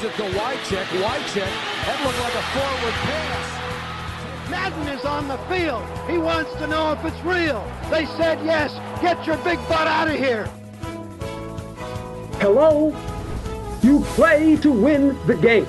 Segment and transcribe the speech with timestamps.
[0.00, 0.86] Gives it to Wycheck.
[1.02, 1.52] Wycheck.
[1.84, 4.50] That looked like a forward pass.
[4.50, 5.82] Madden is on the field.
[6.08, 7.62] He wants to know if it's real.
[7.90, 8.72] They said yes.
[9.02, 10.48] Get your big butt out of here.
[12.40, 12.94] Hello?
[13.82, 15.66] You play to win the game.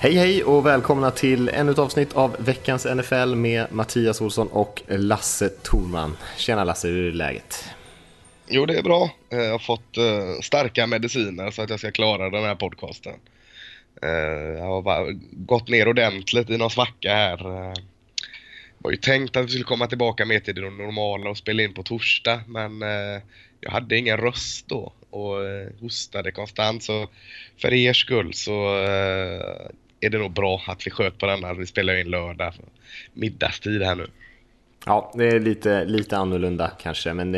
[0.00, 4.82] Hej hej och välkomna till ännu ett avsnitt av veckans NFL med Mattias Olsson och
[4.88, 6.16] Lasse Thorman.
[6.36, 7.64] Tjena Lasse, hur är läget?
[8.50, 9.10] Jo, det är bra.
[9.30, 13.14] Eh, jag har fått eh, starka mediciner så att jag ska klara den här podcasten.
[14.02, 14.08] Eh,
[14.58, 17.36] jag har bara gått ner ordentligt i någon svacka här.
[17.36, 21.62] Det var ju tänkt att vi skulle komma tillbaka mer till det normala och spela
[21.62, 22.80] in på torsdag, men
[23.60, 25.36] jag hade ingen röst då och
[25.80, 26.82] hostade konstant.
[26.82, 27.08] Så
[27.58, 28.76] för er skull så
[30.00, 31.54] är det nog bra att vi sköt på denna.
[31.54, 32.54] Vi spelar in lördag
[33.12, 34.06] middagstid här nu.
[34.86, 37.34] Ja, det är lite, lite annorlunda kanske, men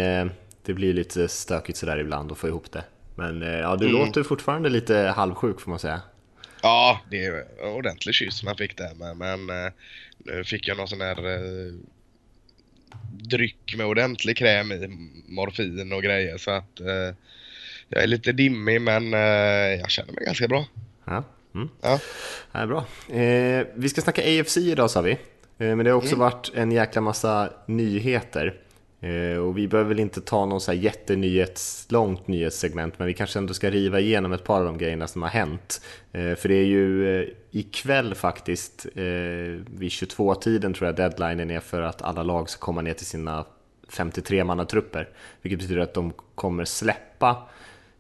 [0.64, 2.84] det, blir lite stökigt sådär ibland att få ihop det.
[3.14, 4.00] Men eh, ja, du Mm.
[4.00, 6.00] låter fortfarande lite halvsjuk får man säga.
[6.62, 9.72] Ja, det är en ordentlig kyss man fick där men, men eh,
[10.19, 11.72] nu fick jag någon sån här eh,
[13.12, 14.89] dryck med ordentlig kräm i,
[15.28, 17.14] morfin och grejer så att eh,
[17.89, 19.20] jag är lite dimmig men eh,
[19.80, 20.64] jag känner mig ganska bra.
[21.05, 21.24] Ja,
[21.55, 21.69] mm.
[21.80, 21.98] Ja.
[22.52, 22.84] ja bra.
[23.74, 25.19] Vi ska snacka AFC idag sa vi,
[25.56, 28.55] men det har också varit en jäkla massa nyheter.
[29.01, 33.15] Eh, och vi behöver väl inte ta någon så här jättenyhets, långt nyhetssegment, men vi
[33.15, 35.81] kanske ändå ska riva igenom ett par av de grejerna som har hänt.
[36.12, 41.83] Eh, för det är ju eh, ikväll faktiskt, vid 22-tiden tror jag deadlinen är för
[41.83, 43.45] att alla lag ska komma ner till sina
[43.89, 45.09] 53-mannatrupper.
[45.42, 47.48] Vilket betyder att de kommer släppa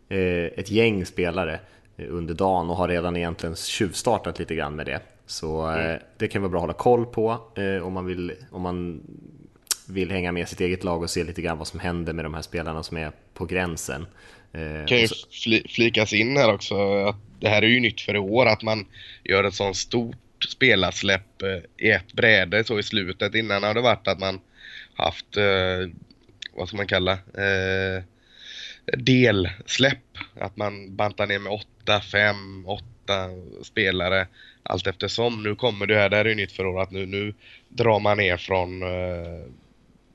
[0.08, 1.60] ett gäng spelare
[2.08, 5.00] under dagen och har redan egentligen tjuvstartat lite grann med det.
[5.26, 7.38] Så eh, det kan vara bra att hålla koll på
[7.82, 9.00] om man vill, om man
[9.90, 12.34] vill hänga med sitt eget lag och se lite grann vad som händer med de
[12.34, 14.06] här spelarna som är på gränsen.
[14.52, 18.00] Eh, kan ju så- fli, flikas in här också att det här är ju nytt
[18.00, 18.86] för i år att man
[19.24, 20.16] gör ett sånt stort
[20.48, 23.34] spelarsläpp eh, i ett bräde så i slutet.
[23.34, 24.40] Innan har det varit att man
[24.94, 25.88] haft, eh,
[26.54, 28.02] vad ska man kalla, eh,
[28.96, 29.98] delsläpp.
[30.40, 33.28] Att man bantar ner med åtta, fem, åtta
[33.62, 34.26] spelare
[34.62, 35.42] allt eftersom.
[35.42, 37.34] Nu kommer det här, det här är ju nytt för i år, att nu, nu
[37.68, 39.44] drar man ner från eh,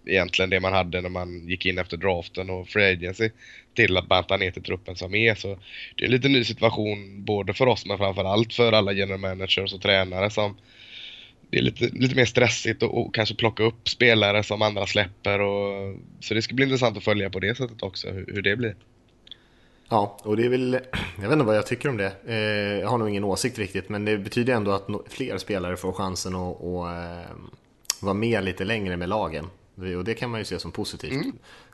[0.06, 3.30] egentligen det man hade när man gick in efter draften och free agency
[3.74, 5.36] till att banta ner till truppen som är.
[5.36, 5.60] Så
[5.96, 9.74] det är en lite ny situation både för oss men framförallt för alla general managers
[9.74, 10.58] och tränare som
[11.50, 15.42] det är lite, lite mer stressigt och, och kanske plocka upp spelare som andra släpper
[15.42, 18.56] och så det ska bli intressant att följa på det sättet också hur, hur det
[18.56, 18.76] blir.
[19.90, 20.74] Ja, och det är väl,
[21.16, 22.12] jag vet inte vad jag tycker om det.
[22.28, 25.78] Eh, jag har nog ingen åsikt riktigt, men det betyder ändå att no- fler spelare
[25.78, 27.36] får chansen att, att
[27.98, 29.48] att vara med lite längre med lagen.
[29.98, 31.26] Och det kan man ju se som positivt.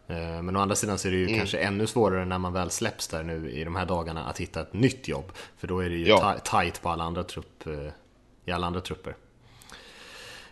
[0.07, 2.69] Eh, Men å andra sidan så är det ju kanske ännu svårare när man väl
[2.69, 5.31] släpps där nu i de här dagarna att hitta ett nytt jobb.
[5.57, 6.35] För då är det ju Ja.
[6.43, 7.91] tajt på alla andra trupp, eh,
[8.45, 9.15] i alla andra trupper.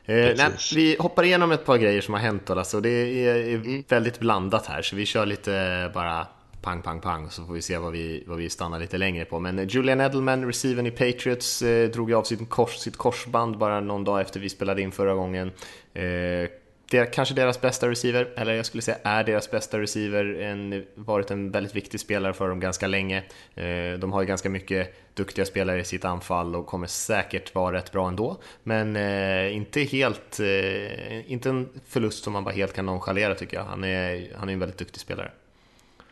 [0.06, 3.36] Eh, nej, vi hoppar igenom ett par grejer som har hänt då, och det är,
[3.36, 4.82] är väldigt blandat här.
[4.82, 6.28] Så vi kör lite bara
[6.62, 9.40] pang, pang, pang, så får vi se vad vi, vad vi stannar lite längre på.
[9.40, 13.80] Men Julian Edelman, receiven i Patriots, eh, drog ju av sitt, kors, sitt korsband bara
[13.80, 15.52] någon dag efter vi spelade in förra gången.
[15.94, 16.50] Eh,
[16.92, 20.86] det är kanske deras bästa receiver, eller jag skulle säga är deras bästa receiver, en,
[20.96, 23.24] varit en väldigt viktig spelare för dem ganska länge.
[23.56, 27.78] Eh, de har ju ganska mycket duktiga spelare i sitt anfall och kommer säkert vara
[27.78, 28.38] rätt bra ändå.
[28.64, 33.58] Men eh, inte helt, eh, inte en förlust som man bara helt kan nonchalera tycker
[33.58, 33.64] jag.
[33.64, 35.32] Han är, han är en väldigt duktig spelare.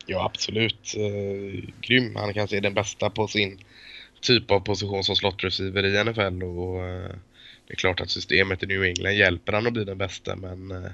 [0.06, 0.94] Ja absolut,
[1.80, 2.16] grym.
[2.16, 3.58] Han kanske är den bästa på sin
[4.20, 6.80] typ av position som slot receiver i NFL och
[7.68, 10.70] det är klart att systemet i New England hjälper han att bli den bästa men
[10.70, 10.90] eh,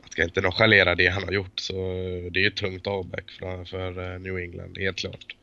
[0.00, 2.86] man ska inte nonchalera det han har gjort så eh, det är ju ett tungt
[2.86, 5.36] avbräck för, för eh, New England, helt klart.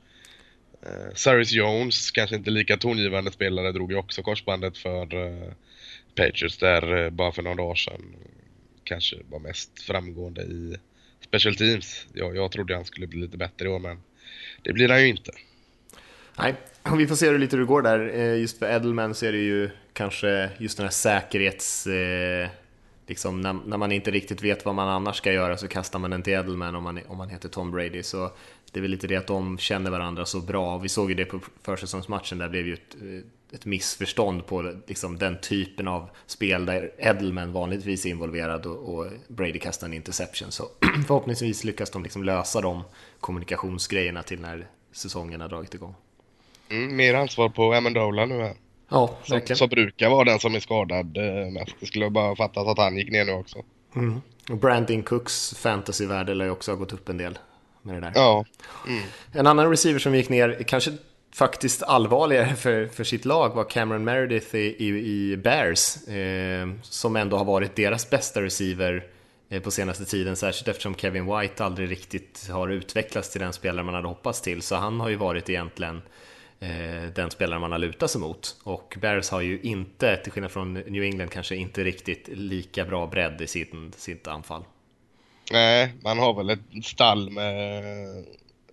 [1.14, 5.52] Cyrus Jones, kanske inte lika tongivande spelare, drog ju också korsbandet för eh,
[6.16, 8.16] Patriots där eh, bara för några dagar sedan.
[8.84, 10.78] Kanske var mest framgående i
[11.22, 12.08] special teams.
[12.14, 13.98] Jag, jag trodde han skulle bli lite bättre i år men
[14.62, 15.32] det blir han ju inte.
[16.38, 16.54] Nej,
[16.98, 18.36] vi får se hur lite det går där.
[18.36, 21.88] Just för Edelman så är det ju kanske just den här säkerhets...
[21.88, 22.50] eh,
[23.08, 26.12] Liksom när, när man inte riktigt vet vad man annars ska göra så kastar man
[26.12, 28.04] den till Edelman om man, om man heter Tom Brady.
[28.04, 28.32] Så
[28.72, 30.78] det är väl lite det att de känner varandra så bra.
[30.78, 35.18] Vi såg ju det på försäsongsmatchen, där blev ju ett, eh, ett missförstånd på liksom
[35.18, 40.52] den typen av spel där Edelman vanligtvis är involverad och, och Brady kastar en interception.
[40.52, 40.64] Så
[41.08, 42.84] förhoppningsvis lyckas de liksom lösa de
[43.20, 45.96] kommunikationsgrejerna till när säsongen har dragit igång.
[46.70, 48.56] Mm, mer ansvar på Amendola nu här.
[48.90, 49.58] Ja, Som, verkligen.
[49.58, 51.76] som brukar vara den som är skadad eh, mest.
[51.80, 53.64] Det skulle bara fattas att han gick ner nu också.
[54.50, 57.40] Och Brandon Cooks fantasyvärde lär ju också ha gått upp en del
[57.82, 58.12] med det där.
[58.16, 58.46] Ja,
[59.32, 60.92] En annan receiver som gick ner, kanske
[61.34, 67.16] faktiskt allvarligare för, för sitt lag var Cameron Meredith i, i, i Bears, eh, som
[67.16, 69.04] ändå har varit deras bästa receiver
[69.50, 73.84] eh, på senaste tiden, särskilt eftersom Kevin White aldrig riktigt har utvecklats till den spelare
[73.86, 76.02] man hade hoppats till, så han har ju varit egentligen eh,
[76.64, 78.56] Eh, den spelare man har lutat sig mot.
[78.64, 83.08] Och Bears har ju inte, till skillnad från New England, kanske inte riktigt lika bra
[83.08, 84.64] bredd i sitt, sitt anfall.
[85.52, 87.84] Nej, man har väl ett stall med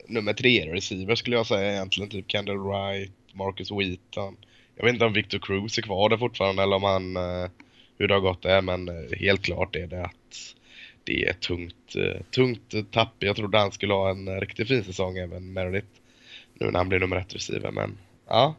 [0.06, 2.10] nummer tre receiver skulle jag säga egentligen.
[2.10, 4.36] Typ Kendall Wright, Marcus Wheaton.
[4.76, 7.50] Jag vet inte om Victor Cruz är kvar där fortfarande eller om han, eh,
[7.98, 10.54] hur det har gått där men eh, helt klart är det att
[11.04, 11.96] det är tungt,
[12.30, 13.14] tungt tapp.
[13.18, 15.99] Jag trodde han skulle ha en riktigt fin säsong även Meredith.
[16.60, 17.98] Nu när han blir nummer ett receiver men
[18.28, 18.54] ja.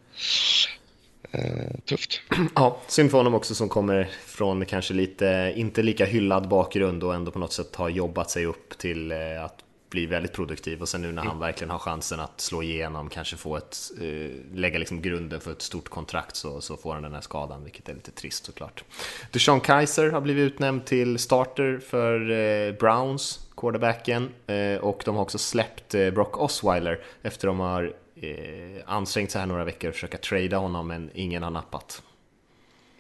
[1.32, 2.22] Eh, tufft.
[2.56, 7.16] Ja, synd för honom också som kommer från kanske lite, inte lika hyllad bakgrund och
[7.16, 9.12] ändå på något sätt har jobbat sig upp till
[9.46, 13.10] att bli väldigt produktiv och sen nu när han verkligen har chansen att slå igenom,
[13.10, 17.04] kanske få ett, eh, lägga liksom grunden för ett stort kontrakt så, så får han
[17.04, 18.84] den här skadan, vilket är lite trist såklart.
[19.32, 25.22] Deshaun Kaiser har blivit utnämnd till starter för eh, Browns, quarterbacken, eh, och de har
[25.22, 29.96] också släppt eh, Brock Osweiler efter de har eh, ansträngt sig här några veckor och
[29.96, 32.02] försöka trada honom, men ingen har nappat.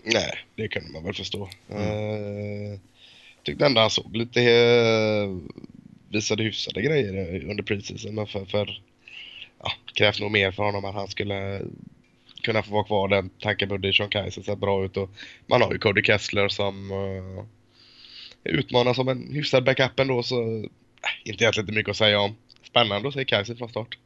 [0.04, 1.50] Nej, det kan man väl förstå.
[1.70, 2.80] Mm.
[3.44, 4.42] Tyckte ändå han såg lite
[6.10, 8.16] visade hyfsade grejer under preseason.
[8.16, 8.82] Men för, för
[9.60, 11.62] ja, krävs nog mer för honom att han skulle
[12.44, 13.08] kunna få vara kvar.
[13.08, 15.10] Den tanken på Sean Kaiser ser bra ut och
[15.48, 16.92] man har ju Cody Kessler som
[18.44, 20.66] utmanar som en hyfsad backup ändå så uh,
[21.24, 22.36] inte egentligen mycket att säga om.
[22.64, 23.98] Spännande att se Kaiser från start.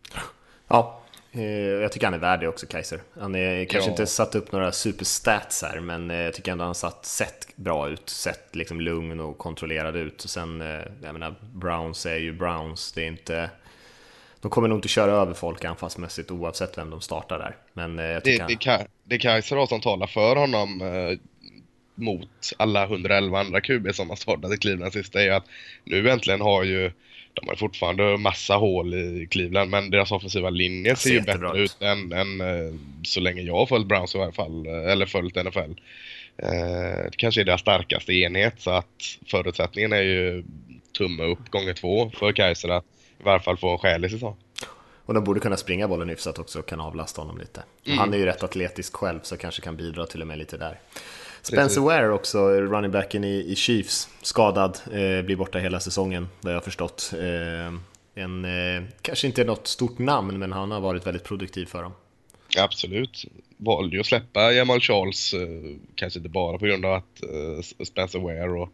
[0.68, 1.06] Ja,
[1.38, 3.00] Eh, jag tycker han är värd det också, Kaiser.
[3.20, 3.92] Han är kanske ja.
[3.92, 7.90] inte satt upp några superstats här, men eh, jag tycker ändå han satt, sett bra
[7.90, 10.24] ut, sett liksom lugn och kontrollerad ut.
[10.24, 13.50] Och sen, eh, jag menar, Browns är ju Browns, det är inte...
[14.42, 17.56] De kommer nog inte köra över folk anfallsmässigt oavsett vem de startar där.
[17.74, 20.82] Men jag tycker det, det, det Kaiser har som talar för honom
[21.96, 25.46] mot alla 111 andra QB som har startat i Cleveland sista är att
[25.84, 26.92] nu äntligen har ju
[27.36, 31.78] de har fortfarande massa hål i Cleveland men deras offensiva linje ser ju bättre ut
[31.80, 35.36] än, än, eh, så länge jag har följt Browns i varje fall, eh, eller följt
[35.36, 35.72] NFL.
[36.38, 40.44] Eh, det kanske är deras starkaste enhet så att förutsättningen är ju
[40.98, 42.86] tumme upp gånger två för Kaiser att
[43.20, 44.36] i varje fall få en skälig säsong.
[45.06, 47.64] Och de borde kunna springa bollen hyfsat också och kan avlasta honom lite.
[47.86, 47.98] Mm.
[47.98, 50.80] Han är ju rätt atletisk själv så kanske kan bidra till och med lite där.
[51.46, 56.52] Spencer Ware också, running backen i, i Chiefs, skadad, eh, blir borta hela säsongen, har
[56.52, 57.14] jag förstått.
[57.14, 57.74] Eh,
[58.24, 61.92] en, eh, kanske inte något stort namn, men han har varit väldigt produktiv för dem.
[62.58, 63.26] Absolut.
[63.58, 67.86] Valde ju att släppa Jamal Charles, eh, kanske inte bara på grund av att eh,
[67.86, 68.70] Spencer Ware och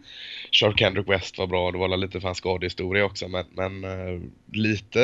[0.51, 1.72] Charles Kendrick West var bra.
[1.72, 5.01] Det var lite för hans skadehistoria också, men, men eh, lite,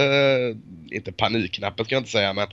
[0.91, 2.47] inte panikknappen ska jag inte säga, men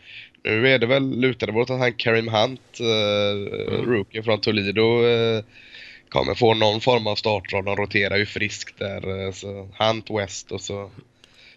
[0.44, 3.85] nu är det väl, lutade det åt att han Karim Hunt, mm.
[3.85, 5.03] rookie från Toledo,
[6.09, 7.65] kommer få någon form av startroll.
[7.65, 9.32] De roterar ju friskt där.
[9.32, 10.91] Så Hunt West och så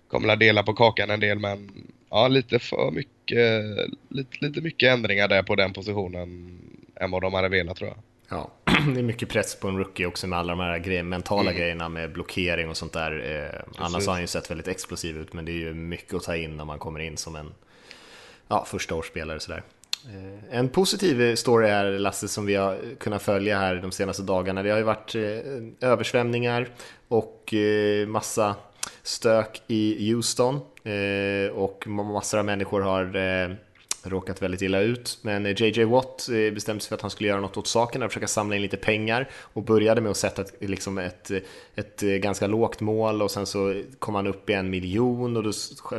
[0.08, 1.70] kommer att dela på kakan en del men
[2.10, 3.64] ja, lite för mycket,
[4.10, 6.60] lite, lite mycket ändringar där på den positionen
[6.96, 7.98] än vad de hade velat tror jag.
[8.30, 8.52] Ja,
[8.94, 11.56] det är mycket press på en rookie också med alla de här grej, mentala mm.
[11.56, 13.44] grejerna med blockering och sånt där.
[13.46, 16.24] Eh, annars har han ju sett väldigt explosiv ut, men det är ju mycket att
[16.24, 17.54] ta in när man kommer in som en
[18.48, 19.64] ja, första årsspelare sådär.
[20.06, 24.64] Eh, en positiv story här Lasse som vi har kunnat följa här de senaste dagarna.
[24.64, 26.70] Det har ju varit eh, översvämningar
[27.08, 28.56] och eh, massa
[29.04, 33.56] stök i Houston eh, och massor av människor har eh,
[34.04, 35.20] råkat väldigt illa ut.
[35.22, 38.10] Men eh, JJ Watt bestämde sig för att han skulle göra något åt saken och
[38.10, 41.32] försöka samla in lite pengar och började med att sätta ett, liksom ett,
[41.76, 45.54] ett ganska lågt mål och sen så kom han upp i en miljon och då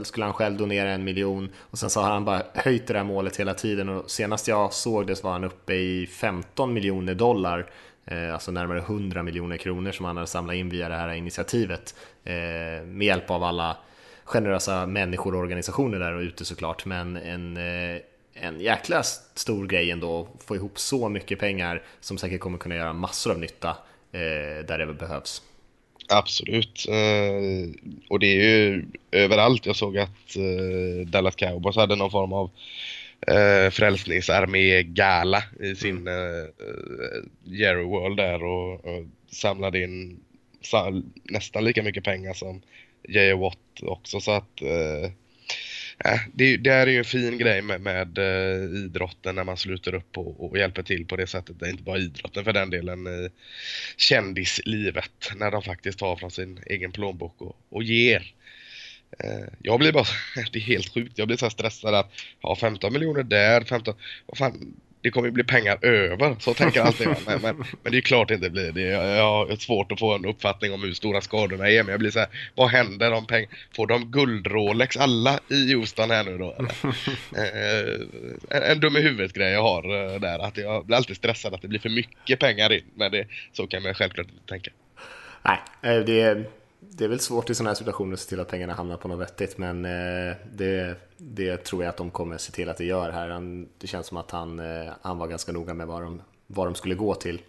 [0.04, 3.04] skulle han själv donera en miljon och sen så har han bara höjt det där
[3.04, 7.14] målet hela tiden och senast jag såg det så var han uppe i 15 miljoner
[7.14, 7.64] dollar eh,
[8.10, 11.94] Eh, alltså närmare 100 miljoner kronor som han hade samlat in via det här initiativet
[12.24, 12.34] eh,
[12.86, 13.76] med hjälp av alla
[14.24, 18.00] generösa människor och organisationer där ute såklart, men en, eh,
[18.34, 22.74] en jäkla stor grej ändå att få ihop så mycket pengar som säkert kommer kunna
[22.74, 23.76] göra massor av nytta
[24.10, 25.42] där det behövs.
[26.08, 26.86] Absolut.
[26.88, 27.70] Eh,
[28.08, 29.66] och det är ju överallt.
[29.66, 32.50] Jag såg att eh, Dallas Cowboys hade någon form av
[33.30, 36.40] eh, frälsningsarmé-gala i sin mm.
[36.40, 36.46] eh,
[37.44, 40.20] Jerry World där och, och samlade in
[41.22, 42.62] nästan lika mycket pengar som
[43.08, 43.36] J.A.
[43.36, 45.10] Watt också så att eh,
[46.32, 50.18] det, det är ju en fin grej med, med uh, idrotten när man sluter upp
[50.18, 51.60] och, och, hjälper till på det sättet.
[51.60, 53.30] Det är inte bara idrotten för den delen, uh,
[53.96, 58.34] kändislivet när de faktiskt tar från sin egen plånbok och, och ger.
[59.18, 60.04] Eh, jag blir bara,
[60.52, 62.12] det är helt sjukt, jag blir så stressad att
[62.42, 63.94] ha 15 miljoner där, 15,
[64.26, 66.36] vad fan, det kommer ju bli pengar över.
[66.38, 67.08] Så tänker jag alltid.
[67.26, 68.80] Men, men, men det är klart det inte blir det.
[68.80, 71.82] Jag har svårt att få en uppfattning om hur stora skadorna är.
[71.82, 73.50] Men jag blir så här, vad händer om pengar?
[73.76, 76.54] Får de guld-Rolex alla i Houston här nu då?
[77.36, 80.38] eh, en, en dum i huvudet-grej jag har eh, där.
[80.38, 82.84] Att jag blir alltid stressad att det blir för mycket pengar in.
[82.94, 84.70] Men det, så kan man självklart inte tänka.
[85.42, 86.44] Nej, eh, det
[86.80, 89.08] det är väl svårt i sådana här situationer att se till att pengarna hamnar på
[89.08, 92.84] något vettigt, men eh, det, det tror jag att de kommer se till att det
[92.84, 93.40] gör här.
[93.78, 96.74] Det känns som att han, eh, han var ganska noga med vad de, vad de
[96.74, 97.40] skulle gå till.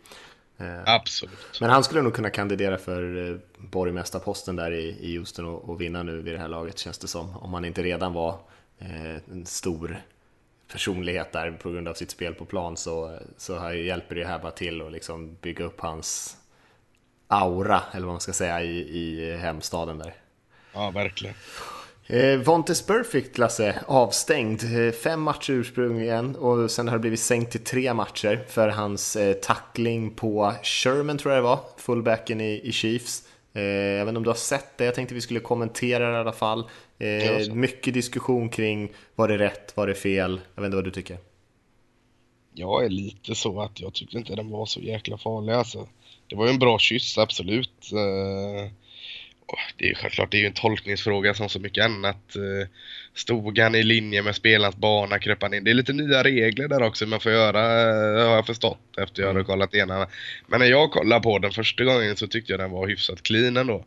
[0.57, 1.57] Eh, Absolut.
[1.61, 6.03] Men han skulle nog kunna kandidera för borgmästarposten där i, i Houston och, och vinna
[6.03, 7.37] nu vid det här laget känns det som.
[7.37, 8.39] Om han inte redan var
[9.31, 10.01] en stor
[10.71, 14.51] personlighet där på grund av sitt spel på plan så, så hjälper det här bara
[14.51, 16.37] till att liksom bygga upp hans
[17.29, 20.13] aura, eller vad man ska säga, i, i hemstaden där.
[20.73, 21.35] Ja, verkligen.
[22.07, 24.63] Eh, Vontes Perfect, Lasse, avstängd.
[24.63, 29.15] Eh, fem matcher ursprungligen och sen har det blivit sänkt till tre matcher för hans
[29.15, 33.23] eh, tackling på Sherman, tror jag det var, fullbacken i, i Chiefs.
[33.53, 36.15] Eh, jag vet inte om du har sett det, jag tänkte vi skulle kommentera det
[36.15, 36.69] i alla fall.
[36.99, 40.41] Eh, mycket diskussion kring var det rätt, var det fel?
[40.55, 41.17] Jag vet inte vad du tycker?
[42.53, 45.87] Jag är lite så att jag tyckte inte den var så jäkla farlig alltså
[46.29, 47.91] det var ju en bra kyss, absolut.
[47.91, 48.71] Eh,
[49.77, 52.35] det är självklart, det är ju en tolkningsfråga som så mycket annat.
[52.35, 52.67] Eh,
[53.13, 55.63] stod han i linje med spelarens bana, kröp han in.
[55.63, 59.21] Det är lite nya regler där också man får göra, eh, har jag förstått efter
[59.21, 59.45] jag hade mm.
[59.45, 60.05] kollat igenom.
[60.47, 63.57] Men när jag kollade på den första gången så tyckte jag den var hyfsat clean
[63.57, 63.85] ändå.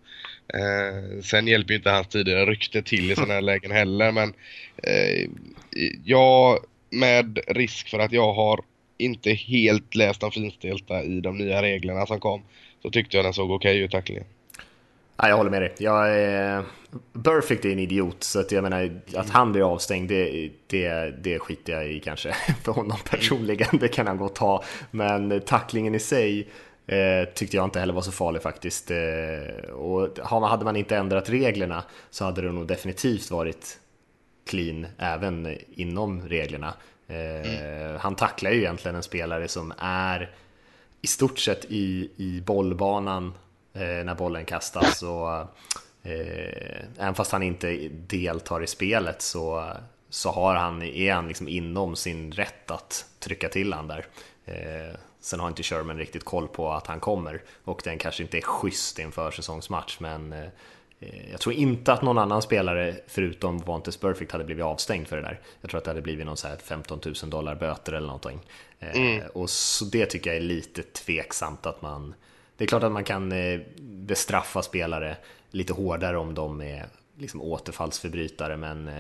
[0.55, 4.35] Eh, sen hjälper ju inte hans tidigare rykte till i sådana här lägen heller, men
[4.83, 5.29] eh,
[6.05, 6.59] jag
[6.91, 8.61] med risk för att jag har
[9.05, 12.43] inte helt läst de finstilta i de nya reglerna som kom
[12.83, 14.25] så tyckte jag den såg okej okay ut tacklingen.
[15.17, 15.75] Ja, jag håller med dig.
[15.79, 16.65] Jag är...
[17.25, 21.39] Perfect är en idiot, så att jag menar att han blir avstängd, det, det, det
[21.39, 22.33] skiter jag i kanske
[22.65, 23.79] för honom personligen.
[23.81, 24.65] Det kan han gå och ta.
[24.91, 26.49] Men tacklingen i sig
[26.87, 28.91] eh, tyckte jag inte heller var så farlig faktiskt.
[28.91, 33.79] Eh, och hade man inte ändrat reglerna så hade det nog definitivt varit
[34.47, 36.75] clean även inom reglerna.
[37.13, 37.99] Mm.
[38.01, 40.31] Han tacklar ju egentligen en spelare som är
[41.03, 43.35] i stort sett i, i bollbanan
[43.73, 45.03] eh, när bollen kastas.
[45.03, 45.39] Och,
[46.03, 49.73] eh, även fast han inte deltar i spelet så,
[50.11, 54.07] så har han, är han liksom inom sin rätt att trycka till han där.
[54.45, 58.39] Eh, sen har inte Sherman riktigt koll på att han kommer och den kanske inte
[58.39, 60.49] är schysst i en försäsongsmatch men eh, Eh,
[61.31, 65.23] jag tror inte att någon annan spelare förutom Vontes Perfect hade blivit avstängd för det
[65.23, 65.41] där.
[65.61, 68.41] Jag tror att det hade blivit någon så här 15 000 dollar böter eller någonting.
[68.79, 69.23] Eh, mm.
[69.35, 72.15] Och så det tycker jag är lite tveksamt att man...
[72.57, 75.17] Det är klart att man kan eh, bestraffa spelare
[75.51, 76.87] lite hårdare om de är
[77.19, 78.91] liksom återfallsförbrytare men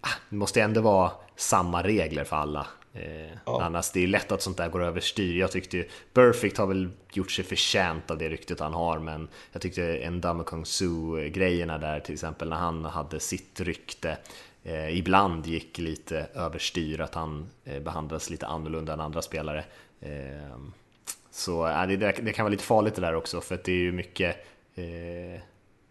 [0.00, 2.66] ah, det måste ändå vara samma regler för alla.
[2.98, 3.62] Eh, ja.
[3.62, 5.38] Annars det är lätt att sånt där går överstyr.
[5.38, 9.28] Jag tyckte ju Perfect har väl gjort sig förtjänt av det ryktet han har, men
[9.52, 14.18] jag tyckte en Kung Su-grejerna där till exempel när han hade sitt rykte
[14.64, 19.64] eh, ibland gick lite överstyr, att han eh, behandlades lite annorlunda än andra spelare.
[20.00, 20.58] Eh,
[21.30, 23.92] så det, det, kan vara lite farligt det där också, för att det är ju
[23.92, 24.36] mycket
[24.74, 25.40] eh,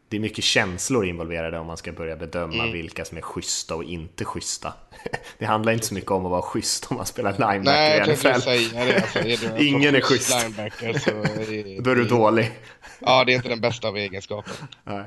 [0.09, 2.71] det är mycket känslor involverade om man ska börja bedöma mm.
[2.71, 4.73] vilka som är schyssta och inte schyssta.
[5.37, 8.05] Det handlar inte så mycket om att vara schysst om man spelar linebacker Nej, jag
[8.05, 8.95] tänkte säga det.
[8.95, 10.43] Alltså, är du Ingen är schysst.
[10.43, 12.51] Linebacker så är, Då är du dålig.
[12.99, 14.53] Ja, det är inte den bästa av egenskaper.
[14.83, 15.03] Nej.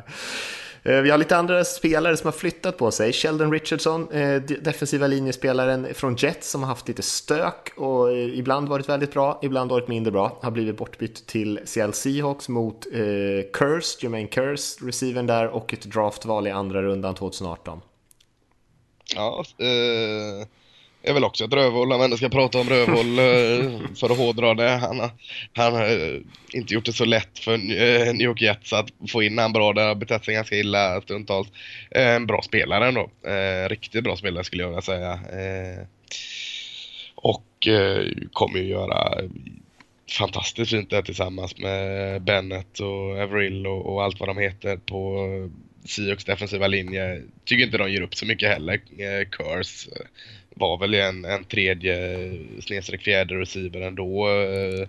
[0.82, 3.12] Eh, vi har lite andra spelare som har flyttat på sig.
[3.12, 8.68] Sheldon Richardson, eh, defensiva linjespelaren från Jets som har haft lite stök och eh, ibland
[8.68, 10.38] varit väldigt bra, ibland varit mindre bra.
[10.42, 13.00] Har blivit bortbytt till Seattle Seahawks mot eh,
[13.52, 17.80] Curse, Jermaine Curse, receiven där och ett draftval i andra rundan 2018.
[19.14, 20.46] Ja, eh,
[21.02, 24.54] är väl också ett rövhål om man ska prata om rövhål eh, för att hårdra
[24.54, 24.68] det.
[24.68, 25.10] Han har,
[25.52, 26.20] han har
[26.52, 29.72] inte gjort det så lätt för eh, New York Jets att få in han bra.
[29.72, 31.48] Det har betett sig ganska illa stundtals.
[31.90, 33.10] Eh, en bra spelare ändå.
[33.68, 35.20] Riktigt bra spelare skulle jag vilja säga.
[37.14, 37.68] Och
[38.32, 39.14] kommer ju göra
[40.18, 45.28] fantastiskt fint där tillsammans med Bennett och Averill och, och allt vad de heter på
[45.84, 47.22] Seahawks defensiva linje.
[47.44, 48.80] Tycker inte de ger upp så mycket heller.
[49.24, 49.90] Curse
[50.60, 52.18] var väl en, en tredje
[52.60, 54.28] snedstreck fjärde receiver ändå.
[54.28, 54.88] Eh,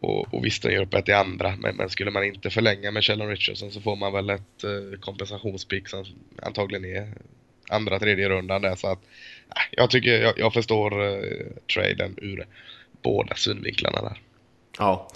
[0.00, 1.56] och, och visst, den gör upp ett i andra.
[1.56, 5.00] Men, men, skulle man inte förlänga med Sheldon Richardson så får man väl ett eh,
[5.00, 6.04] kompensationspick som
[6.42, 7.12] antagligen är
[7.68, 8.76] andra, tredje rundan där.
[8.76, 8.98] Så att,
[9.48, 12.46] eh, jag tycker, jag, jag förstår eh, traden ur
[13.02, 14.20] båda synvinklarna där.
[14.78, 15.08] Ja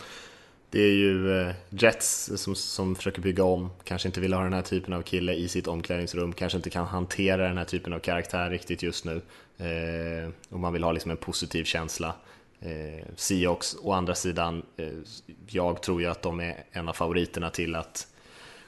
[0.71, 4.53] det är ju eh, Jets som, som försöker bygga om, kanske inte vill ha den
[4.53, 7.99] här typen av kille i sitt omklädningsrum, kanske inte kan hantera den här typen av
[7.99, 9.21] karaktär riktigt just nu.
[9.59, 12.15] Eh, och man vill ha liksom en positiv känsla.
[12.61, 14.89] Eh, Seahawks å andra sidan, eh,
[15.47, 18.07] jag tror ju att de är en av favoriterna till att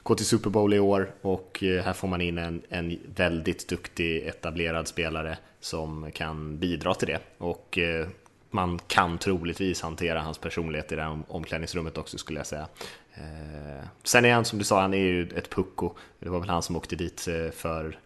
[0.03, 3.67] gå till Super Bowl i år och eh, här får man in en, en väldigt
[3.67, 7.19] duktig etablerad spelare som kan bidra till det.
[7.37, 8.07] Och eh,
[8.51, 12.67] man kan troligtvis hantera hans personlighet i det här omklädningsrummet också skulle jag säga.
[13.13, 15.93] Eh, sen är han som du sa, han är ju ett pucko.
[16.19, 17.99] Det var väl han som åkte dit eh, för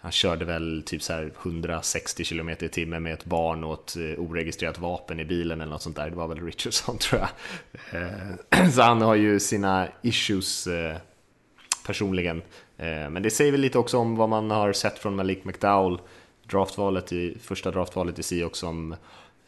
[0.00, 3.96] han körde väl typ så här 160 km i timmen med ett barn och ett
[3.96, 6.10] eh, oregistrerat vapen i bilen eller något sånt där.
[6.10, 8.72] Det var väl Richardson tror jag.
[8.72, 10.68] Så han har ju sina issues
[11.86, 12.42] personligen.
[12.76, 15.98] Men det säger väl lite också om vad man har sett från Malik McDowell,
[16.46, 18.96] draftvalet i, första draftvalet i Seahawks som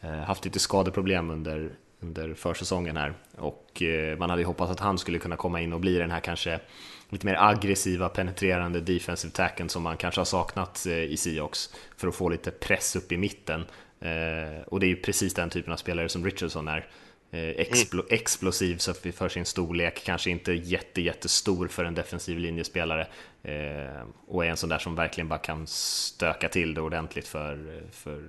[0.01, 4.97] haft lite skadeproblem under, under försäsongen här och eh, man hade ju hoppats att han
[4.97, 6.59] skulle kunna komma in och bli den här kanske
[7.09, 12.07] lite mer aggressiva, penetrerande defensive tacken som man kanske har saknat eh, i Seahawks för
[12.07, 13.65] att få lite press upp i mitten.
[14.65, 16.87] Och det är ju precis den typen av spelare som Richardson är.
[17.31, 23.07] Explo explosiv så för sin storlek, kanske inte jätte, jättestor för en defensiv linjespelare
[24.27, 28.21] och är en sån där som verkligen bara kan stöka till det ordentligt för, för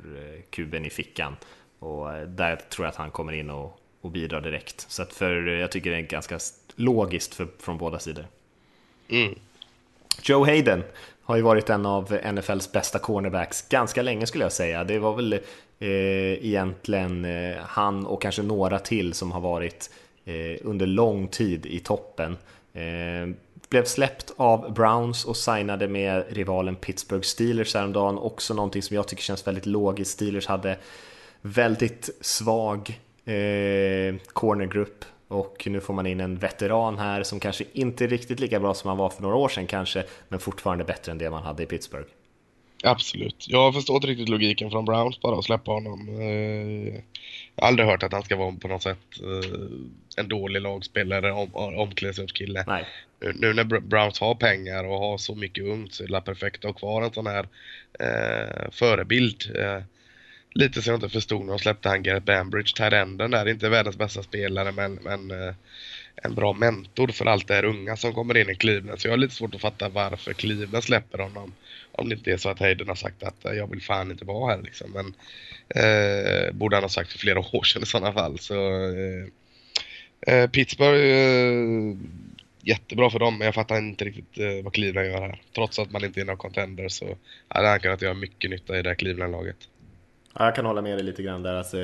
[0.50, 1.36] kuben i fickan.
[1.80, 4.87] Och eh, där tror jag att han kommer in och, och bidrar direkt.
[4.88, 6.38] Så att för, jag tycker det är ganska
[6.76, 8.26] logiskt för, från båda sidor.
[9.08, 9.34] Mm.
[10.22, 10.82] Joe Hayden
[11.22, 14.84] har ju varit en av NFLs bästa cornerbacks ganska länge skulle jag säga.
[14.84, 15.40] Det var väl eh,
[16.46, 19.90] egentligen eh, han och kanske några till som har varit
[20.25, 22.37] eh, under lång tid i toppen.
[22.72, 23.34] Eh,
[23.68, 28.18] blev släppt av Browns och signade med rivalen Pittsburgh Steelers häromdagen.
[28.18, 30.10] Också någonting som jag tycker känns väldigt logiskt.
[30.10, 30.76] Steelers hade
[31.42, 38.04] väldigt svag eh, cornergrupp och nu får man in en veteran här som kanske inte
[38.04, 41.12] är riktigt lika bra som han var för några år sedan kanske, men fortfarande bättre
[41.12, 42.09] än det man hade i Pittsburgh.
[42.85, 43.46] Absolut.
[43.48, 46.09] Jag förstår inte riktigt logiken från Browns bara att släppa honom.
[46.09, 46.94] Eh,
[47.55, 49.61] jag har aldrig hört att han ska vara på något sätt eh,
[50.16, 52.87] en dålig lagspelare, om, omklädningsrumskille.
[53.35, 56.70] Nu när Browns har pengar och har så mycket ungt så är det perfekt att
[56.70, 57.48] ha kvar en sån här
[58.00, 59.57] eh, förebild.
[59.57, 59.83] Eh,
[60.54, 63.48] lite som jag inte förstod när de släppte han Gareth Bambridge, Tyrenden där.
[63.48, 65.54] Inte världens bästa spelare men, men eh,
[66.22, 69.00] en bra mentor för allt det här unga som kommer in i Cleveland.
[69.00, 71.52] Så jag har lite svårt att fatta varför Cleveland släpper honom.
[71.92, 74.24] Om det inte är så att Hayden har sagt att eh, jag vill fan inte
[74.24, 74.90] vara här liksom.
[74.90, 75.14] Men
[75.68, 78.38] eh, borde han ha sagt för flera år sedan i sådana fall.
[78.38, 78.54] Så
[78.94, 79.26] eh,
[80.34, 81.96] eh Pittsburgh eh,
[82.62, 85.42] jättebra för dem, men jag fattar inte riktigt eh, vad Cleveland gör här.
[85.54, 87.16] Trots att man inte är någon contender så
[87.48, 89.56] hade han kunnat göra mycket nytta i det här Cleveland-laget.
[90.35, 91.55] Ja, jag kan hålla med dig lite grann där.
[91.55, 91.79] Alltså,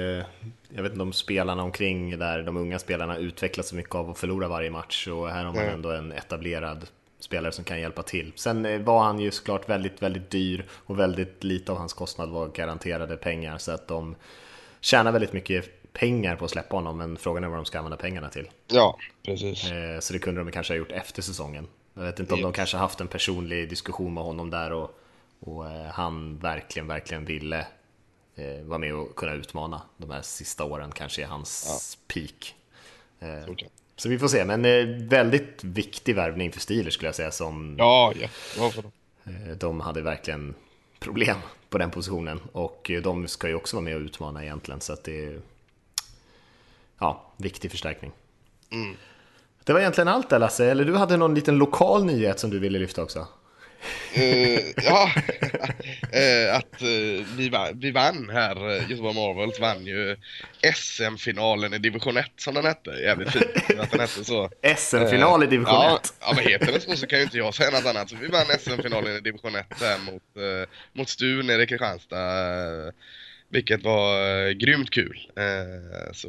[0.68, 4.18] jag vet inte om spelarna omkring där, de unga spelarna utvecklas så mycket av att
[4.18, 6.86] förlora varje match och här har man ändå en etablerad
[7.18, 8.32] spelare som kan hjälpa till.
[8.36, 12.30] Sen eh, var han ju såklart väldigt, väldigt dyr och väldigt lite av hans kostnad
[12.30, 14.16] var garanterade pengar så att de
[14.80, 17.96] tjänar väldigt mycket pengar på att släppa honom men frågan är vad de ska använda
[17.96, 18.50] pengarna till.
[18.66, 19.70] Ja, precis.
[19.70, 21.66] Eh, så det kunde de kanske ha gjort efter säsongen.
[21.94, 25.00] Jag vet inte om de kanske haft en personlig diskussion med honom där och,
[25.40, 27.66] och eh, han verkligen, verkligen ville
[28.36, 32.14] eh, vara med och kunna utmana de här sista åren, kanske är hans ja.
[32.14, 32.54] peak.
[33.20, 33.68] Eh, okay.
[33.96, 37.30] Så vi får se, men eh, väldigt viktig värvning för Steelers skulle jag säga.
[37.30, 38.28] Som, ja, ja.
[38.58, 38.90] Varför då?
[39.30, 40.54] Eh, de hade verkligen
[40.98, 41.36] problem
[41.68, 44.92] på den positionen och eh, de ska ju också vara med och utmana egentligen så
[44.92, 45.40] att det är
[46.98, 48.12] ja, viktig förstärkning.
[48.70, 48.96] Mm.
[49.64, 52.58] Det var egentligen allt där Lasse, eller du hade någon liten lokal nyhet som du
[52.58, 53.26] ville lyfta också?
[54.16, 55.10] Uh, ja,
[56.14, 60.16] uh, att uh, vi, vann, vi vann här, Göteborg Marvels vann ju
[60.74, 62.90] SM-finalen i division 1 som den hette.
[62.90, 63.44] Jävligt fint
[63.78, 64.50] att den hette så.
[64.76, 65.82] SM-final i division 1?
[65.82, 68.10] Ja, ja, men heter den så så kan ju inte jag säga något annat.
[68.10, 70.22] Så vi vann SM-finalen i division 1 där mot,
[70.92, 72.92] mot Stu nere i Kristianstad.
[73.48, 75.30] vilket var grymt kul.
[76.12, 76.28] så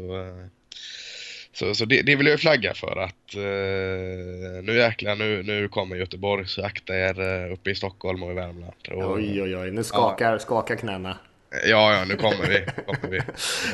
[1.60, 5.96] så, så det, det vill jag flagga för att eh, nu jäklar, nu, nu kommer
[5.96, 8.74] Göteborg så akta er eh, uppe i Stockholm och i Värmland.
[8.92, 10.40] Och, oj, oj, oj, nu skakar, ja.
[10.40, 11.18] skakar knäna.
[11.66, 12.66] Ja, ja, nu kommer vi.
[12.86, 13.10] Kommer,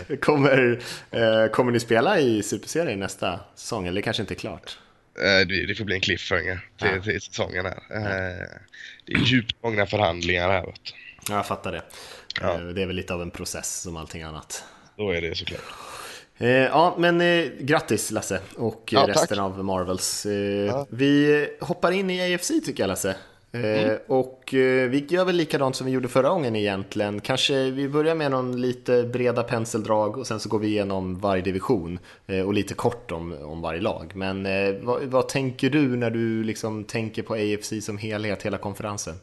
[0.07, 0.17] vi.
[0.21, 0.79] kommer,
[1.11, 4.77] eh, kommer ni spela i Superserien nästa säsong, eller det kanske inte är klart?
[5.17, 7.01] Eh, det, det får bli en cliffhanger till, ja.
[7.01, 7.79] till säsongen här.
[7.95, 8.47] Eh,
[9.05, 10.65] det är djupt gångna förhandlingar här.
[10.65, 10.79] Vet
[11.29, 11.81] Ja, jag fattar det.
[12.41, 12.53] Ja.
[12.53, 14.63] Eh, det är väl lite av en process som allting annat.
[14.97, 15.92] Då är det såklart.
[16.37, 19.39] Eh, ja, men eh, grattis Lasse och ja, resten tack.
[19.39, 20.25] av Marvels.
[20.25, 20.33] Eh,
[20.65, 20.85] ja.
[20.89, 23.15] Vi hoppar in i AFC tycker jag Lasse.
[23.51, 23.97] Mm.
[24.07, 27.21] Och eh, vi gör väl likadant som vi gjorde förra gången egentligen.
[27.21, 31.41] Kanske vi börjar med någon lite breda penseldrag och sen så går vi igenom varje
[31.41, 34.11] division eh, och lite kort om, om varje lag.
[34.15, 34.47] Men
[34.85, 39.15] vad, vad tänker du när du liksom tänker på AFC som helhet, hela konferensen?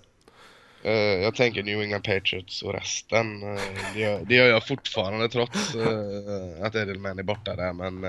[0.83, 3.43] Eh, jag tänker New England Patriots och resten.
[3.43, 3.61] Eh,
[3.95, 7.73] det, gör, det, gör, jag fortfarande trots eh, att Edelman är borta där.
[7.73, 8.07] Men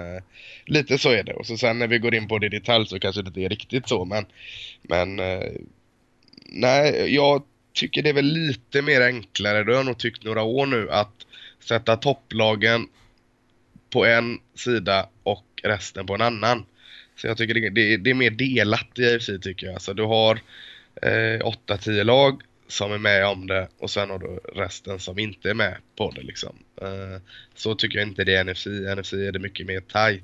[0.66, 1.34] lite så är det.
[1.34, 3.42] Och så sen när vi går in på det i detalj så kanske det inte
[3.42, 4.06] är riktigt så.
[4.06, 4.26] Men,
[4.82, 5.16] men
[6.46, 10.44] nej, jag tycker det är väl lite mer enklare, det har jag nog tyckt några
[10.44, 11.26] år nu, att
[11.60, 12.88] sätta topplagen
[13.90, 16.66] på en sida och resten på en annan.
[17.16, 19.74] Så jag tycker det, det, det är mer delat i AFC tycker jag.
[19.74, 20.40] Alltså du har
[21.02, 25.54] 8-10 lag som är med om det och sen har du resten som inte är
[25.54, 26.56] med på det liksom.
[26.82, 27.22] Eh,
[27.56, 28.66] så tycker jag inte det är NFC.
[28.98, 30.24] NFC är det mycket mer tight.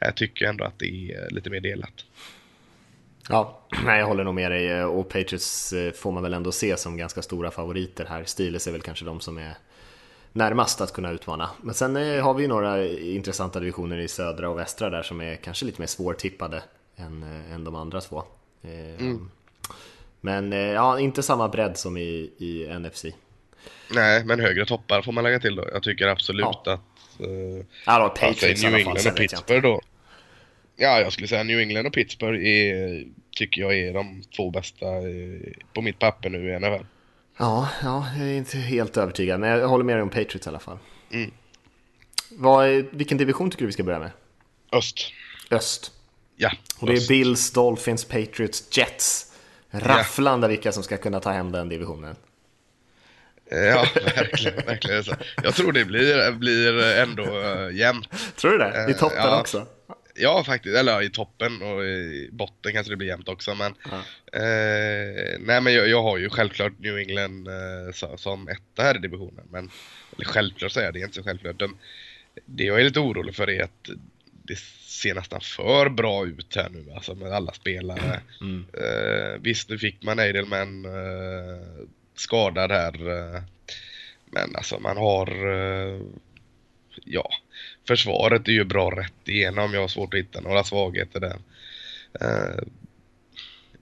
[0.00, 2.04] Här tycker jag ändå att det är lite mer delat.
[3.28, 6.76] Ja, nej, jag håller nog med dig och Patriots eh, får man väl ändå se
[6.76, 8.24] som ganska stora favoriter här.
[8.24, 9.54] Steelers är väl kanske de som är
[10.32, 11.50] närmast att kunna utmana.
[11.62, 15.20] Men sen eh, har vi ju några intressanta divisioner i södra och västra där som
[15.20, 16.62] är kanske lite mer svårtippade
[16.96, 18.22] än, eh, än de andra två.
[18.64, 19.30] Mm.
[20.24, 23.04] Men ja, inte samma bredd som i, i NFC.
[23.94, 25.68] Nej, men högre toppar får man lägga till då.
[25.72, 26.62] Jag tycker absolut ja.
[26.72, 26.80] att...
[27.20, 29.80] Uh, ja, då, Patriots alltså, New England och Pittsburgh då.
[30.76, 33.04] Ja, jag skulle säga New England och Pittsburgh är,
[33.36, 34.86] tycker jag är de två bästa
[35.72, 36.84] på mitt papper nu i NFL.
[37.38, 40.48] Ja, ja, jag är inte helt övertygad, men jag håller med dig om Patriots i
[40.48, 40.78] alla fall.
[41.12, 41.30] Mm.
[42.30, 44.10] Vad, vilken division tycker du vi ska börja med?
[44.72, 45.12] Öst.
[45.50, 45.92] Öst.
[46.36, 46.52] Ja.
[46.78, 49.31] Och det är Bills, Dolphins, Patriots, Jets.
[49.72, 50.48] Rafflande ja.
[50.48, 52.16] vilka som ska kunna ta hem den divisionen.
[53.50, 54.66] Ja, verkligen.
[54.66, 55.04] verkligen.
[55.42, 58.08] Jag tror det blir, blir ändå uh, jämnt.
[58.36, 58.86] Tror du det?
[58.90, 59.40] I toppen ja.
[59.40, 59.66] också?
[60.14, 60.76] Ja, faktiskt.
[60.76, 63.54] Eller i toppen och i botten kanske det blir jämnt också.
[63.54, 63.96] Men, ja.
[64.38, 68.96] eh, nej, men jag, jag, har ju självklart New England eh, så, som etta här
[68.96, 69.46] i divisionen.
[69.50, 69.70] Men,
[70.16, 71.58] eller självklart säger jag, det är inte så självklart.
[71.58, 71.76] De,
[72.46, 73.88] det jag är lite orolig för är att
[74.42, 74.58] det
[75.02, 78.20] ser nästan för bra ut här nu, alltså med alla spelare.
[78.40, 78.66] Mm.
[78.72, 83.10] Eh, visst, nu fick man Eidelman eh, skadad här.
[83.10, 83.42] Eh,
[84.26, 86.00] men alltså man har, eh,
[87.04, 87.30] ja,
[87.88, 89.74] försvaret är ju bra rätt igenom.
[89.74, 91.38] Jag har svårt att hitta några svagheter där.
[92.20, 92.64] Eh,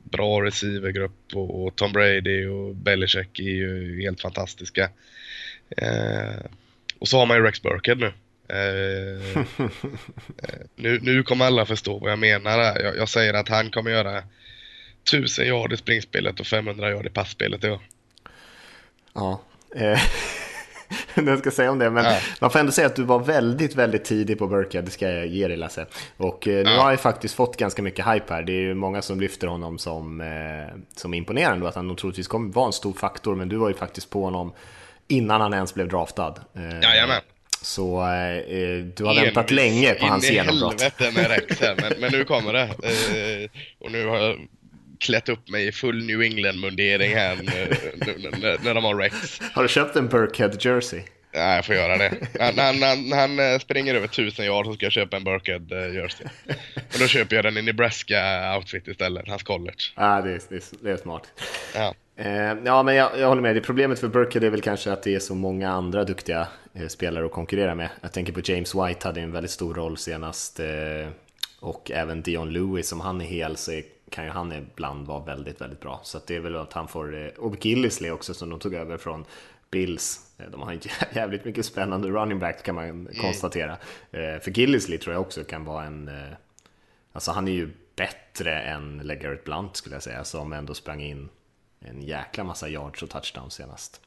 [0.02, 4.90] bra receivergrupp och, och, Tom Brady och Belichick är ju helt fantastiska.
[5.76, 6.46] Eh,
[6.98, 8.12] och så har man ju Rex Burkhead nu.
[8.50, 9.46] Eh, eh
[10.76, 10.98] nu.
[11.02, 12.58] Nu kommer alla förstå vad jag menar.
[12.58, 14.22] Jag, jag säger att han kommer göra
[15.08, 17.80] 1000 yard i springspelet och 500 yard i passspelet i år.
[19.14, 19.40] Ja.
[19.76, 20.00] Eh,
[21.14, 21.90] jag ska säga om det.
[21.90, 22.18] Men ja.
[22.40, 25.26] man får ändå säga att du var väldigt, väldigt tidig på Burkhead, det ska jag
[25.26, 25.86] ge dig Lasse.
[26.16, 26.82] Och eh, nu ja.
[26.82, 28.42] har jag faktiskt fått ganska mycket hype här.
[28.42, 32.28] Det är ju många som lyfter honom som, eh, som imponerande och att han troligtvis
[32.28, 33.34] kommer vara en stor faktor.
[33.34, 34.52] Men du var ju faktiskt på honom
[35.08, 36.34] innan han ens blev draftad.
[36.54, 37.20] Eh, Jajamän.
[37.62, 40.72] Så eh, du har en, väntat länge på hans genombrott.
[40.72, 42.62] In i helvete med Rex här, men, men nu kommer det.
[42.62, 44.48] Eh, och nu har jag
[45.00, 49.40] klätt upp mig i full New England-mundering här när, när de har Rex.
[49.52, 51.02] Har du köpt en Burkhead jersey?
[51.32, 52.12] Ja, jag får göra det.
[52.38, 55.94] När, när, han eh, springer över tusen yard så ska jag köpa en Burkhead uh,
[55.94, 56.26] jersey.
[56.74, 59.84] Och då köper jag den i Nebraska-outfit istället, hans college.
[59.96, 61.22] Ja, det är, det är, det är smart.
[61.74, 61.94] Ja.
[62.20, 63.56] Eh, ja, men jag, jag, håller med.
[63.56, 66.86] Det problemet för Burkhead är väl kanske att det är så många andra duktiga eh,
[66.86, 67.88] spelare att konkurrera med.
[68.00, 70.60] Jag tänker på James White hade en väldigt stor roll senast.
[70.60, 71.08] Eh,
[71.60, 75.24] och även Dion Lewis, om han är hel så är kan ju han ibland vara
[75.24, 76.00] väldigt, väldigt bra.
[76.02, 79.24] Så det är väl att han får, och Gillisley också som de tog över från
[79.70, 80.20] Bills.
[80.52, 80.78] De har
[81.12, 83.14] jävligt mycket spännande running back kan man mm.
[83.20, 83.72] konstatera.
[84.12, 86.10] Eh, för Gillisley tror jag också kan vara en,
[87.12, 91.28] alltså han är ju bättre än LeGarrette Blunt skulle jag säga, som ändå sprang in
[91.84, 94.00] en jäkla massa yards och touchdowns senast.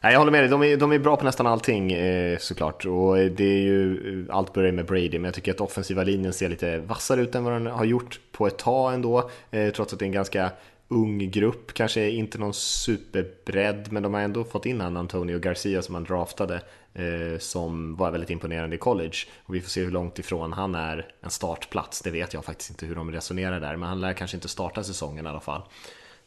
[0.00, 2.86] Nej, jag håller med dig, de är, de är bra på nästan allting eh, såklart.
[2.86, 6.02] Och eh, det är ju, eh, allt börjar med Brady, men jag tycker att offensiva
[6.02, 9.30] linjen ser lite vassare ut än vad den har gjort på ett tag ändå.
[9.50, 10.50] Eh, trots att det är en ganska
[10.88, 15.82] ung grupp, kanske inte någon superbredd, men de har ändå fått in han Antonio Garcia
[15.82, 16.60] som man draftade,
[16.94, 19.16] eh, som var väldigt imponerande i college.
[19.44, 22.70] Och vi får se hur långt ifrån han är en startplats, det vet jag faktiskt
[22.70, 25.62] inte hur de resonerar där, men han lär kanske inte starta säsongen i alla fall.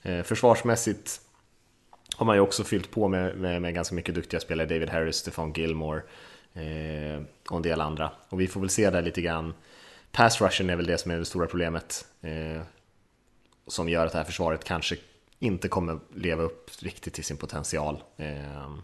[0.01, 1.21] Eh, försvarsmässigt
[2.15, 5.15] har man ju också fyllt på med, med, med ganska mycket duktiga spelare, David Harris,
[5.15, 6.01] Stefan Gilmore
[6.53, 8.11] eh, och en del andra.
[8.29, 9.53] Och vi får väl se där lite grann.
[10.11, 12.61] Pass rushen är väl det som är det stora problemet eh,
[13.67, 14.97] som gör att det här försvaret kanske
[15.39, 18.03] inte kommer leva upp riktigt till sin potential.
[18.17, 18.77] Eh,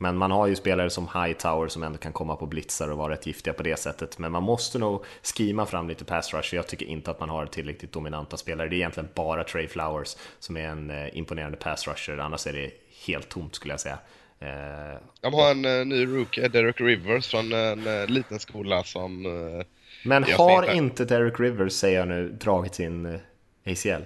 [0.00, 3.12] men man har ju spelare som Hightower som ändå kan komma på blitzar och vara
[3.12, 4.18] rätt giftiga på det sättet.
[4.18, 6.54] Men man måste nog skima fram lite pass rush.
[6.54, 8.68] Jag tycker inte att man har tillräckligt dominanta spelare.
[8.68, 12.18] Det är egentligen bara Trey Flowers som är en eh, imponerande pass rusher.
[12.18, 12.70] Annars är det
[13.06, 13.98] helt tomt skulle jag säga.
[14.40, 19.22] Eh, De har en uh, ny rookie, Derek Rivers, från en liten skola som...
[20.04, 23.18] Men har inte Derek Rivers, säger jag nu, dragit sin
[23.66, 24.02] ACL?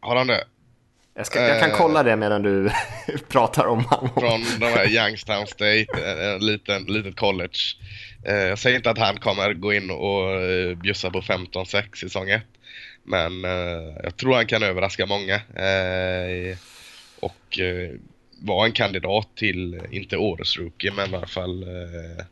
[0.00, 0.44] Har han det?
[1.14, 2.70] Jag, ska, jag kan kolla det medan du
[3.28, 4.10] pratar om honom.
[4.14, 5.86] Från de här Youngstown State,
[6.20, 7.58] en liten, litet college.
[8.24, 12.42] Jag säger inte att han kommer gå in och bjussa på 15-6 säsong 1.
[13.04, 13.44] Men
[14.02, 15.40] jag tror han kan överraska många.
[17.20, 17.58] Och
[18.44, 22.24] var en kandidat till, inte årets rookie, men i alla fall eh,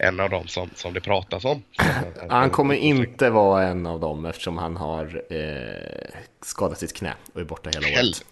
[0.00, 1.62] en av dem som, som det pratas om.
[2.28, 7.40] Han kommer inte vara en av dem eftersom han har eh, skadat sitt knä och
[7.40, 8.24] är borta hela året.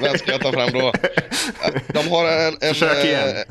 [0.00, 0.92] Vem ska jag ta fram då?
[1.88, 2.74] De har en, en.
[3.14, 3.44] Eh,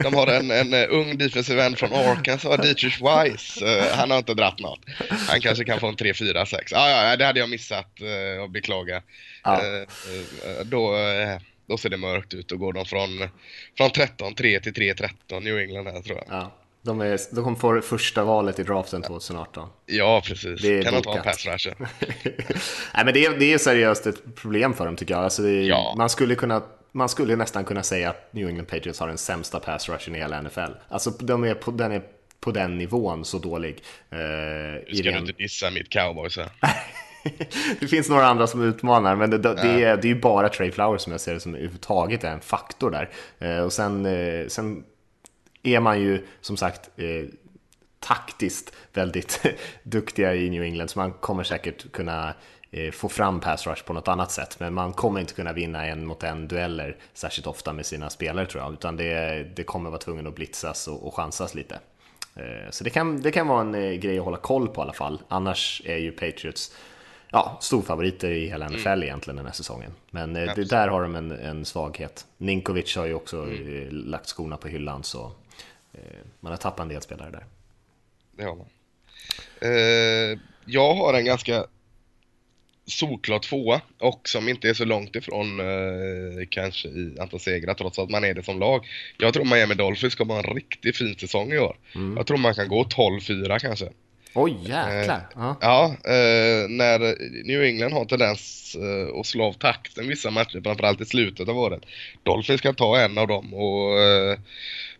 [0.00, 3.62] de har en, en eh, ung defensive end från Arkansas, Dietrich Weiss.
[3.62, 4.80] Eh, han har inte dratt något.
[5.28, 6.72] Han kanske kan få en 3, 4, 6.
[6.72, 8.00] Ah, ja, det hade jag missat
[8.42, 9.02] och beklaga.
[9.44, 9.60] Ja.
[10.64, 10.94] Då
[11.68, 12.48] då ser det mörkt ut.
[12.48, 13.08] Då går de från,
[13.76, 16.26] från 13-3 till 3-13 New England här tror jag.
[16.28, 16.52] Ja.
[16.82, 19.68] De, är, de kommer få första valet i draften 2018.
[19.86, 20.62] Ja, precis.
[20.62, 21.74] Det kan inte vara pass rusher.
[22.94, 25.24] Nej, men det är, det är seriöst ett problem för dem tycker jag.
[25.24, 25.94] Alltså är, ja.
[25.98, 29.60] man, skulle kunna, man skulle nästan kunna säga att New England Patriots har den sämsta
[29.60, 30.72] pass rushen i hela NFL.
[30.88, 32.02] Alltså de är på, den är
[32.40, 33.82] på den nivån så dålig.
[34.10, 36.48] Eh, nu ska du inte dissa mitt cowboys här.
[37.80, 40.48] det finns några andra som utmanar, men det, det, det, är, det är ju bara
[40.48, 43.10] Trey Flowers som jag ser det som överhuvudtaget är en faktor där.
[43.38, 44.84] Eh, och sen, eh, sen
[45.62, 47.24] är man ju som sagt eh,
[48.00, 49.46] taktiskt väldigt
[49.82, 52.34] duktiga i New England, så man kommer säkert kunna
[52.70, 55.86] eh, få fram pass rush på något annat sätt, men man kommer inte kunna vinna
[55.86, 59.90] en mot en dueller särskilt ofta med sina spelare tror jag, utan det, det kommer
[59.90, 61.78] vara tvungen att blitzas och, och chansas lite.
[62.38, 64.82] Eh, så det kan, det kan vara en eh, grej att hålla koll på i
[64.82, 65.22] alla fall.
[65.28, 66.76] Annars är ju Patriots
[67.30, 69.02] ja, storfavoriter i hela NFL mm.
[69.02, 69.92] egentligen den här säsongen.
[70.10, 72.26] Men eh, det, där har de en, en svaghet.
[72.38, 73.82] Ninkovic har ju också mm.
[73.82, 75.32] Eh, lagt skorna på hyllan så
[75.92, 76.00] eh,
[76.40, 77.44] man har tappat en del spelare där.
[78.36, 78.66] Det har man.
[79.60, 81.66] Eh, jag har en ganska
[82.86, 87.98] solklar tvåa och som inte är så långt ifrån eh, kanske i antal segrar trots
[87.98, 88.86] att man är det som lag.
[89.18, 91.76] Jag tror Miami Dolphins kommer ha en riktigt fin säsong i år.
[91.94, 92.16] Mm.
[92.16, 93.88] Jag tror man kan gå 12-4 kanske.
[94.34, 95.26] Oj, jäklar!
[95.36, 96.98] Eh, ja, eh, när
[97.44, 101.58] New England har tendens eh, att slå av takten vissa matcher, framförallt i slutet av
[101.58, 101.82] året.
[102.22, 104.38] Dolphins kan ta en av dem och eh,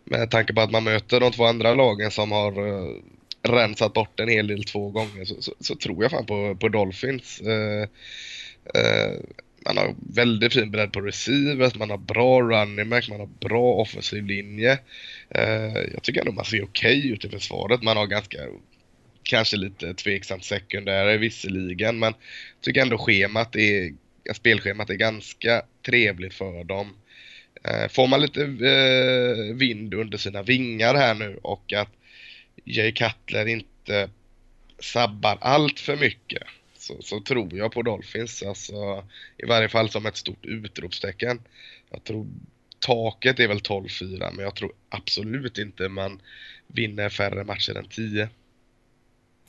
[0.03, 2.95] med tanke på att man möter de två andra lagen som har eh,
[3.43, 6.69] rensat bort en hel del två gånger så, så, så tror jag fan på, på
[6.69, 7.41] Dolphins.
[7.41, 7.81] Eh,
[8.81, 9.13] eh,
[9.65, 13.73] man har väldigt fin bredd på receivers, man har bra running back, man har bra
[13.73, 14.79] offensiv linje.
[15.93, 17.83] Jag tycker ändå man ser okej okay ut i försvaret.
[17.83, 18.37] Man har ganska
[19.29, 22.13] kanske lite tveksamt sekundärer visserligen, men
[22.55, 23.93] jag tycker ändå schemat är,
[24.33, 26.95] spelschemat är ganska trevligt för dem.
[27.63, 31.89] Eh, får man lite eh, vind under sina vingar här nu och att
[32.65, 34.09] Jay Cutler inte
[34.79, 36.43] sabbar allt för mycket
[36.77, 38.43] så, så, tror jag på Dolphins.
[38.43, 41.41] Alltså, I varje fall som ett stort utropstecken.
[41.89, 42.27] Jag tror
[42.79, 46.21] taket är väl 12-4 men jag tror absolut inte man
[46.67, 48.29] vinner färre matcher än 10.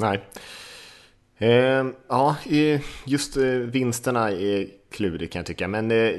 [0.01, 0.21] Nej.
[1.39, 2.37] Ehm, eh, ja,
[3.05, 5.69] just vinsterna är klurigt kan jag tycka.
[5.69, 6.13] Men eh,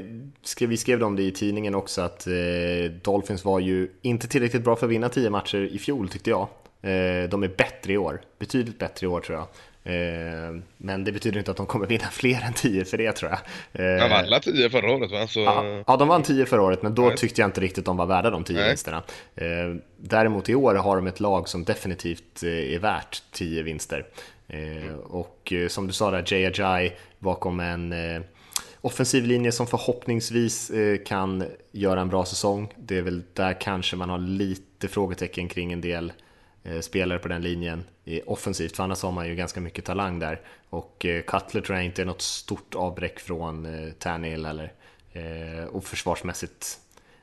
[0.60, 4.76] vi skrev om det i tidningen också att eh, Dolphins var ju inte tillräckligt bra
[4.76, 6.48] för att vinna 10 matcher i fjol tyckte jag.
[6.82, 9.46] Eh, de är bättre i år, betydligt bättre i år tror jag.
[9.84, 13.30] Eh, men det betyder inte att de kommer vinna fler än 10 för det tror
[13.30, 13.40] jag.
[13.72, 15.26] De vann alla 10 förra året va?
[15.26, 15.40] Så...
[15.40, 17.16] Ja, ja, de vann 10 förra året men då Nej.
[17.16, 19.02] tyckte jag inte riktigt de var värda de 10 vinsterna.
[19.96, 24.06] Däremot i år har de ett lag som definitivt är värt 10 vinster.
[24.48, 24.98] Mm.
[24.98, 27.94] Och som du sa där, Jay Ajay bakom en
[28.80, 30.72] offensiv linje som förhoppningsvis
[31.06, 32.72] kan göra en bra säsong.
[32.76, 36.31] Det är väl där kanske man har lite frågetecken kring en del Eh,
[36.80, 37.84] spelare på den linjen
[38.26, 40.40] offensivt, för annars har man ju ganska mycket talang där.
[40.70, 44.72] Och eh, Cutler tror jag inte är något stort avbräck från eh, Tannehill eller.
[45.70, 46.78] Och försvarsmässigt,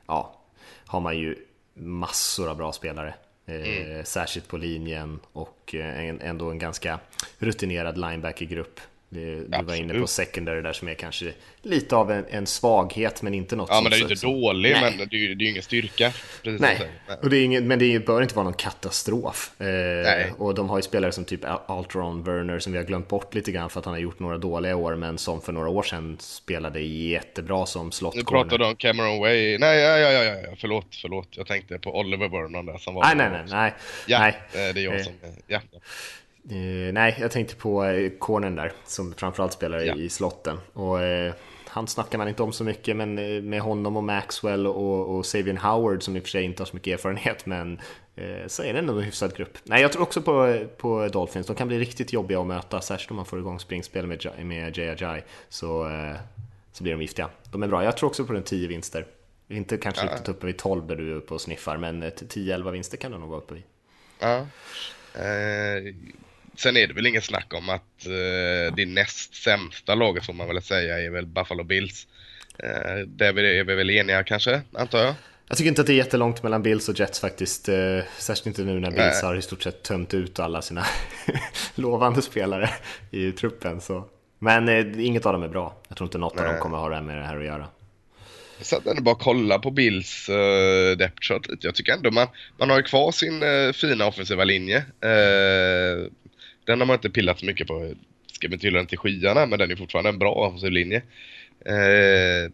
[0.06, 0.40] ja,
[0.86, 1.36] har man ju
[1.74, 3.14] massor av bra spelare.
[3.46, 4.04] Mm.
[4.04, 7.00] Särskilt på linjen och ändå en ganska
[7.38, 8.80] rutinerad linebackergrupp.
[9.12, 13.34] Du var inne på secondary där som är kanske lite av en, en svaghet men
[13.34, 15.50] inte något Ja men det är ju inte dålig men det är ju det är
[15.50, 16.12] ingen styrka.
[16.44, 16.90] Nej,
[17.22, 19.60] och det är ingen, men det bör inte vara någon katastrof.
[19.60, 23.34] Eh, och de har ju spelare som typ Altron Werner som vi har glömt bort
[23.34, 25.82] lite grann för att han har gjort några dåliga år men som för några år
[25.82, 29.58] sedan spelade jättebra som slott du om Cameron Way.
[29.58, 31.28] Nej, ja, ja, ja, ja, förlåt, förlåt.
[31.30, 33.02] Jag tänkte på Oliver Vernon där som var...
[33.02, 33.74] Nej, nej, nej, nej.
[34.06, 34.36] Ja, nej.
[34.52, 35.02] Eh, det är jag eh.
[35.02, 35.12] som...
[35.46, 35.60] Ja.
[36.52, 39.94] Uh, nej, jag tänkte på uh, cornern där som framförallt spelar ja.
[39.94, 40.58] i slotten.
[40.72, 41.32] Och, uh,
[41.66, 43.14] han snackar man inte om så mycket, men
[43.48, 46.66] med honom och Maxwell och, och Savian Howard som i och för sig inte har
[46.66, 47.80] så mycket erfarenhet, men
[48.46, 49.58] så är det ändå en hyfsad grupp.
[49.64, 51.46] Nej, jag tror också på, på Dolphins.
[51.46, 54.78] De kan bli riktigt jobbiga att möta, särskilt om man får igång springspel med, med
[54.78, 55.90] Jay Ajay, så,
[56.72, 57.28] så blir de giftiga.
[57.50, 57.84] De är bra.
[57.84, 59.06] Jag tror också på den 10 vinster.
[59.48, 60.12] Inte kanske ja.
[60.12, 63.18] riktigt uppe vid 12 där du är uppe och sniffar, men 10-11 vinster kan du
[63.18, 63.62] nog vara uppe vid.
[64.18, 64.46] Ja.
[66.62, 70.48] Sen är det väl inget snack om att eh, det näst sämsta laget får man
[70.48, 72.06] väl säga är väl Buffalo Bills.
[72.58, 75.14] Eh, där är vi väl eniga kanske, antar jag.
[75.48, 77.68] Jag tycker inte att det är jättelångt mellan Bills och Jets faktiskt.
[77.68, 79.22] Eh, särskilt inte nu när Bills Nej.
[79.22, 80.84] har i stort sett tömt ut alla sina
[81.74, 82.70] lovande spelare
[83.10, 83.80] i truppen.
[83.80, 84.04] Så.
[84.38, 85.76] Men eh, inget av dem är bra.
[85.88, 86.46] Jag tror inte något Nej.
[86.46, 87.66] av dem kommer ha det med det här att göra.
[88.58, 91.66] Jag satt ändå bara kolla på Bills uh, depth chart lite.
[91.66, 92.26] Jag tycker ändå man,
[92.58, 94.78] man har ju kvar sin uh, fina offensiva linje.
[94.78, 96.06] Uh,
[96.64, 97.94] den har man inte pillat så mycket på.
[98.32, 101.02] Ska vi inte hylla den till skyarna, men den är fortfarande en bra offensiv linje.
[101.66, 102.50] Eh,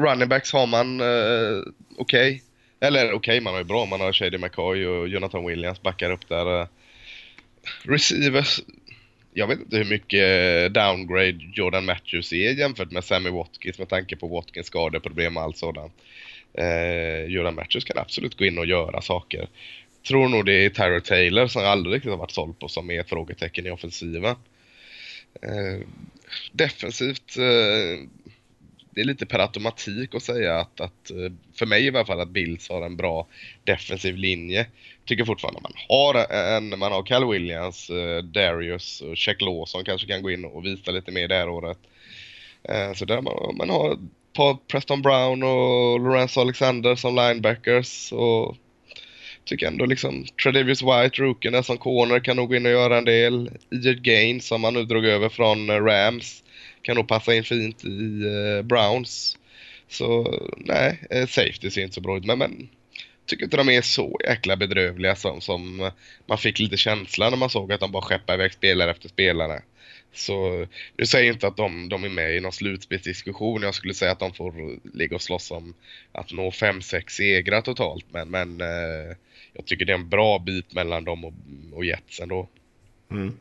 [0.00, 1.62] running backs har man eh,
[1.96, 2.34] okej.
[2.34, 2.40] Okay.
[2.80, 3.86] Eller okej, okay, man har ju bra.
[3.86, 6.60] Man har Shady McCoy och Jonathan Williams backar upp där.
[6.60, 6.66] Eh,
[7.82, 8.60] receivers.
[9.34, 14.16] Jag vet inte hur mycket downgrade Jordan Matthews är jämfört med Sammy Watkins med tanke
[14.16, 15.92] på Watkins skadeproblem och allt sådant.
[16.54, 19.48] Eh, Jordan Matthews kan absolut gå in och göra saker
[20.08, 22.90] tror nog det är Tyro Taylor som jag aldrig riktigt har varit såld på som
[22.90, 24.36] är ett frågetecken i offensiven.
[25.42, 25.86] Eh,
[26.52, 28.06] defensivt, eh,
[28.90, 32.20] det är lite per automatik att säga att, att, eh, för mig i alla fall,
[32.20, 33.26] att Bills har en bra
[33.64, 34.66] defensiv linje.
[35.04, 40.06] Tycker fortfarande man har en, man har Cal Williams, eh, Darius och Check Lawson kanske
[40.06, 41.78] kan gå in och visa lite mer det här året.
[42.62, 43.98] Eh, så där man, man har
[44.32, 48.56] Paul Preston Brown och Lorenzo Alexander som linebackers och
[49.50, 52.98] tycker ändå liksom Tredavious White, rookien där som corner, kan nog gå in och göra
[52.98, 53.50] en del.
[53.70, 56.42] Ejert Gain som han nu drog över från eh, Rams
[56.82, 59.38] kan nog passa in fint i uh, Browns.
[59.88, 62.68] Så nej, eh, safety ser inte så bra ut men, men
[63.26, 65.90] tycker inte de är så jäkla bedrövliga som, som
[66.26, 69.62] man fick lite känsla när man såg att de bara skeppade iväg spelare efter spelare.
[70.12, 73.62] Så nu säger jag inte att de, de är med i någon slutspelsdiskussion.
[73.62, 75.74] Jag skulle säga att de får ligga och slåss om
[76.12, 78.06] att nå 5-6 segrar totalt.
[78.10, 79.16] Men, men eh,
[79.52, 81.32] jag tycker det är en bra bit mellan dem och,
[81.72, 82.48] och Jets ändå.
[83.10, 83.36] Mm.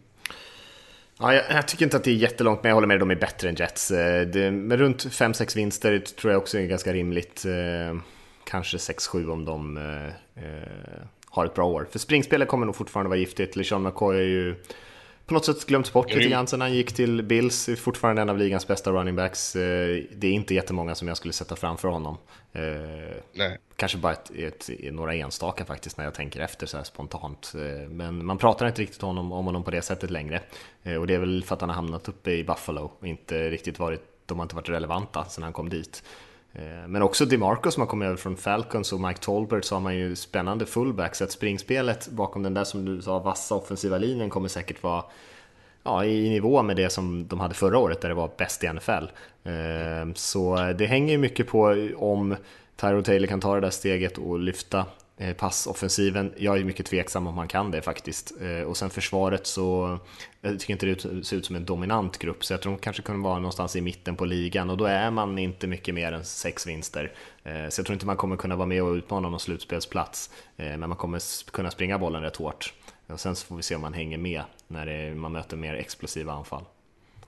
[1.19, 3.15] Ja, jag, jag, tycker inte att det är jättelångt, men jag håller med, de är
[3.15, 3.91] bättre än Jets.
[3.91, 7.45] Eh, det, med runt 5-6 vinster tror jag också är ganska rimligt.
[7.45, 8.01] Eh,
[8.43, 11.87] kanske 6-7 om de eh, eh, har ett bra år.
[11.91, 13.55] För springspelet kommer nog fortfarande vara giftigt.
[13.55, 14.55] LeSean McCoy är ju
[15.29, 17.69] på något sätt glömts bort lite grann sen han gick till Bills.
[17.77, 19.55] Fortfarande en av ligans bästa running backs.
[19.55, 22.17] Eh, det är inte jättemånga som jag skulle sätta framför honom.
[22.53, 22.61] Eh,
[23.33, 23.57] Nej.
[23.75, 27.53] Kanske bara ett, ett, några enstaka faktiskt när jag tänker efter så här spontant.
[27.55, 30.41] Eh, men man pratar inte riktigt om honom, om honom på det sättet längre.
[30.99, 33.79] Och det är väl för att han har hamnat uppe i Buffalo och inte riktigt
[33.79, 36.03] varit, de har inte varit relevanta sen han kom dit.
[36.59, 39.79] Eh, men också DeMarco som har kommit över från Falcons och Mike Tolbert så har
[39.79, 41.17] man ju spännande fullbacks.
[41.17, 45.03] Så att springspelet bakom den där som du sa vassa offensiva linjen kommer säkert vara
[45.83, 48.73] ja, i nivå med det som de hade förra året där det var bäst i
[48.73, 48.91] NFL.
[49.43, 52.35] Eh, så det hänger ju mycket på om
[52.75, 54.85] Tyron Taylor kan ta det där steget och lyfta
[55.21, 58.33] Eh, passoffensiven, jag är mycket tveksam om man kan det faktiskt.
[58.41, 59.99] Eh, och sen försvaret så,
[60.41, 63.01] jag tycker inte det ser ut som en dominant grupp, så jag tror de kanske
[63.01, 66.25] kunde vara någonstans i mitten på ligan och då är man inte mycket mer än
[66.25, 67.11] sex vinster.
[67.43, 70.79] Eh, så jag tror inte man kommer kunna vara med och utmana någon slutspelsplats, men
[70.79, 72.73] man kommer kunna springa bollen rätt hårt.
[73.07, 76.33] Och sen så får vi se om man hänger med när man möter mer explosiva
[76.33, 76.63] anfall.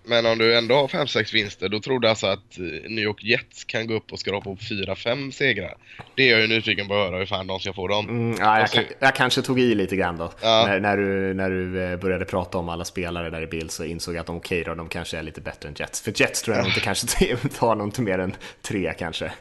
[0.03, 3.23] Men om du ändå har 5-6 vinster, då tror du alltså att eh, New York
[3.23, 5.73] Jets kan gå upp och skrapa upp 4-5 segrar?
[6.15, 8.09] Det är jag ju nyfiken på att höra hur fan de ska få dem.
[8.09, 10.31] Mm, ja, jag, kan, jag, kanske tog i lite grann då.
[10.41, 10.65] Ja.
[10.67, 13.83] När, när, du, när du eh, började prata om alla spelare där i bild så
[13.83, 16.01] insåg jag att de okej okay, då, de kanske är lite bättre än Jets.
[16.01, 16.67] För Jets tror jag ja.
[16.67, 17.07] inte kanske
[17.59, 19.25] tar något mer än tre kanske.
[19.25, 19.31] Uh,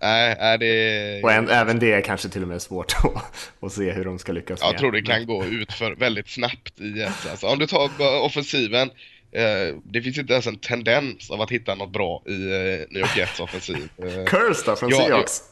[0.00, 1.22] nej, det...
[1.22, 4.18] Och en, även det är kanske till och med svårt att, att se hur de
[4.18, 4.80] ska lyckas Jag med.
[4.80, 7.26] tror det kan gå ut för väldigt snabbt i Jets.
[7.26, 7.90] Alltså, om du tar
[8.22, 8.90] offensiven,
[9.32, 12.98] Eh, det finns inte ens en tendens av att hitta något bra i eh, New
[12.98, 13.76] York Jets offensiv.
[13.98, 15.42] Eh, Curse då, från Seahawks?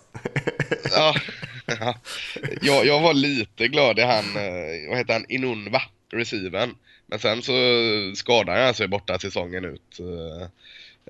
[0.91, 1.15] ja,
[2.63, 4.25] jag, jag var lite glad i han,
[4.89, 6.75] vad heter han, Inunva receiven.
[7.07, 7.53] Men sen så
[8.15, 10.01] skadade han sig borta säsongen ut.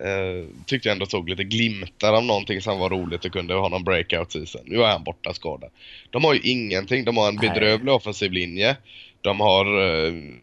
[0.01, 3.69] Uh, tyckte jag ändå såg lite glimtar av någonting som var roligt och kunde ha
[3.69, 4.61] någon breakout season.
[4.65, 5.71] Nu är han borta skadad.
[6.11, 7.05] De har ju ingenting.
[7.05, 8.77] De har en bedrövlig offensiv linje.
[9.21, 9.79] De har...
[9.79, 10.35] Uh,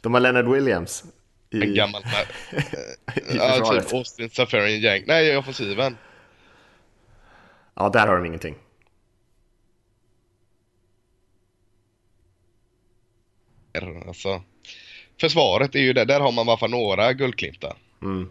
[0.00, 1.04] de har Leonard Williams.
[1.52, 2.02] I, en gammal...
[3.30, 5.04] I ja, typ Austin Safarian Yang.
[5.06, 5.96] Nej, i offensiven.
[7.74, 8.54] Ja, där har de ingenting.
[14.06, 14.42] Alltså,
[15.20, 17.76] försvaret är ju där, där har man i alla fall några guldklimtar.
[18.02, 18.28] Mm.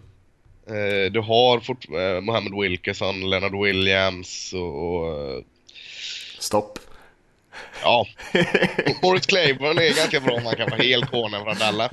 [0.68, 4.96] Eh, du har fort, eh, Mohammed Wilkerson, Leonard Williams och...
[4.96, 5.44] och
[6.40, 6.80] Stopp.
[7.84, 8.08] Ja.
[9.02, 11.92] Morris Claiborne är ganska bra om man kan vara helt konen från Dallas.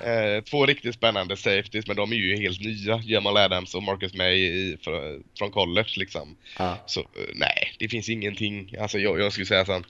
[0.00, 3.00] Eh, två riktigt spännande safeties, men de är ju helt nya.
[3.04, 6.36] Jamal Adams och Marcus May i, för, från college liksom.
[6.56, 6.74] Ah.
[6.86, 8.74] Så nej, det finns ingenting.
[8.80, 9.82] Alltså jag, jag skulle säga så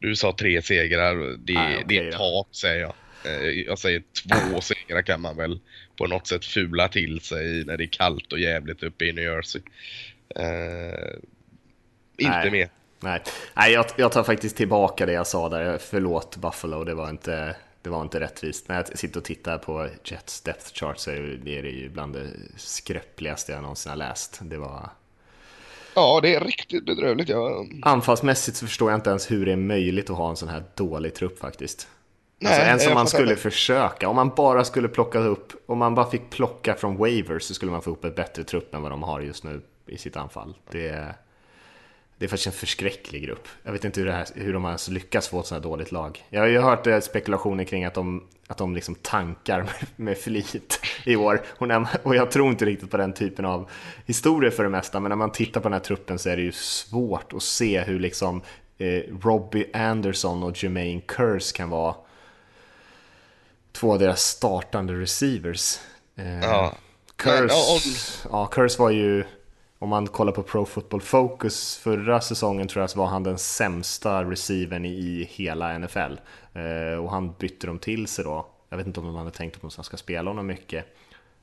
[0.00, 2.94] du sa tre segrar, det, ah, okay, det är tak säger jag.
[3.24, 5.60] Eh, jag säger två segrar kan man väl
[5.96, 9.24] på något sätt fula till sig när det är kallt och jävligt uppe i New
[9.24, 9.62] Jersey.
[10.38, 11.18] Uh,
[12.18, 12.50] inte Nej.
[12.50, 12.68] mer.
[13.00, 13.22] Nej,
[13.54, 15.78] Nej jag, jag, tar faktiskt tillbaka det jag sa där.
[15.78, 18.68] Förlåt Buffalo, det var inte, det var inte rättvist.
[18.68, 22.26] När jag sitter och tittar på Jets Depth Chart så är det ju bland det
[22.56, 24.38] skröpligaste jag någonsin har läst.
[24.42, 24.90] Det var...
[25.94, 27.28] Ja, det är riktigt bedrövligt.
[27.28, 27.64] Ja.
[27.82, 30.64] Anfallsmässigt så förstår jag inte ens hur det är möjligt att ha en sån här
[30.74, 31.88] dålig trupp faktiskt.
[32.40, 33.36] Alltså, Nej, alltså, ens om man skulle det.
[33.36, 37.54] försöka, om man bara skulle plocka upp, om man bara fick plocka från waivers så
[37.54, 40.16] skulle man få upp ett bättre trupp än vad de har just nu i sitt
[40.16, 40.54] anfall.
[40.70, 41.14] Det är,
[42.18, 43.48] det är faktiskt en förskräcklig grupp.
[43.62, 45.92] Jag vet inte hur, det här, hur de har lyckats få ett sådant här dåligt
[45.92, 46.24] lag.
[46.30, 50.18] Jag har ju hört eh, spekulationer kring att de, att de liksom tankar med, med
[50.18, 51.42] flit i år.
[51.48, 51.68] Och,
[52.02, 53.70] och jag tror inte riktigt på den typen av
[54.06, 56.42] historier för det mesta, men när man tittar på den här truppen så är det
[56.42, 58.42] ju svårt att se hur liksom
[58.78, 61.94] eh, Robbie Anderson och Jermaine Curse kan vara
[63.72, 65.78] två av deras startande receivers.
[66.16, 66.74] Eh, ja.
[67.16, 67.80] Curse, Men, om...
[68.30, 69.24] ja, Curse var ju,
[69.78, 73.38] om man kollar på Pro Football Focus förra säsongen tror jag så var han den
[73.38, 76.16] sämsta receivern i hela NFL.
[76.52, 78.46] Eh, och han bytte dem till sig då.
[78.68, 80.84] Jag vet inte om de hade tänkt att de ska spela honom mycket.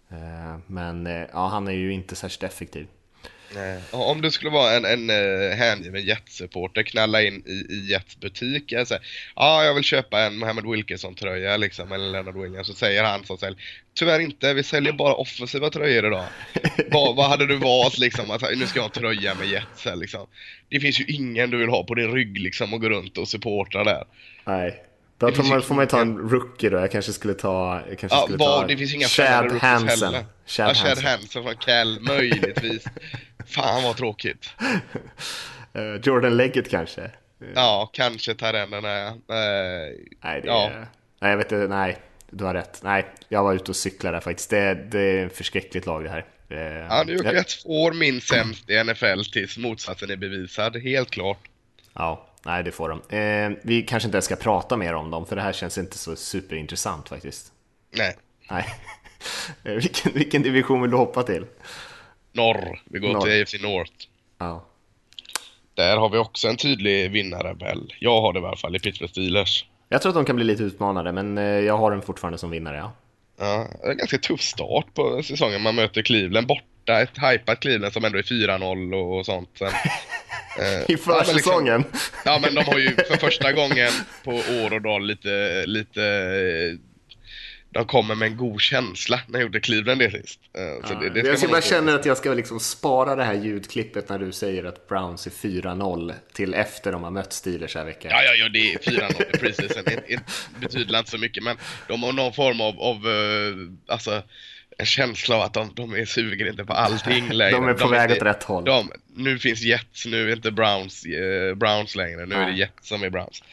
[0.10, 2.88] Eh, men eh, ja, han är ju inte särskilt effektiv.
[3.54, 3.80] Nej.
[3.92, 8.74] Om du skulle vara en, en uh, hängiven Jets-supporter, knalla in i, i Jets butik,
[8.80, 9.00] och säga
[9.36, 13.38] ja, jag vill köpa en Mohammed Wilkinson-tröja liksom, eller Leonard Williams, så säger han som
[13.38, 13.62] säljer,
[13.94, 16.26] tyvärr inte, vi säljer bara offensiva tröjor idag.
[16.92, 19.96] vad, vad hade du valt liksom, alltså, nu ska jag ha tröja med Jets här
[19.96, 20.28] liksom.
[20.70, 23.28] Det finns ju ingen du vill ha på din rygg liksom och gå runt och
[23.28, 24.04] supporta där.
[24.46, 24.84] Nej.
[25.18, 26.78] Då får man, får man ta en rookie då.
[26.78, 27.82] Jag kanske skulle ta...
[27.90, 30.14] Jag kanske ja, skulle var, ta det finns inga Chad Hansen.
[30.46, 32.84] Chad, ja, Chad Hansen från Cal, möjligtvis.
[33.46, 34.50] Fan vad tråkigt.
[35.78, 37.12] Uh, Jordan Leggett kanske?
[37.56, 39.08] Ja, kanske tar den den här.
[39.08, 39.16] Uh,
[40.24, 40.70] nej, det ja.
[40.70, 40.88] är...
[41.20, 41.68] nej, jag vet inte.
[41.68, 41.98] Nej,
[42.30, 42.80] du har rätt.
[42.84, 44.50] Nej, jag var ute och cyklade där faktiskt.
[44.50, 46.26] Det, det är ett förskräckligt lag det här.
[46.52, 50.76] Uh, ja, New York Jets får min sämst i NFL tills motsatsen är bevisad.
[50.76, 51.40] Helt klart.
[51.94, 53.18] Ja, nej det får de.
[53.18, 55.98] Eh, vi kanske inte ens ska prata mer om dem, för det här känns inte
[55.98, 57.52] så superintressant faktiskt.
[57.98, 58.16] Nej.
[58.52, 58.66] Nej.
[59.76, 61.46] vilken, vilken division vill du hoppa till?
[62.34, 62.82] Norr.
[62.86, 63.22] Vi går Norr.
[63.22, 63.94] till AFC North.
[64.38, 64.66] Ja.
[65.74, 67.94] Där har vi också en tydlig vinnarrebell.
[68.00, 69.66] Jag har det i alla fall i Pittsburgh Steelers.
[69.90, 72.50] Jag tror att de kan bli lite utmanade, men eh, jag har den fortfarande som
[72.50, 72.92] vinnare, ja.
[73.38, 75.62] Ja, det är en ganska tuff start på säsongen.
[75.62, 79.50] Man möter Cleveland borta, ett hypat Cleveland som ändå är 4-0 och sånt.
[79.60, 79.68] Sen,
[80.60, 81.84] eh, I försäsongen?
[81.92, 83.92] Ja, liksom, ja, men de har ju för första gången
[84.24, 86.02] på år och dag lite, lite
[87.76, 90.40] de kommer med en god känsla när jag gjorde Cleveland det sist.
[90.54, 93.34] Så ja, det, det jag ska bara känna att jag ska liksom spara det här
[93.34, 97.86] ljudklippet när du säger att Browns är 4-0 till efter de har mött Steelers här
[97.86, 98.12] veckan.
[98.12, 99.84] Ja, ja, ja, det är 4-0 i preseason.
[99.86, 100.20] Det
[100.60, 101.58] betyder inte så mycket, men
[101.88, 104.24] de har någon form av, av uh, alltså,
[104.78, 107.52] en känsla av att de, de är suger inte på allting längre.
[107.56, 108.66] de är på de väg åt rätt håll.
[108.66, 112.26] De, nu finns Jets, nu är inte Browns, uh, Browns längre.
[112.26, 112.44] Nu nej.
[112.44, 113.44] är det Jets som är Browns.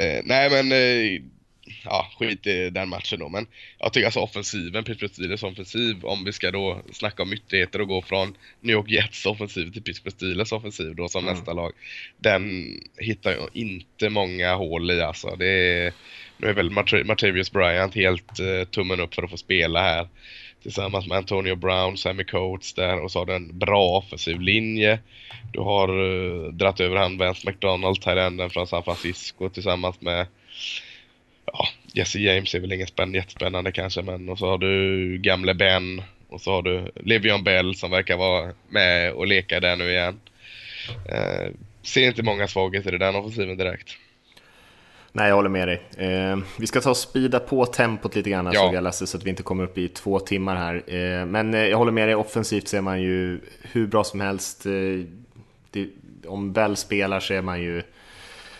[0.00, 0.72] Uh, nej, men
[1.84, 3.28] ja, skit i den matchen då.
[3.28, 3.46] Men
[3.78, 7.88] jag tycker alltså offensiven, Pittsburgh Steelers offensiv, om vi ska då snacka om ytterligheter och
[7.88, 11.34] gå från New York Jets offensiv till Pittsburgh Steelers offensiv då som mm.
[11.34, 11.72] nästa lag.
[12.18, 15.36] Den hittar jag inte många hål i alltså.
[15.36, 15.92] Det är,
[16.38, 16.70] nu är väl
[17.04, 20.08] Martavius Bryant helt uh, tummen upp för att få spela här.
[20.62, 24.98] Tillsammans med Antonio Brown, Sammy Coates där och så har du en bra offensiv linje.
[25.52, 30.26] Du har uh, dratt över han Vance McDonald, Tyrenden från San Francisco tillsammans med
[31.44, 35.54] ja, Jesse James är väl inget spänn, jättespännande kanske, men och så har du gamle
[35.54, 39.90] Ben och så har du Levion Bell som verkar vara med och leka där nu
[39.90, 40.20] igen.
[40.88, 41.52] Uh,
[41.82, 43.96] ser inte många svagheter i den offensiven direkt.
[45.12, 45.82] Nej, jag håller med dig.
[45.96, 48.60] Eh, vi ska ta och speeda på tempot lite grann, ja.
[48.60, 50.74] såg jag Lasse, så att vi inte kommer upp i två timmar här.
[50.86, 54.66] Eh, men eh, jag håller med dig, offensivt ser man ju hur bra som helst.
[54.66, 54.72] Eh,
[55.70, 55.88] det,
[56.26, 57.82] om Bell spelar så är man ju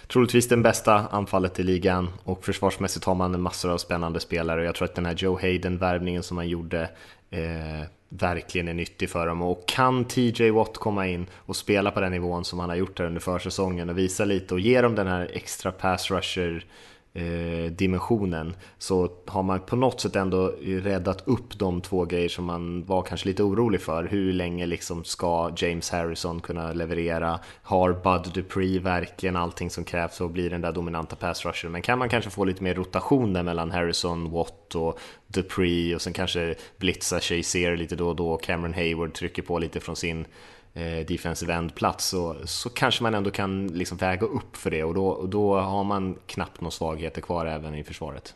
[0.09, 4.65] troligtvis den bästa anfallet i ligan och försvarsmässigt har man en massor av spännande spelare.
[4.65, 6.91] Jag tror att den här Joe Hayden-värvningen som man gjorde
[7.31, 9.43] eh, verkligen är nyttig för dem.
[9.43, 12.99] Och kan TJ Watt komma in och spela på den nivån som han har gjort
[12.99, 16.65] här under försäsongen och visa lite och ge dem den här extra pass rusher
[17.15, 22.45] Eh, dimensionen så har man på något sätt ändå räddat upp de två grejer som
[22.45, 24.05] man var kanske lite orolig för.
[24.05, 27.41] Hur länge liksom ska James Harrison kunna leverera?
[27.63, 31.69] Har Bud Dupree verkligen allting som krävs för att bli den där dominanta pass rusher?
[31.69, 36.03] Men kan man kanske få lite mer rotation där mellan Harrison, Watt och Dupree och
[36.03, 38.37] sen kanske blitza Shazier lite då och då.
[38.37, 40.27] Cameron Hayward trycker på lite från sin
[40.79, 44.95] eh, defensive end-plats så, så kanske man ändå kan liksom väga upp för det och
[44.95, 48.35] då, och då har man knappt några svagheter kvar även i försvaret.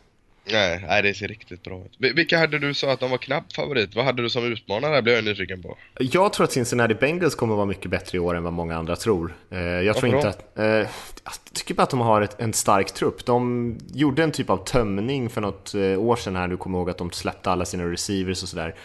[0.51, 2.15] Nej, nej, det ser riktigt bra ut.
[2.15, 3.95] Vilka hade du sa att de var knapp favorit?
[3.95, 5.01] Vad hade du som utmanare?
[5.01, 5.77] blev jag nyfiken på.
[5.99, 8.95] Jag tror att Cincinnati Bengals kommer vara mycket bättre i år än vad många andra
[8.95, 9.35] tror.
[9.49, 10.59] Eh, jag Varför tror inte att...
[10.59, 13.25] Eh, jag tycker bara att de har ett, en stark trupp.
[13.25, 16.97] De gjorde en typ av tömning för något år sedan här, du kommer ihåg att
[16.97, 18.75] de släppte alla sina receivers och sådär.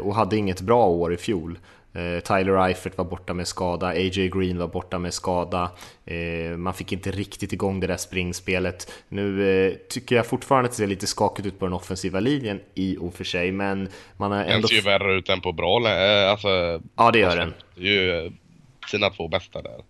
[0.00, 1.58] Och hade inget bra år i fjol.
[1.92, 5.70] Eh, Tyler Eifert var borta med skada, AJ Green var borta med skada.
[6.04, 8.92] Eh, man fick inte riktigt igång det där springspelet.
[9.08, 12.60] Nu eh, tycker jag fortfarande att det ser lite skakigt ut på den offensiva linjen
[12.74, 14.52] i och för sig, men man har ändå...
[14.52, 15.78] Den ser ju värre ut än på bra
[16.30, 17.54] alltså, Ja, det gör den.
[17.74, 18.32] Det är ju
[18.90, 19.80] sina två bästa där.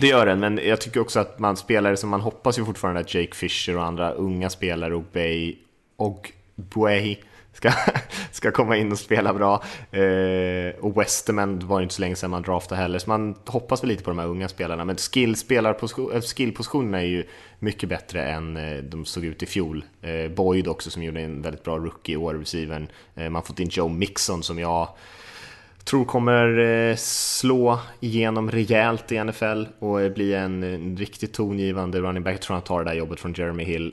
[0.00, 3.00] Det gör den, men jag tycker också att man spelar som man hoppas ju fortfarande
[3.00, 5.56] att Jake Fisher och andra unga spelare, och Bay
[5.96, 7.16] och Buey
[7.52, 7.72] ska,
[8.30, 9.62] ska komma in och spela bra.
[9.90, 13.82] Eh, och Westerman var ju inte så länge sedan man draftade heller, så man hoppas
[13.82, 14.84] väl lite på de här unga spelarna.
[14.84, 17.24] Men skill eh, skillpositionerna är ju
[17.58, 19.84] mycket bättre än eh, de såg ut i fjol.
[20.02, 22.88] Eh, Boyd också som gjorde en väldigt bra rookie i år, receivern.
[23.14, 24.88] Eh, man har fått in Joe Mixon som jag
[25.84, 32.22] tror kommer eh, slå igenom rejält i NFL och bli en, en riktigt tongivande running
[32.22, 32.34] back.
[32.34, 33.92] Jag tror han tar det där jobbet från Jeremy Hill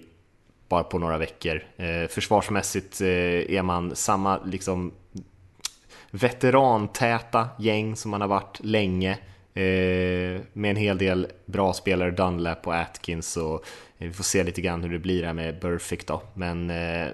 [0.70, 1.63] bara på några veckor.
[1.78, 3.07] Eh, försvarsmässigt eh,
[3.55, 4.91] är man samma liksom
[6.11, 9.11] veterantäta gäng som man har varit länge
[9.53, 13.53] eh, med en hel del bra spelare, Dunlap och Atkins och
[13.97, 16.22] eh, vi får se lite grann hur det blir här med Burfict då.
[16.34, 17.07] Men, eh,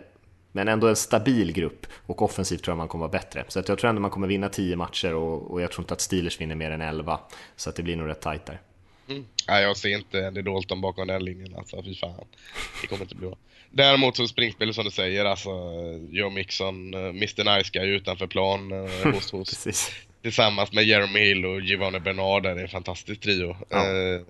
[0.51, 3.45] men ändå en stabil grupp och offensivt tror jag man kommer vara bättre.
[3.47, 5.93] Så att jag tror ändå man kommer vinna 10 matcher och, och jag tror inte
[5.93, 7.20] att Steelers vinner mer än 11.
[7.56, 8.62] Så att det blir nog rätt tajt där.
[9.10, 9.26] Mm.
[9.47, 12.26] Nej, jag ser inte Andy Dalton bakom den linjen alltså, fy fan.
[12.82, 13.38] Det kommer inte bli bra.
[13.72, 15.49] Däremot så springspelet som du säger, alltså
[16.10, 19.68] Joe Mixon, uh, Mr Nice Guy utanför plan uh, hos, hos.
[20.22, 23.58] Tillsammans med Jeremy Hill och Giovanni Bernard, det är en fantastisk trio.
[23.70, 23.78] Ja.
[23.78, 24.22] Uh,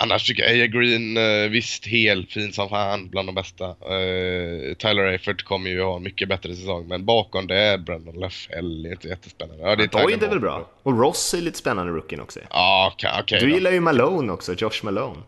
[0.00, 3.64] Annars tycker jag Aya Green, eh, visst helt fin som fan, bland de bästa.
[3.64, 8.86] Eh, Tyler Eifert kommer ju ha mycket bättre säsong, men bakom det är Brandon LaFell
[8.86, 9.62] inte jättespännande.
[9.62, 10.68] Ja, det är Boyd är väl bra?
[10.82, 12.40] Och Ross är lite spännande rookien också.
[12.50, 12.92] Ja.
[12.94, 15.22] Okay, okay, du gillar ju Malone också, Josh Malone.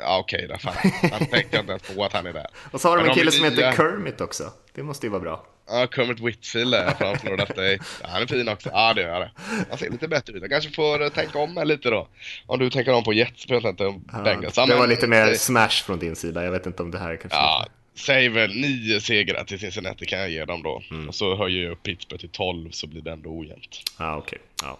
[0.00, 0.58] Ja, okej okay, då.
[0.58, 1.10] Fan.
[1.10, 2.46] Man tänkte inte ens på att han är där.
[2.70, 4.52] Och så har de en kille som heter Kermit också.
[4.74, 5.46] Det måste ju vara bra.
[5.68, 7.78] Ja, Kermit Whitfield är från Florida State.
[8.02, 8.70] Ja, han är fin också.
[8.72, 9.30] Ja, det gör det.
[9.68, 10.42] Han ser lite bättre ut.
[10.42, 12.08] Jag kanske får eh, tänka om mig lite då.
[12.46, 14.54] Om du tänker om på Jets, jag inte om ja, Bengals.
[14.54, 16.44] Det var lite mer smash från din sida.
[16.44, 17.38] Jag vet inte om det här kanske...
[17.38, 20.82] Ja, säg väl nio segrar till Cincinnati kan jag ge dem då.
[20.90, 21.08] Mm.
[21.08, 23.82] Och så höjer jag upp Pittsburgh till 12 så blir det ändå ojämnt.
[23.98, 24.38] Ja, okej.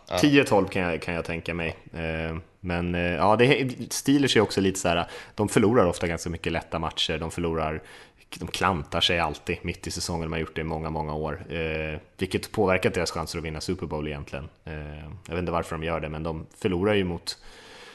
[0.09, 0.43] Okay.
[0.43, 0.45] Ja.
[0.45, 1.76] 10-12 kan jag, kan jag tänka mig.
[1.95, 6.30] Eh, men eh, ja, det, Steelers är också lite så här, de förlorar ofta ganska
[6.30, 7.18] mycket lätta matcher.
[7.18, 7.82] De förlorar
[8.34, 11.46] de klantar sig alltid mitt i säsongen, de har gjort det i många, många år.
[11.52, 14.48] Eh, vilket påverkat deras chanser att vinna Super Bowl egentligen.
[14.64, 14.74] Eh,
[15.26, 17.38] jag vet inte varför de gör det, men de förlorar ju mot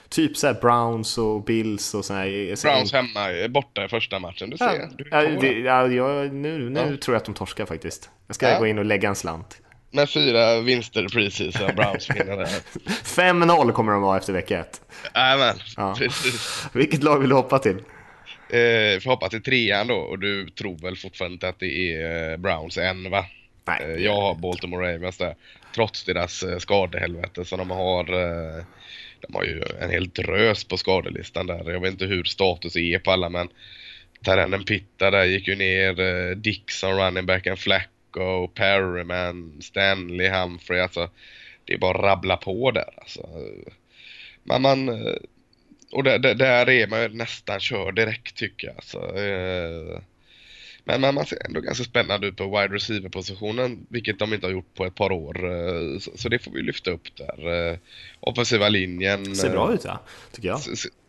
[0.09, 2.63] typ så Browns och Bills och sådana här.
[2.63, 4.89] Browns hemma, borta i första matchen, du ser.
[5.11, 6.97] Ja, du det, ja, jag, nu nu ja.
[6.97, 8.09] tror jag att de torskar faktiskt.
[8.27, 9.61] Jag ska gå in och lägga en slant.
[9.93, 12.49] Med fyra vinster preseason, Browns vinner det.
[13.03, 14.81] 5-0 kommer de vara efter vecka ett.
[15.15, 15.95] Jajamän, ja.
[15.97, 16.67] precis.
[16.73, 17.77] Vilket lag vill du hoppa till?
[18.51, 22.31] Eh, får hoppa till trean då och du tror väl fortfarande inte att det är
[22.31, 23.25] eh, Browns än va?
[23.65, 23.81] Nej.
[23.83, 25.35] Eh, jag har Baltimore Ravens där.
[25.75, 28.63] Trots deras eh, skadehelvete så de har eh,
[29.21, 31.71] de har ju en hel drös på skadelistan där.
[31.71, 33.49] Jag vet inte hur status är på alla men
[34.25, 40.79] Terrenen Pitta där gick ju ner, eh, Dixon running backen, Flacco, Perryman, Stanley, Humphrey.
[40.79, 41.09] Alltså,
[41.65, 43.29] det är bara att rabbla på där alltså.
[44.43, 45.15] Men man, eh,
[45.91, 48.75] och där, där är man ju nästan kör direkt tycker jag.
[48.75, 50.01] Alltså, eh,
[50.83, 54.51] Men, men man ser ändå ganska spännande ut på wide receiver-positionen, vilket de inte har
[54.51, 55.33] gjort på ett par år.
[55.99, 57.79] Så, så det får vi lyfta upp där.
[58.19, 59.35] Offensiva linjen...
[59.35, 60.59] Ser bra ut ja, tycker jag.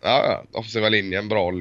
[0.02, 1.52] Ja, offensiva linjen bra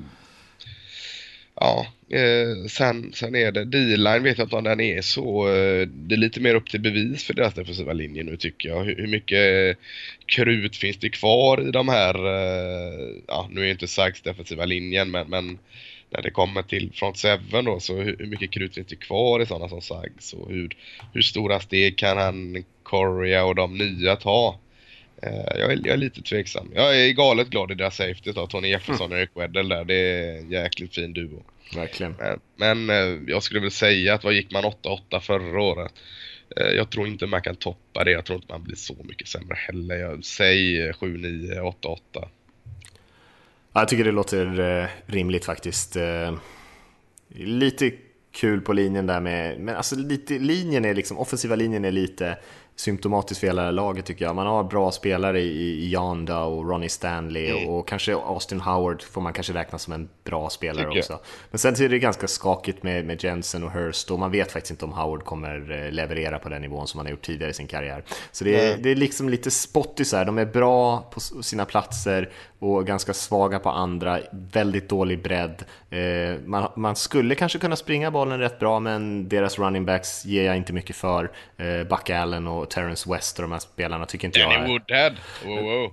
[1.55, 5.47] ja, eh, sen, sen är det D-line vet jag inte om den är så.
[5.47, 8.83] Eh, det är lite mer upp till bevis för deras defensiva linje nu tycker jag.
[8.83, 9.77] Hur, hur mycket
[10.25, 15.11] krut finns det kvar i de här, eh, ja nu är inte Sykes defensiva linjen
[15.11, 15.59] men, men
[16.09, 19.41] när det kommer till front seven då så hur, hur mycket krut finns det kvar
[19.41, 20.77] i sådana som Sykes och hur,
[21.13, 24.59] hur stora steg kan han Correa och de nya ta?
[25.21, 26.71] Eh, jag är, jag är, lite tveksam.
[26.75, 29.85] Jag är galet glad i deras safety då, Tony Jefferson och Eric Weddle där.
[29.85, 31.43] Det är en jäkligt fin duo.
[31.75, 32.15] Verkligen.
[32.19, 35.91] Men, men eh, jag skulle väl säga att vad gick man 8-8 förra året?
[36.57, 38.11] Eh, jag tror inte man kan toppa det.
[38.11, 39.95] Jag tror inte man blir så mycket sämre heller.
[39.95, 42.27] Jag säger 7-9, 8-8.
[43.73, 45.97] Jag tycker det låter rimligt faktiskt.
[47.35, 47.91] Lite
[48.31, 52.37] kul på linjen där med, men alltså lite, linjen är liksom, offensiva linjen är lite
[52.81, 54.35] symptomatiskt för hela laget tycker jag.
[54.35, 57.69] Man har bra spelare i, Yanda och Ronnie Stanley mm.
[57.69, 61.19] och, kanske Austin Howard får man kanske räkna som en bra spelare tycker också.
[61.51, 64.71] Men sen är det ganska skakigt med, med Jensen och Hurst och man vet faktiskt
[64.71, 67.53] inte om Howard kommer eh, leverera på den nivån som han har gjort tidigare i
[67.53, 68.03] sin karriär.
[68.31, 68.81] Så det är, mm.
[68.83, 72.29] det är liksom lite spottisar, de är bra på sina platser
[72.59, 75.63] och ganska svaga på andra, väldigt dålig bredd.
[75.91, 80.43] Eh, man, man, skulle kanske kunna springa bollen rätt bra men deras running backs ger
[80.43, 81.31] jag inte mycket för.
[81.57, 84.67] Eh, Buck Allen och Terrence West och de här spelarna tycker inte Danny jag är...
[84.67, 85.15] Woodhead!
[85.45, 85.91] Wow, wow.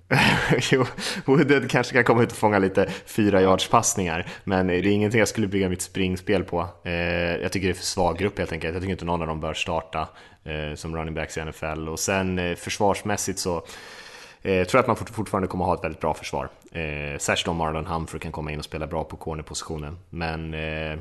[0.71, 0.85] jo,
[1.25, 5.19] Woodhead kanske kan komma ut och fånga lite fyra yards passningar men det är ingenting
[5.19, 6.69] jag skulle bygga mitt springspel på.
[6.85, 8.75] Eh, jag tycker det är för svag grupp helt enkelt.
[8.75, 10.09] Jag tycker inte någon av dem bör starta
[10.75, 13.63] som running backs i NFL och sen försvarsmässigt så
[14.43, 16.49] jag tror att man fortfarande kommer ha ett väldigt bra försvar.
[16.73, 19.99] Eh, särskilt om Marlon Humphrey kan komma in och spela bra på cornerpositionen.
[20.11, 20.99] Men eh,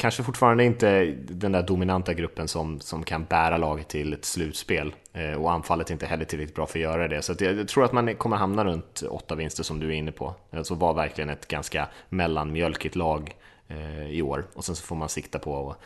[0.00, 4.94] kanske fortfarande inte den där dominanta gruppen som, som kan bära laget till ett slutspel.
[5.12, 7.22] Eh, och anfallet är inte heller tillräckligt bra för att göra det.
[7.22, 10.12] Så jag, jag tror att man kommer hamna runt åtta vinster som du är inne
[10.12, 10.34] på.
[10.50, 13.36] Alltså var verkligen ett ganska mellanmjölkigt lag
[13.68, 14.44] eh, i år.
[14.54, 15.78] Och sen så får man sikta på att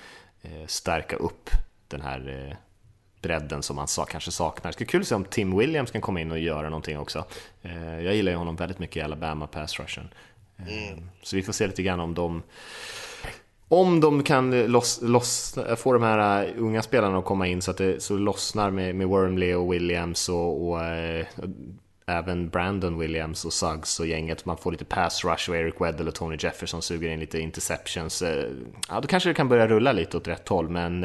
[0.42, 1.50] eh, stärka upp
[1.88, 2.56] den här
[3.24, 4.70] bredden som man sa, kanske saknar.
[4.70, 7.24] Det skulle kul att se om Tim Williams kan komma in och göra någonting också.
[7.62, 10.08] Eh, jag gillar ju honom väldigt mycket i Alabama pass rushen.
[10.56, 11.04] Eh, mm.
[11.22, 12.42] Så vi får se lite grann om de
[13.68, 17.70] om de kan loss, loss, få de här uh, unga spelarna att komma in så
[17.70, 21.26] att det så lossnar med, med Wormley och Williams och, och uh,
[22.06, 24.44] även Brandon Williams och Suggs och gänget.
[24.44, 28.22] Man får lite pass rush och Eric Weddle och Tony Jefferson suger in lite interceptions.
[28.88, 31.04] Ja, då kanske det kan börja rulla lite åt rätt håll, men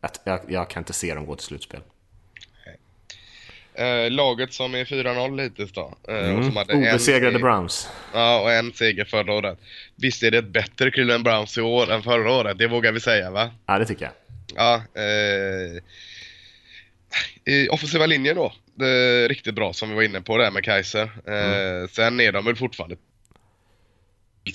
[0.00, 1.80] att jag, jag kan inte se dem gå till slutspel.
[3.78, 5.94] Eh, laget som är 4-0 hittills då.
[6.08, 6.56] Eh, mm.
[6.72, 7.88] Obesegrade Browns.
[8.12, 9.58] Ja, och en seger förra året.
[9.96, 13.00] Visst är det ett bättre Cleveland Browns i år än förra året, det vågar vi
[13.00, 13.50] säga va?
[13.66, 14.12] Ja, det tycker jag.
[14.54, 15.82] Ja, eh,
[17.44, 20.64] i offensiva linjen då, det är riktigt bra som vi var inne på där med
[20.64, 21.10] Kaiser.
[21.26, 21.88] Eh, mm.
[21.88, 22.96] Sen är de väl fortfarande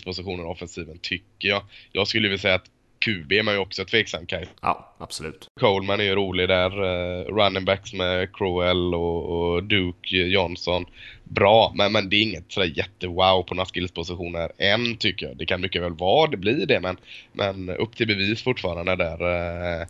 [0.05, 1.63] positioner offensiven tycker jag.
[1.91, 2.69] Jag skulle vilja säga att
[3.03, 4.47] QB är man ju också tveksam Kaj.
[4.61, 5.47] Ja, absolut.
[5.59, 6.83] Coleman är ju rolig där.
[6.83, 10.85] Uh, running backs med Crowell och, och, Duke Johnson.
[11.23, 15.37] Bra, men, men det är inget sådär jättewow på några skillspositioner än tycker jag.
[15.37, 16.97] Det kan mycket väl vara, det blir det, men,
[17.33, 19.21] men upp till bevis fortfarande där.
[19.21, 19.87] Uh,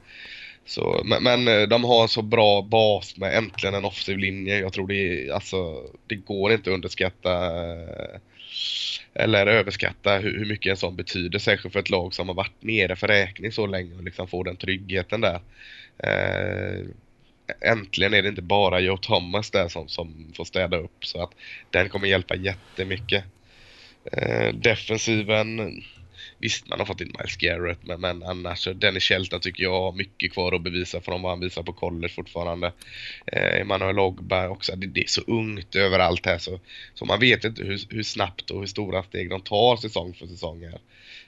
[0.65, 4.59] så, men, men, eh, de har en så bra bas med äntligen en offensiv linje.
[4.59, 8.19] Jag tror det är, alltså, det går inte att underskatta uh,
[9.13, 12.63] eller överskatta hur, hur, mycket en sån betyder, särskilt för ett lag som har varit
[12.63, 15.41] nere för räkning så länge och liksom få den tryggheten där.
[15.97, 16.85] Eh,
[17.61, 21.31] äntligen är det inte bara Joe Thomas där som, som får städa upp så att
[21.69, 23.23] den kommer hjälpa jättemycket.
[24.11, 25.83] Eh, defensiven
[26.43, 29.91] Visst, man har fått in Miles Garrett, men, men annars, Dennis Shelton tycker jag har
[29.91, 32.71] mycket kvar att bevisa från vad han visar på college fortfarande.
[33.25, 36.59] Eh, Emanuel Ogba också, det, det, är så ungt överallt här så,
[36.93, 40.27] så man vet inte hur, hur snabbt och hur stora steg de tar säsong för
[40.27, 40.79] säsong här.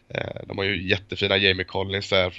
[0.09, 2.31] Eh, de har ju jättefina Jamie Collins eh,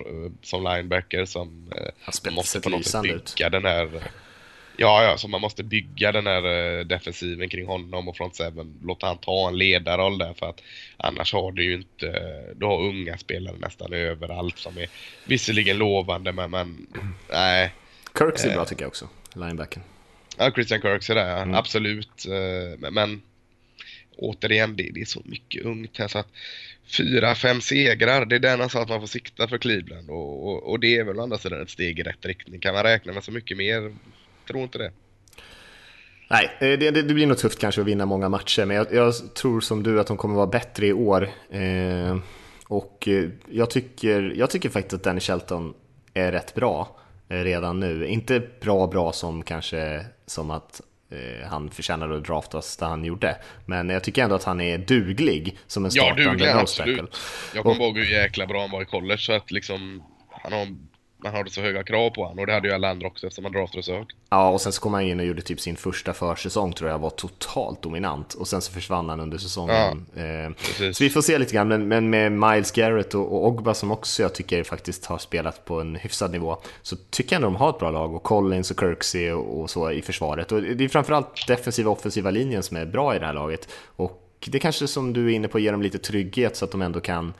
[0.42, 4.02] som linebacker som eh, måste på något sätt bygga den här
[4.76, 8.78] Ja, ja, så man måste bygga den här uh, defensiven kring honom och front seven.
[8.82, 10.62] Låta han ta en ledarroll där för att
[10.96, 14.88] annars har du ju inte, du har unga spelare nästan överallt som är
[15.24, 16.86] visserligen lovande men, men
[17.30, 17.72] nej.
[18.18, 19.82] Kirks är bra tycker jag också, linebacken.
[20.38, 21.54] Ja, Christian Kirks är det, mm.
[21.54, 22.26] absolut.
[22.78, 23.22] Men, men
[24.16, 26.28] återigen, det, det, är så mycket ungt här så att
[26.96, 30.70] fyra, fem segrar, det är den alltså att man får sikta för Cleveland och, och,
[30.70, 32.60] och det är väl å andra sidan ett steg i rätt riktning.
[32.60, 33.94] Kan man räkna med så mycket mer
[34.46, 34.92] tror inte det.
[36.28, 39.34] Nej, eh, det, det, blir nog tufft kanske att vinna många matcher, men jag, jag,
[39.34, 41.28] tror som du att de kommer vara bättre i år.
[41.50, 42.16] Eh,
[42.68, 45.74] och eh, jag tycker, jag tycker faktiskt att Danny Shelton
[46.14, 46.96] är rätt bra
[47.28, 48.06] eh, redan nu.
[48.06, 50.80] Inte bra bra som kanske som att
[51.10, 53.36] eh, han förtjänade att draftas där han gjorde.
[53.66, 57.16] Men jag tycker ändå att han är duglig som en startande Ja, duglig absolut.
[57.54, 60.66] Jag kommer ihåg hur jäkla bra han var i college så att liksom han har,
[61.26, 63.44] man hade så höga krav på honom och det hade ju alla andra också eftersom
[63.44, 64.16] han draftade så högt.
[64.30, 66.98] Ja, och sen så kom han in och gjorde typ sin första försäsong tror jag
[66.98, 68.34] var totalt dominant.
[68.34, 70.06] Och sen så försvann han under säsongen.
[70.16, 70.96] Eh, precis.
[70.96, 73.90] så vi får se lite grann, men, men med Miles Garrett och, och Ogba som
[73.90, 77.56] också jag tycker faktiskt har spelat på en hyfsad nivå, så tycker jag ändå de
[77.56, 78.14] har ett bra lag.
[78.14, 80.52] Och Collins och Kirksey och, och så i försvaret.
[80.52, 83.68] Och det är framförallt defensiva och offensiva linjen som är bra i det här laget.
[83.96, 86.82] Och det kanske som du är inne på ger dem lite trygghet så att de
[86.82, 87.34] ändå kan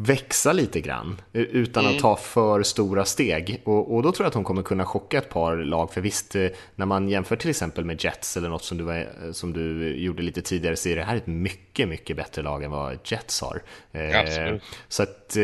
[0.00, 1.96] växa lite grann eh, utan Mm.
[1.96, 3.62] att ta för stora steg.
[3.64, 5.92] Och, och då tror jag att hon kommer kunna chocka ett par lag.
[5.92, 9.32] För visst, eh, när man jämför till exempel med Jets eller något som du, var,
[9.32, 12.70] som du gjorde lite tidigare så är det här ett mycket, mycket bättre lag än
[12.70, 13.62] vad Jets har.
[13.92, 14.62] Eh, Absolut.
[14.88, 15.36] Så att...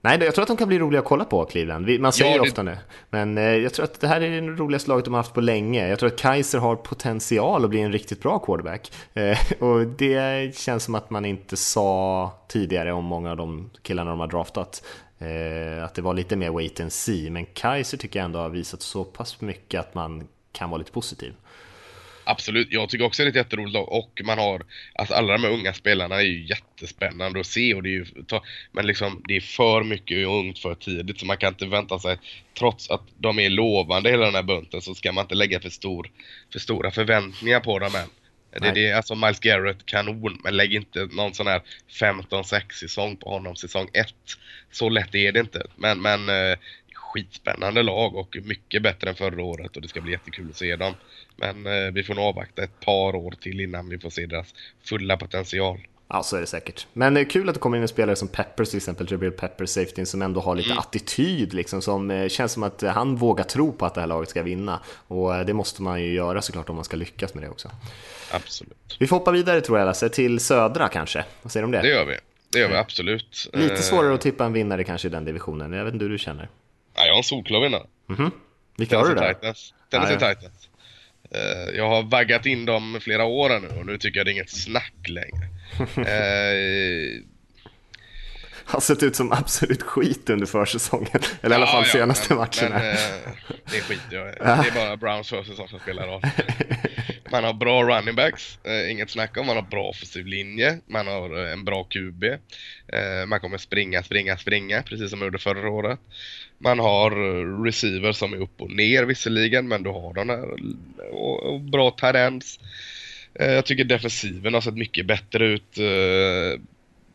[0.00, 2.00] Nej, jag tror att de kan bli roliga att kolla på, Cleveland.
[2.00, 2.78] Man säger Ja, det- ofta det.
[3.10, 5.40] Men eh, jag tror att det här är det roligaste laget de har haft på
[5.40, 5.88] länge.
[5.88, 8.92] Jag tror att Kaiser har potential att bli en riktigt bra quarterback.
[9.14, 14.10] Eh, och det känns som att man inte sa tidigare om många av de killarna
[14.10, 14.82] de har draftat.
[15.18, 17.30] Eh, att det var lite mer wait and see.
[17.30, 20.92] Men Kaiser tycker jag ändå har visat så pass mycket att man kan vara lite
[20.92, 21.32] positiv.
[22.30, 24.62] Absolut, jag tycker också det är ett jätteroligt lag och man har,
[24.94, 28.06] alltså alla de här unga spelarna är ju jättespännande att se och det är ju,
[28.72, 32.18] men liksom det är för mycket ungt för tidigt så man kan inte vänta sig,
[32.58, 35.70] trots att de är lovande hela den här bunten så ska man inte lägga för,
[35.70, 36.10] stor,
[36.52, 38.08] för stora förväntningar på dem än.
[38.60, 41.62] Det det, alltså Miles Garrett, kanon, men lägg inte någon sån här
[42.00, 44.14] 15-6 säsong på honom säsong 1.
[44.72, 46.58] Så lätt är det inte, men, men eh,
[47.08, 50.76] skitspännande lag och mycket bättre än förra året och det ska bli jättekul att se
[50.76, 50.94] dem.
[51.36, 54.54] Men eh, vi får nog avvakta ett par år till innan vi får se deras
[54.84, 55.78] fulla potential.
[56.10, 56.86] Ja, så är det säkert.
[56.92, 59.30] Men det är kul att det kommer in en spelare som Peppers till exempel, Jabril
[59.30, 63.44] Peppers, safety, som ändå har lite attityd, liksom, som eh, känns som att han vågar
[63.44, 64.80] tro på att det här laget ska vinna.
[65.08, 67.70] Och eh, det måste man ju göra såklart om man ska lyckas med det också.
[68.30, 68.96] Absolut.
[68.98, 71.24] Vi får hoppa vidare tror jag Lasse, till södra kanske.
[71.42, 71.82] Vad säger du om det?
[71.82, 72.16] Det gör vi.
[72.52, 73.50] Det gör vi absolut.
[73.52, 75.72] Lite Eh, svårare att tippa en vinnare kanske i den divisionen.
[75.72, 76.48] Jag vet inte hur du känner.
[76.98, 77.86] Ja, jag har en solklar vinnare.
[78.76, 79.34] Vilka har du där?
[79.34, 79.74] Titans.
[79.90, 80.34] Tennessee Ja, ja.
[80.34, 80.68] Titans.
[81.30, 84.32] Eh, jag har vaggat in dem flera år nu och nu tycker jag det är
[84.32, 85.48] inget snack längre.
[85.96, 87.22] Eh,
[88.68, 91.20] Har sett ut som absolut skit under försäsongen.
[91.42, 92.78] Eller i alla fall ja, senaste men, matcherna.
[92.78, 93.32] Men, eh,
[93.64, 94.32] det skiter jag i.
[94.38, 96.22] Det är bara Browns försäsong som spelar roll.
[97.30, 99.46] Man har bra running backs, eh, inget snack om.
[99.46, 100.78] Man har bra offensiv linje.
[100.86, 102.24] Man har eh, en bra QB.
[103.26, 105.98] Man kommer springa, springa, springa, precis som man gjorde förra året.
[106.58, 110.46] Man har eh, receiver som är upp och ner visserligen, men du har de här
[111.12, 112.60] och, bra tendens.
[113.34, 115.78] Eh, jag tycker defensiven har sett mycket bättre ut.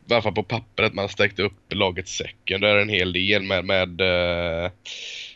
[0.06, 0.94] I alla fall på pappret.
[0.94, 4.70] Man har stärkt upp laget secondary en hel del med, med uh,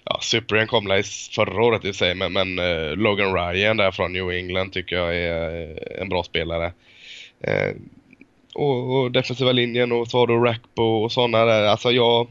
[0.04, 1.02] ja, Cyprian kom la i
[1.34, 5.16] förra året i sig, men, men uh, Logan Ryan där från New England tycker jag
[5.16, 6.72] är eh, en bra spelare.
[7.48, 7.76] Uh,
[8.54, 11.62] och, och defensiva linjen och så har du Rackbo och sådana där.
[11.62, 12.28] Alltså jag,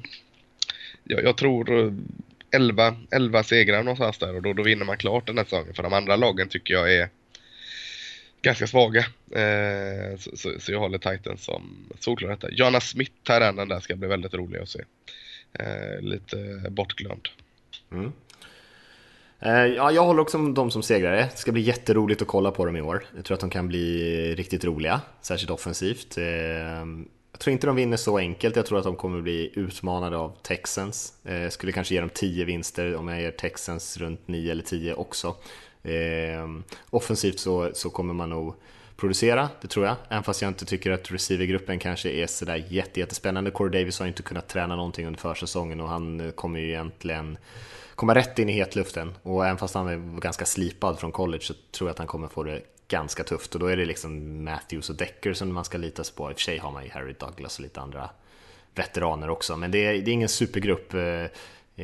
[1.04, 1.94] jag, jag tror
[2.52, 5.74] 11, 11 segrar någonstans där och då, då vinner man klart den här säsongen.
[5.74, 7.10] För de andra lagen tycker jag är
[8.42, 9.00] ganska svaga.
[9.32, 12.50] Eh, så, så, så jag håller Titans som solklar detta.
[12.52, 14.84] Jonas Smith här den där ska bli väldigt rolig att se.
[15.60, 17.28] Eh, lite bortglömd.
[17.92, 18.12] Mm.
[19.40, 21.30] Eh, Ja, jag håller också med dem som segrare.
[21.32, 23.06] Det ska bli jätteroligt att kolla på dem i år.
[23.16, 26.18] Jag tror att de kan bli riktigt roliga, särskilt offensivt.
[26.18, 26.26] Eh,
[27.32, 28.56] jag tror inte de vinner så enkelt.
[28.56, 31.14] Jag tror att de kommer bli utmanade av Texans.
[31.24, 34.94] Jag Skulle kanske ge dem 10 vinster om jag ger Texans runt 9 eller 10
[34.94, 35.36] också.
[35.88, 38.56] Ehm, offensivt så, så kommer man nog
[38.98, 39.96] producera, det tror jag.
[40.10, 43.52] Även fast jag inte tycker att receivergruppen kanske är sådär jätte, jättespännande.
[43.52, 46.68] Corey Davis har ju inte kunnat träna någonting under försäsongen och han eh, kommer ju
[46.68, 47.38] egentligen
[47.96, 49.14] komma rätt in i hetluften.
[49.24, 52.28] Och även fast han är ganska slipad från college så tror jag att han kommer
[52.28, 53.54] få det ganska tufft.
[53.54, 56.32] Och då är det liksom Matthews och Decker som man ska lita sig på.
[56.32, 58.10] I och för sig har man ju Harry Douglas och lite andra
[58.76, 59.58] veteraner också.
[59.58, 60.94] Men det är, det är ingen supergrupp.
[60.94, 61.02] Eh,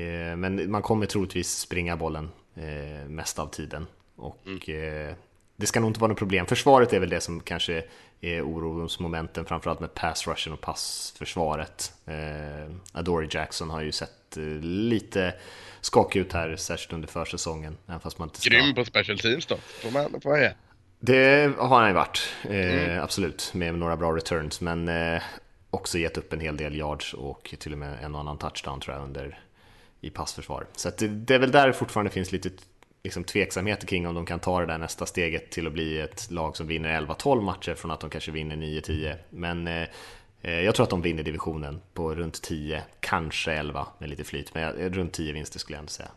[0.02, 3.88] eh, men man kommer troligtvis springa bollen eh, mest av tiden.
[4.16, 5.16] Och eh,
[5.56, 6.46] det ska nog inte vara något problem.
[6.46, 7.84] Försvaret är väl det som kanske
[8.22, 11.94] är orosmomenten, framförallt med pass rushen och passförsvaret.
[12.06, 15.34] Eh, Adoree Jackson har ju sett eh, lite
[15.82, 17.78] skakig ut här, särskilt under försäsongen.
[17.88, 18.50] Även fast man inte ska...
[18.50, 19.58] Grym på special teams då.
[19.58, 20.52] Får man får man ge.
[21.00, 25.22] Det har han ju varit, eh, absolut, med några bra returns, men eh,
[25.70, 28.80] också gett upp en hel del yards och till och med en och annan touchdown
[28.80, 29.40] tror jag under
[30.04, 30.68] i passförsvar.
[30.76, 32.50] Så det, det är väl där det fortfarande finns lite
[33.04, 36.32] liksom, tveksamheter kring om de kan ta det där nästa steget till att bli ett
[36.32, 39.16] lag som vinner 11-12 matcher från att de kanske vinner 9-10.
[39.30, 39.88] Men eh,
[40.42, 44.74] Jag tror att de vinner divisionen på runt 10, kanske 11 med lite flyt, men
[44.94, 46.10] runt 10 vinster skulle jag ändå säga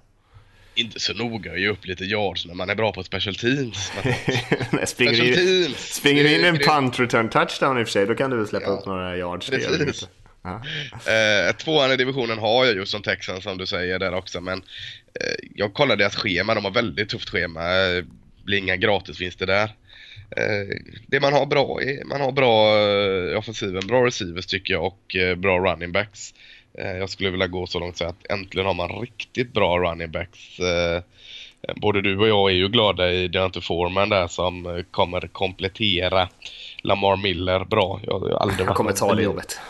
[0.77, 3.77] inte så noga att ge upp lite yards när man är bra på special teams.
[4.87, 5.95] springer special teams.
[5.95, 8.47] Springer du in en punt return touchdown i och för sig, då kan du väl
[8.47, 9.51] släppa ja, upp några yards.
[9.51, 10.09] Precis.
[11.07, 14.59] Eh, tvåan i divisionen har jag just som Texans som du säger där också, men
[15.21, 17.61] eh, jag kollade deras schema, de har väldigt tufft schema.
[17.61, 18.05] Det
[18.45, 19.71] blir inga gratisvinster där.
[20.31, 20.77] Eh,
[21.07, 25.17] det man har bra är, man har bra eh, offensiven, bra receivers tycker jag och
[25.17, 26.35] eh, bra running backs.
[26.79, 29.79] Eh, jag skulle vilja gå så långt och säga att äntligen har man riktigt bra
[29.79, 30.59] running backs.
[30.59, 31.03] Eh,
[31.77, 36.29] både du och jag är ju glada i Deontay Foreman där som eh, kommer komplettera
[36.83, 38.01] Lamar Miller bra.
[38.07, 39.61] Jag har aldrig Han kommer ta det jobbet.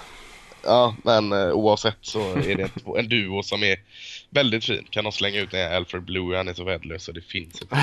[0.66, 3.76] Ja, men oavsett så är det en duo som är
[4.30, 4.86] väldigt fin.
[4.90, 7.76] Kan de slänga ut den Alfred Blue, han är så värdelös så det finns inte.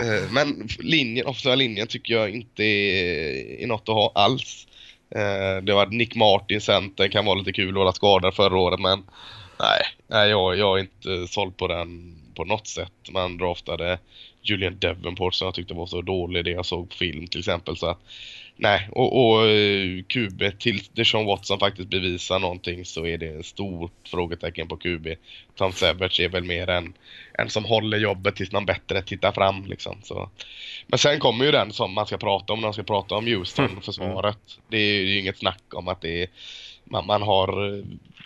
[0.30, 4.66] men linjen, officiella linjen tycker jag inte är, är något att ha alls.
[5.14, 8.80] Eh, det var Nick Martin center, kan vara lite kul att vara skadad förra året
[8.80, 9.02] men
[9.60, 12.92] nej, nej jag, jag är inte såld på den på något sätt.
[13.10, 13.98] Man draftade
[14.42, 17.76] Julian Devenport som jag tyckte var så dålig det jag såg på film till exempel.
[17.76, 17.98] Så att,
[18.56, 23.46] nej, och, och uh, QB till Deshaun Watson faktiskt bevisar någonting så är det ett
[23.46, 25.08] stort frågetecken på QB.
[25.54, 26.94] Tom Savage är väl mer en,
[27.32, 30.00] en som håller jobbet tills någon bättre tittar fram liksom.
[30.02, 30.30] Så.
[30.86, 33.26] Men sen kommer ju den som man ska prata om när man ska prata om
[33.26, 34.38] Houston-försvaret.
[34.56, 34.64] Mm.
[34.68, 36.28] Det är ju inget snack om att det är
[36.90, 37.84] man, man har, eh,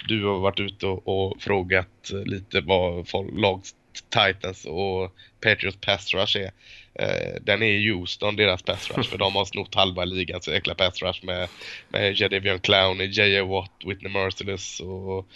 [0.08, 3.62] du har varit ute och, och frågat eh, lite vad lag
[4.08, 6.50] Titans och Patriots pass rush är.
[6.94, 10.74] Eh, den är Houston, deras pass rush, för de har snott halva ligan så jäkla
[10.74, 11.48] pass rush med,
[11.88, 13.44] med Jadavion Clowney, J.A.
[13.44, 15.26] Watt, Whitney Merciless och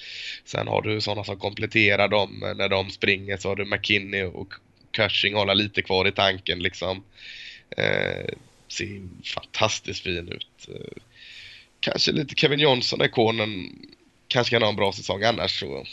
[0.44, 4.22] sen har du sådana som kompletterar dem eh, när de springer så har du McKinney
[4.22, 4.54] och
[4.90, 7.04] Cushing hålla lite kvar i tanken liksom.
[7.76, 8.34] Eh,
[8.68, 10.68] ser fantastiskt fin ut.
[10.68, 11.02] Eh,
[11.84, 13.78] kanske lite Kevin Johnson är konen,
[14.28, 15.84] kanske kan ha en bra säsong annars så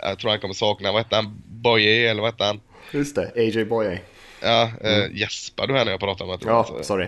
[0.00, 2.60] jag tror han kommer sakna, vad hette han, Boye eller vad hette han?
[2.92, 4.00] Just det, AJ Boye.
[4.40, 5.16] Ja, eh, mm.
[5.16, 6.82] gäspar du här när jag pratar med Ja, alltså.
[6.82, 7.06] sorry.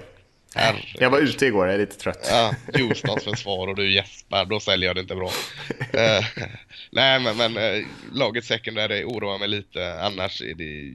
[0.55, 0.79] Herre.
[0.95, 2.29] Jag var ute igår, jag är lite trött.
[2.31, 5.27] Ja, Houstons försvar och du gäspar, då säljer jag det inte bra.
[5.29, 6.27] uh,
[6.91, 10.95] nej, men, men uh, laget secondary oroar mig lite, annars är det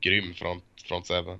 [0.00, 1.38] grym front, front seven.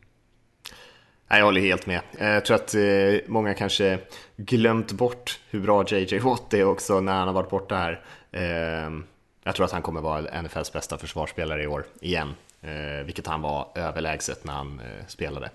[1.39, 2.01] Jag håller helt med.
[2.19, 3.99] Eh, jag tror att eh, många kanske
[4.37, 8.05] glömt bort hur bra JJ Watt är också när han har varit borta här.
[8.33, 9.05] Ehm,
[9.45, 13.43] jag tror att han kommer vara NFLs bästa försvarsspelare i år igen, eh, vilket han
[13.43, 15.51] var överlägset när han spelade.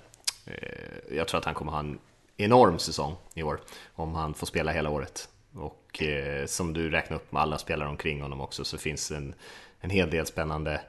[1.12, 2.00] Jag tror att han kommer ha en
[2.38, 3.60] enorm säsong i år
[3.96, 5.30] om han får spela hela året.
[5.56, 6.04] Och
[6.46, 9.34] som du räknar upp med alla spelare omkring honom också så finns en,
[9.80, 10.82] en hel del spännande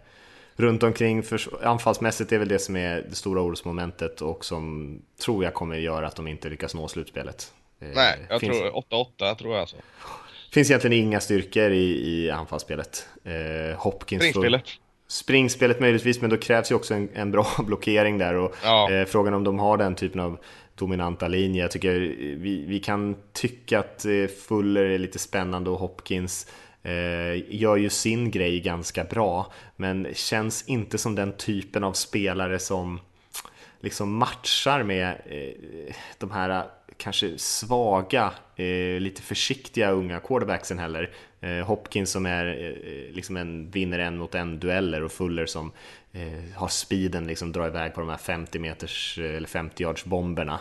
[0.58, 1.22] runt omkring.
[1.22, 4.94] För, anfallsmässigt är väl det som är det stora orosmomentet och som
[5.24, 7.52] tror jag kommer göra att de inte lyckas nå slutspelet.
[7.80, 8.58] Eh, Nej, jag finns...
[8.58, 8.70] tror
[9.18, 9.76] 8-8 tror jag alltså
[10.50, 13.08] finns egentligen inga styrkor i, i anfallsspelet.
[13.24, 14.64] Eh, Hopkins Springspelet?
[15.08, 18.34] Springspelet möjligtvis, men då krävs ju också en, en bra blockering där.
[18.34, 18.92] Och, ja.
[18.92, 20.38] eh, frågan om de har den typen av
[20.74, 21.62] dominanta linje.
[21.62, 21.94] Jag tycker
[22.38, 26.46] vi, vi kan tycka att eh, Fuller är lite spännande och Hopkins
[26.82, 32.58] Eh, gör ju sin grej ganska bra, men känns inte som den typen av spelare
[32.58, 33.00] som
[33.80, 36.64] liksom matchar med eh, de här eh,
[36.96, 41.10] kanske svaga, eh, lite försiktiga unga quarterbacksen heller.
[41.40, 45.72] Eh, Hopkins som är eh, liksom en vinner en mot en dueller och Fuller som
[46.12, 50.04] eh, har speeden, liksom drar iväg på de här 50 meters eh, eller 50 yards
[50.04, 50.60] bomberna.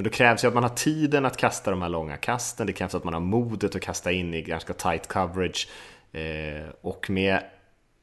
[0.00, 2.66] Eh, men då krävs ju att man har tiden att kasta de här långa kasten,
[2.66, 5.68] det krävs att man har modet att kasta in i ganska tight coverage
[6.82, 7.40] och med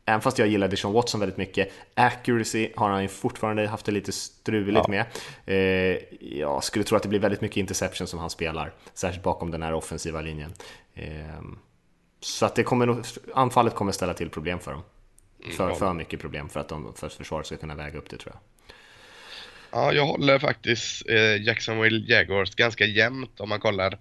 [0.09, 3.91] Även fast jag gillar Deshaun Watson väldigt mycket, accuracy har han ju fortfarande haft det
[3.91, 4.89] lite struligt ja.
[4.89, 5.05] med.
[5.45, 5.97] Eh,
[6.39, 9.63] jag skulle tro att det blir väldigt mycket interception som han spelar, särskilt bakom den
[9.63, 10.53] här offensiva linjen.
[10.93, 11.41] Eh,
[12.19, 14.83] så att det kommer nog, anfallet kommer ställa till problem för dem.
[15.57, 18.17] För, mm, för mycket problem för att, de, för försvaret ska kunna väga upp det
[18.17, 18.41] tror jag.
[19.71, 23.97] Ja, jag håller faktiskt eh, Jacksonville Jaguars ganska jämnt om man kollar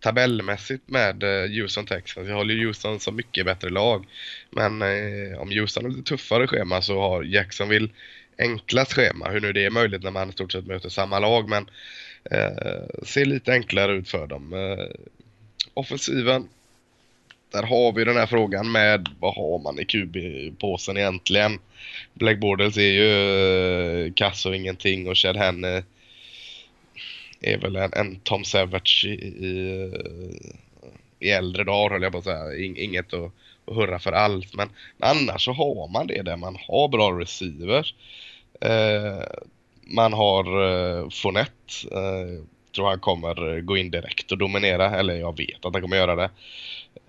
[0.00, 2.28] tabellmässigt med eh, Houston Texans.
[2.28, 4.06] Jag håller Houston som mycket bättre lag.
[4.50, 7.88] Men eh, om Houston har lite tuffare schema så har Jacksonville
[8.38, 9.30] enklast schema.
[9.30, 11.70] Hur nu det är möjligt när man i stort sett möter samma lag men
[12.30, 14.52] eh, ser lite enklare ut för dem.
[14.52, 14.86] Eh,
[15.74, 16.48] offensiven
[17.50, 21.58] där har vi den här frågan med vad har man i QB-påsen egentligen?
[22.14, 23.10] Black Borders är ju
[24.06, 25.82] uh, kass och ingenting och Chad Henne
[27.40, 32.18] är väl en, en Tom Savage i, i, eh, i äldre dagar höll jag på
[32.18, 32.56] att säga.
[32.56, 33.32] inget att,
[33.66, 37.94] att hurra för alls men annars så har man det där man har bra receivers.
[38.64, 39.22] Uh,
[39.82, 41.88] man har uh, Fonette.
[41.94, 42.44] Uh,
[42.74, 46.16] tror han kommer gå in direkt och dominera, eller jag vet att han kommer göra
[46.16, 46.30] det.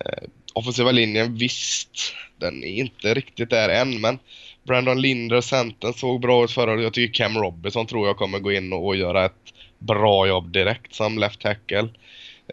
[0.04, 4.18] Eh, offensiva linjen, visst, den är inte riktigt där än, men
[4.62, 6.82] Brandon Linder, centern, såg bra ut förra året.
[6.82, 10.52] Jag tycker Cam Robinson tror jag kommer gå in och, och göra ett bra jobb
[10.52, 11.88] direkt som left tackle.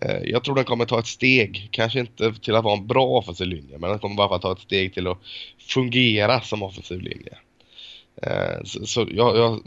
[0.02, 3.06] Eh, jag tror den kommer ta ett steg, kanske inte till att vara en bra
[3.06, 5.18] offensiv linje, men den kommer bara ta ett steg till att
[5.58, 7.38] fungera som offensiv linje.
[8.22, 9.64] Eh, så, så jag, jag,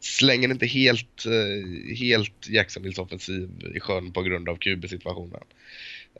[0.00, 5.40] slänger inte helt, eh, helt Jacksonvilles offensiv i sjön på grund av QB-situationen.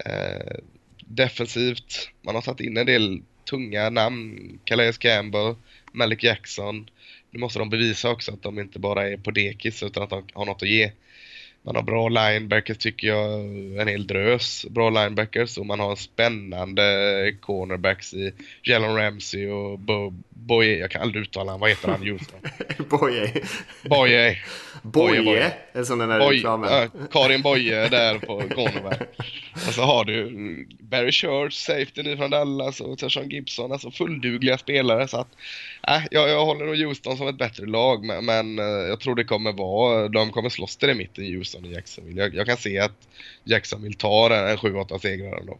[0.04, 0.56] Eh,
[0.98, 5.54] defensivt, man har satt in en del tunga namn, Calais Campbell,
[5.92, 6.90] Malik Jackson.
[7.30, 10.24] Nu måste de bevisa också att de inte bara är på dekis utan att de
[10.32, 10.92] har något att ge.
[11.68, 13.40] Man har bra linebackers tycker jag,
[13.80, 16.82] en hel drös bra linebackers och man har spännande
[17.40, 22.02] cornerbacks i Jalen Ramsey och Bo Boye, jag kan aldrig uttala han, vad heter han
[22.02, 22.34] just
[22.90, 23.32] Boye.
[23.82, 24.38] Boye.
[24.82, 25.52] Boye, Boye.
[25.72, 26.82] är som den där Boye, reklamen.
[26.82, 29.00] Äh, Karin Boye där på cornerback.
[29.52, 30.30] och så har du
[30.80, 35.36] Barry Church, safety nu från Dallas och Tershawn Gibson, alltså fulldugliga spelare så att
[35.88, 39.24] äh, jag, jag håller nog Houston som ett bättre lag men, men jag tror det
[39.24, 42.22] kommer vara, de kommer slåss till det mitten Houston och Jacksonville.
[42.22, 43.08] Jag, jag kan se att
[43.44, 45.58] Jacksonville tar en 7-8 segrar ändå.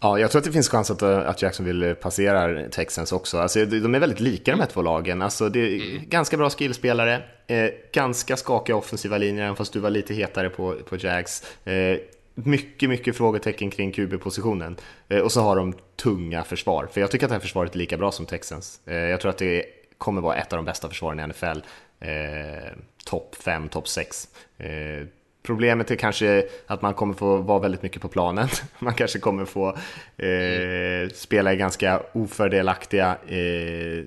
[0.00, 3.38] Ja, jag tror att det finns chans att, att Jacksonville passerar Texans också.
[3.38, 5.22] Alltså, de är väldigt lika de här två lagen.
[5.22, 6.08] Alltså, det är mm.
[6.08, 10.74] ganska bra skillspelare, eh, ganska skakiga offensiva linjer, även fast du var lite hetare på,
[10.88, 11.42] på Jags.
[11.64, 11.98] Eh,
[12.44, 14.76] mycket, mycket frågetecken kring QB-positionen.
[15.08, 17.78] Eh, och så har de tunga försvar, för jag tycker att det här försvaret är
[17.78, 18.80] lika bra som Texans.
[18.86, 19.64] Eh, jag tror att det
[19.98, 21.58] kommer vara ett av de bästa försvaren i NFL.
[22.00, 22.72] Eh,
[23.04, 24.28] topp 5, topp 6.
[24.58, 25.06] Eh,
[25.46, 28.48] Problemet är kanske att man kommer få vara väldigt mycket på planen.
[28.78, 29.68] Man kanske kommer få
[30.16, 34.04] eh, spela i ganska ofördelaktiga eh,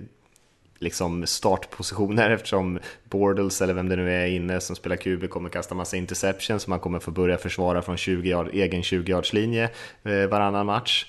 [0.80, 5.76] liksom startpositioner eftersom Bordels eller vem det nu är inne som spelar QB kommer kasta
[5.76, 9.70] massa interceptions så man kommer få börja försvara från 20 yard, egen 20-yardslinje
[10.04, 11.06] eh, varannan match.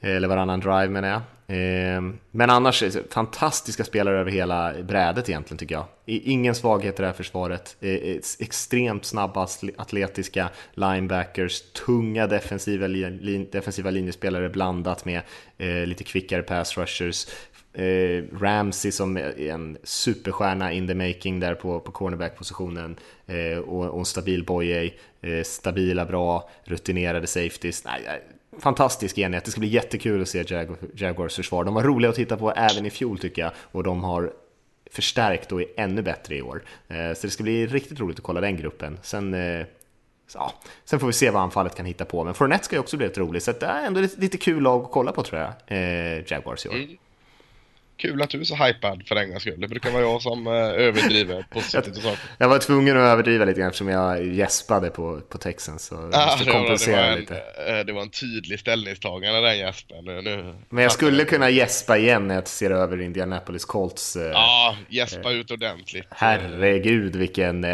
[0.00, 1.20] Eh, eller varannan drive menar jag.
[1.56, 5.84] Eh, men annars, fantastiska spelare över hela brädet egentligen tycker jag.
[6.06, 7.76] Ingen svaghet i det här försvaret.
[8.38, 15.22] Extremt snabba, atletiska linebackers, tunga defensiva, lin defensiva linjespelare blandat med
[15.86, 17.26] lite kvickare pass rushers.
[17.72, 22.96] Eh, Ramsey som är en superstjärna in the making där på, på cornerback-positionen
[23.26, 27.84] eh, och, och en stabil Boye, eh, stabila, bra, rutinerade safeties.
[27.84, 29.44] Nej, eh, fantastisk enhet.
[29.44, 31.64] Det ska bli jättekul att se Jag Jaguars försvar.
[31.64, 34.32] De var roliga att titta på även i fjol tycker jag och de har
[34.90, 36.62] förstärkt och är ännu bättre i år.
[36.88, 38.98] Eh, så det ska bli riktigt roligt att kolla den gruppen.
[39.02, 39.66] Sen, eh,
[40.34, 40.54] ja,
[40.84, 42.24] sen får vi se vad anfallet kan hitta på.
[42.24, 44.62] Men Fournette ska ju också bli rätt roligt, så det är eh, ändå lite kul
[44.62, 46.74] lag att kolla på tror jag, eh, Jaguars i år.
[46.74, 46.96] Mm.
[47.98, 49.60] Kul att du är så hypad för en gångs skull.
[49.60, 52.18] Det brukar vara jag som eh, överdriver positivt och saker.
[52.38, 55.78] Jag var tvungen att överdriva lite grann eftersom jag gäspade på, på texten.
[55.78, 57.36] Så jag ah, måste kompensera det en, lite.
[57.68, 60.04] Eh, det var en tydlig ställningstagande den gäspen.
[60.04, 64.16] Nu, Men jag skulle kunna gäspa igen när jag ser över Indianapolis Colts.
[64.16, 66.06] Eh, ja, gäspa ut ordentligt.
[66.10, 67.64] Herregud vilken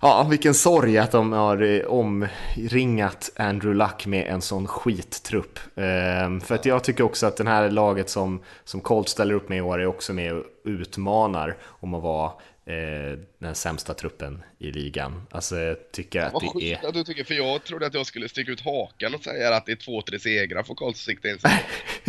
[0.00, 5.58] Ja, vilken sorg att de har eh, omringat Andrew Luck med en sån skittrupp.
[5.74, 9.48] Ehm, för att jag tycker också att det här laget som, som Colt ställer upp
[9.48, 12.32] med i år är också med och utmanar om att vara
[12.66, 15.22] eh, den sämsta truppen i ligan.
[15.30, 16.88] Alltså jag tycker att Vad det är...
[16.88, 19.66] att du tycker, för jag trodde att jag skulle sticka ut hakan och säga att
[19.66, 21.38] det är två, tre segrar för sikta in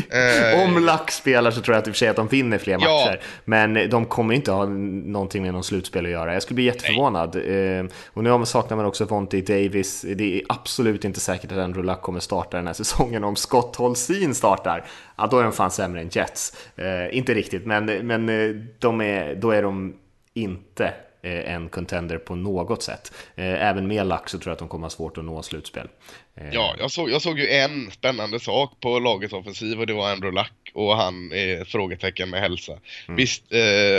[0.10, 0.64] eh...
[0.64, 2.74] Om Lack spelar så tror jag att i och för sig att de vinner fler
[2.74, 2.80] ja.
[2.80, 3.22] matcher.
[3.46, 6.34] Men de kommer inte ha någonting med någon slutspel att göra.
[6.34, 7.36] Jag skulle bli jätteförvånad.
[7.36, 10.02] Eh, och nu saknar man också Vontae Davis.
[10.02, 13.24] Det är absolut inte säkert att Andrew Luck kommer starta den här säsongen.
[13.24, 14.86] Om Scott Holsin startar,
[15.18, 16.58] ja då är de fan sämre än Jets.
[16.76, 19.94] Eh, inte riktigt, men, men eh, de är, då är de
[20.38, 20.94] inte
[21.28, 23.12] Eh, en contender på något sätt.
[23.36, 25.88] Eh, även med lax så tror jag att de kommer ha svårt att nå slutspel.
[26.36, 29.94] Eh, ja, jag såg, jag såg ju en spännande sak på lagets offensiv och det
[29.94, 32.72] var Andrew Luck och han är frågetecken med hälsa.
[32.72, 33.16] Mm.
[33.18, 33.44] Visst,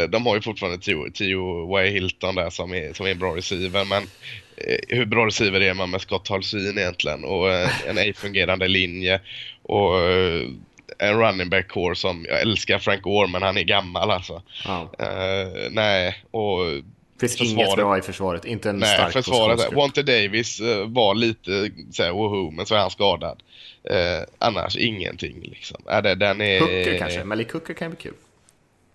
[0.08, 3.36] de har ju fortfarande Tio, Tio Way Hilton där som är, som är en bra
[3.36, 4.02] receiver men
[4.88, 7.52] hur bra receiver är man med Scott Halsyn egentligen och
[7.86, 9.20] en ej fungerande linje
[9.62, 9.92] och
[10.98, 14.42] en running back core som, jag älskar Frank Orr men han är gammal alltså.
[14.66, 14.82] Oh.
[14.82, 16.58] Uh, nej, och
[17.20, 19.72] finns försvaret, inget bra i försvaret, inte en nej, stark försvaret.
[19.72, 23.42] Wante Davis uh, var lite såhär woho, men så är han skadad.
[23.90, 25.80] Uh, annars ingenting liksom.
[26.02, 26.60] Det, den är...
[26.60, 28.14] Hooker kanske, Malik Hooker kan bli kul.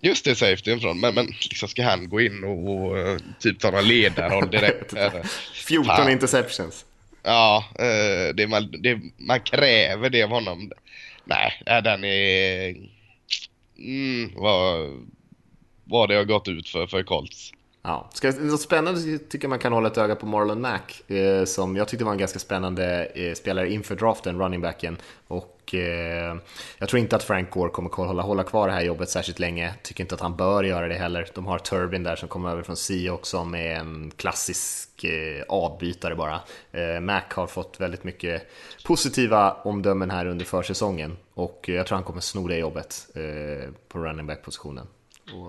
[0.01, 0.99] Just det, safetyn från.
[0.99, 4.93] Men, men liksom ska han gå in och, och uh, typ ta någon ledarroll direkt?
[5.53, 6.11] 14 fan.
[6.11, 6.85] interceptions.
[7.25, 7.65] Ja,
[8.33, 10.71] det man, det, man kräver det av honom.
[11.23, 12.75] Nej, den är...
[13.77, 14.91] Mm, vad,
[15.83, 17.51] vad det har gått ut för, för Colts.
[17.85, 21.75] Ja, ska, något spännande tycker man kan hålla ett öga på Marlon Mack, eh, som
[21.75, 24.97] jag tyckte var en ganska spännande eh, spelare inför draften, running backen.
[25.27, 26.35] Och eh,
[26.77, 29.73] jag tror inte att Frank Gore kommer hålla, hålla kvar det här jobbet särskilt länge.
[29.81, 31.27] Tycker inte att han bör göra det heller.
[31.33, 36.15] De har Turbin där som kommer över från Seahawks som är en klassisk eh, avbytare
[36.15, 36.41] bara.
[36.71, 38.51] Eh, Mac har fått väldigt mycket
[38.85, 43.71] positiva omdömen här under försäsongen och eh, jag tror han kommer sno det jobbet eh,
[43.87, 44.87] på running back-positionen.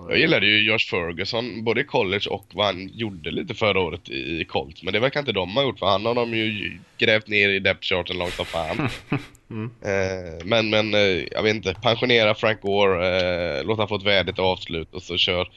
[0.09, 4.09] Jag gillade ju Josh Ferguson både i college och vad han gjorde lite förra året
[4.09, 4.83] i Colts.
[4.83, 7.59] Men det verkar inte de ha gjort för han har de ju grävt ner i
[7.59, 8.89] depth charten långt som fan.
[9.49, 9.71] Mm.
[9.81, 14.03] Eh, men, men eh, jag vet inte, pensionera Frank Gore, eh, låt han få ett
[14.03, 15.49] värdigt avslut och så kör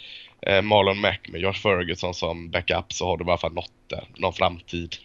[0.42, 3.70] eh, Marlon Mack med Josh Ferguson som backup så har du i alla fall något
[3.86, 4.96] där, någon framtid.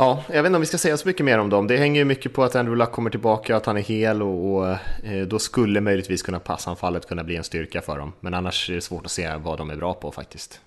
[0.00, 1.66] Ja, jag vet inte om vi ska säga så mycket mer om dem.
[1.66, 4.56] Det hänger ju mycket på att Andrew Luck kommer tillbaka, att han är hel och,
[4.56, 4.68] och
[5.04, 8.12] eh, då skulle möjligtvis kunna passanfallet kunna bli en styrka för dem.
[8.20, 10.60] Men annars är det svårt att se vad de är bra på faktiskt.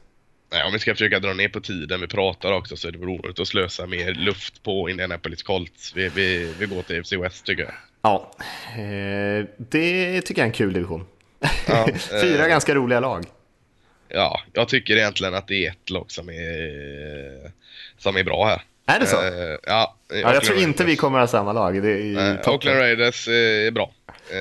[0.52, 2.98] Nej, om vi ska försöka dra ner på tiden vi pratar också så är det
[2.98, 5.96] väl roligt att slösa mer luft på Indianapolis Colts.
[5.96, 7.74] Vi, vi, vi går till AFC West tycker jag.
[8.02, 8.32] Ja,
[8.76, 11.06] eh, det tycker jag är en kul division.
[11.68, 11.88] Ja,
[12.22, 13.26] Fyra eh, ganska roliga lag.
[14.08, 17.52] Ja, jag tycker egentligen att det är ett lag som är,
[17.98, 18.62] som är bra här.
[18.86, 19.18] Är det så?
[19.18, 21.84] Uh, ja, ja, jag tror inte vi kommer ha samma lag.
[21.84, 23.92] Det är uh, Oakland Raiders uh, är bra.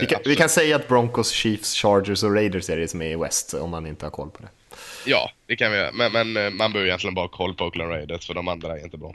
[0.01, 3.11] Vi kan, vi, kan, säga att Broncos, Chiefs, Chargers och Raiders är det som är
[3.11, 4.49] i West, om man inte har koll på det.
[5.05, 5.93] Ja, det kan vi göra.
[5.93, 8.85] Men, men man behöver egentligen bara ha koll på Oakland Raiders, för de andra är
[8.85, 9.15] inte bra.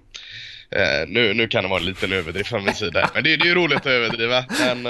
[1.08, 3.48] nu, nu kan det vara en liten överdrift från min sida, men det, det är
[3.48, 4.46] ju roligt att överdriva.
[4.60, 4.88] Men,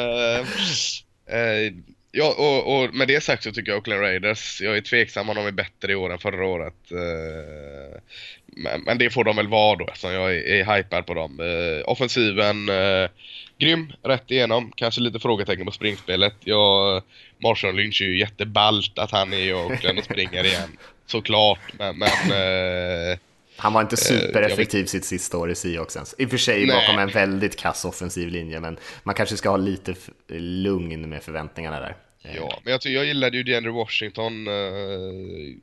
[2.17, 5.35] Ja, och, och, med det sagt så tycker jag Oakland Raiders, jag är tveksam om
[5.35, 6.91] de är bättre i år än förra året.
[6.91, 7.99] Eh,
[8.45, 11.39] men, men, det får de väl vara då eftersom jag är, är hypad på dem.
[11.39, 13.09] Eh, offensiven, eh,
[13.57, 14.71] grym, rätt igenom.
[14.75, 16.35] Kanske lite frågetecken på springspelet.
[16.39, 17.03] Jag,
[17.37, 20.77] Marshall Lynch är ju jätteballt att han är i Oakland och springer igen.
[21.05, 21.97] Såklart, men...
[21.97, 23.17] men
[23.59, 27.09] han var inte supereffektiv sitt sista år i Seahawks I och för sig bakom en
[27.09, 29.95] väldigt kass offensiv linje, men man kanske ska ha lite
[30.37, 31.95] lugn med förväntningarna där.
[32.21, 35.57] Ja, men jag, jag gillade ju DeAndre Washington eh,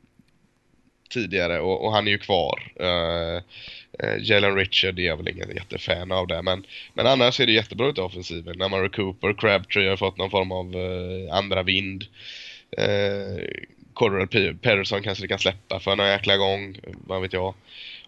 [1.11, 2.73] tidigare och, och, han är ju kvar.
[2.81, 3.43] Eh,
[3.99, 7.53] eh Jalen Richard är jag väl ingen jättefan av det, men, men annars ser det
[7.53, 8.59] jättebra ut i offensiven.
[8.59, 12.05] Namara Cooper, Crabtree har fått någon form av eh, andra vind.
[12.79, 13.45] Eh,
[13.95, 16.77] Cordell Patterson kanske det kan släppa för någon jäkla gång,
[17.07, 17.55] vad vet jag.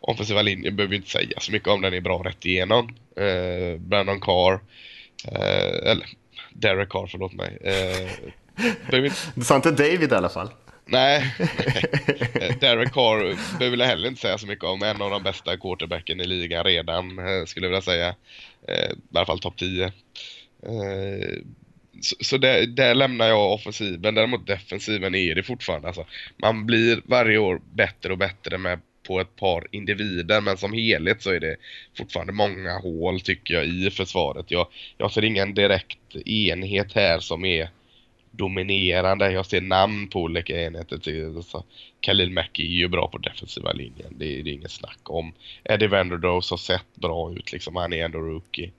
[0.00, 2.94] Offensiva linjen behöver vi inte säga så mycket om, den är bra rätt igenom.
[3.16, 4.60] Eh, Brandon Carr,
[5.24, 6.06] eh, eller
[6.60, 7.58] Derek Carr, förlåt mig.
[7.60, 8.30] Eh,
[9.34, 10.50] du sa inte David i alla fall?
[10.88, 11.34] Nej,
[12.60, 14.82] Derek Carr behöver jag heller inte säga så mycket om.
[14.82, 18.14] En av de bästa quarterbacken i ligan redan, eh, skulle jag vilja säga.
[18.68, 19.84] Eh, I alla fall topp 10.
[19.84, 19.92] Eh,
[22.00, 24.14] så, så där, där, lämnar jag offensiven.
[24.14, 25.88] Däremot defensiven är det fortfarande.
[25.88, 30.72] Alltså, man blir varje år bättre och bättre med på ett par individer men som
[30.72, 31.56] helhet så är det
[31.98, 34.50] fortfarande många hål tycker jag i försvaret.
[34.50, 34.66] Jag,
[34.98, 37.68] jag ser ingen direkt enhet här som är
[38.36, 39.32] dominerande.
[39.32, 40.96] Jag ser namn på olika enheter.
[40.96, 41.64] Typ, Till, alltså,
[42.00, 44.14] Khalil Mack är ju bra på defensiva linjen.
[44.18, 45.32] Det, det är inget snack om.
[45.64, 47.76] Eddie Vanderdoes har sett bra ut liksom.
[47.76, 48.70] Han är ändå rookie.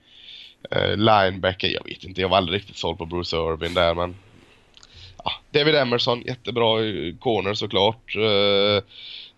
[0.75, 2.21] Uh, linebacker, jag vet inte.
[2.21, 4.15] Jag var aldrig riktigt såld på Bruce Irvin där men
[5.23, 6.77] ja, David Emerson, jättebra
[7.19, 8.15] corner såklart.
[8.15, 8.81] Uh,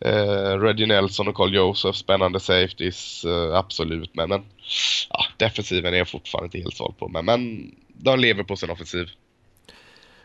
[0.06, 4.16] uh, Reggie Nelson och Carl Joseph, spännande safeties, uh, absolut.
[4.16, 4.44] Men, men
[5.10, 7.08] ja, defensiven är jag fortfarande inte helt såld på.
[7.08, 9.10] Men, men de lever på sin offensiv.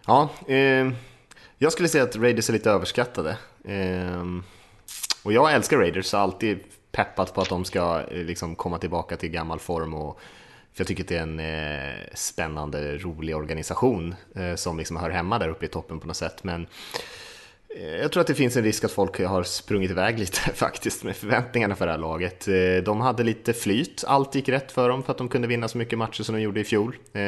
[0.06, 0.90] Ja, eh,
[1.58, 3.36] jag skulle säga att Raiders är lite överskattade.
[3.64, 4.24] Eh,
[5.22, 6.60] och jag älskar Raiders, har alltid
[6.92, 9.94] peppat på att de ska eh, liksom, komma tillbaka till gammal form.
[9.94, 10.20] Och,
[10.72, 15.10] för jag tycker att det är en eh, spännande, rolig organisation eh, som liksom hör
[15.10, 16.44] hemma där uppe i toppen på något sätt.
[16.44, 16.68] Men eh,
[17.76, 21.04] Eh, jag tror att det finns en risk att folk har sprungit iväg lite faktiskt
[21.04, 22.48] med förväntningarna för det här laget.
[22.48, 25.68] Eh, de hade lite flyt, allt gick rätt för dem för att de kunde vinna
[25.68, 26.96] så mycket matcher som de gjorde i fjol.
[27.12, 27.22] Eh,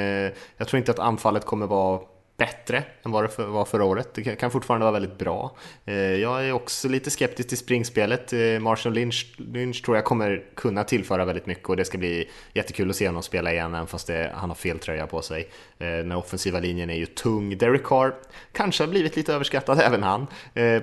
[0.57, 2.01] jag tror inte att anfallet kommer vara
[2.37, 4.15] bättre än vad det var förra året.
[4.15, 5.57] Det kan fortfarande vara väldigt bra.
[5.85, 8.33] Eh, jag är också lite skeptisk till springspelet.
[8.33, 12.29] Eh, Marshall Lynch, Lynch tror jag kommer kunna tillföra väldigt mycket och det ska bli
[12.55, 15.49] jättekul att se honom spela igen även fast det, han har fel tröja på sig.
[15.79, 17.59] Eh, den offensiva linjen är ju tung.
[17.59, 18.15] Derek Carr
[18.53, 20.27] kanske har blivit lite överskattad även han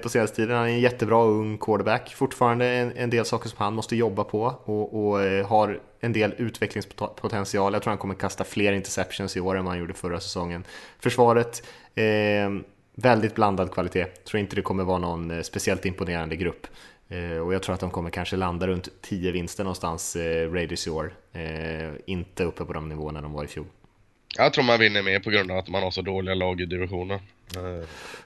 [0.01, 0.57] på senaste tiden.
[0.57, 2.13] Han är en jättebra ung quarterback.
[2.15, 6.33] Fortfarande en, en del saker som han måste jobba på och, och har en del
[6.37, 7.73] utvecklingspotential.
[7.73, 10.63] Jag tror han kommer kasta fler interceptions i år än vad han gjorde förra säsongen.
[10.99, 12.03] Försvaret, eh,
[12.95, 14.05] väldigt blandad kvalitet.
[14.05, 16.67] Tror inte det kommer vara någon eh, speciellt imponerande grupp.
[17.09, 20.87] Eh, och jag tror att de kommer kanske landa runt 10 vinster någonstans, eh, Raiders
[20.87, 21.13] i år.
[21.33, 23.65] Eh, inte uppe på de nivåerna de var i fjol.
[24.37, 26.65] Jag tror man vinner mer på grund av att man har så dåliga lag i
[26.65, 27.19] divisionen.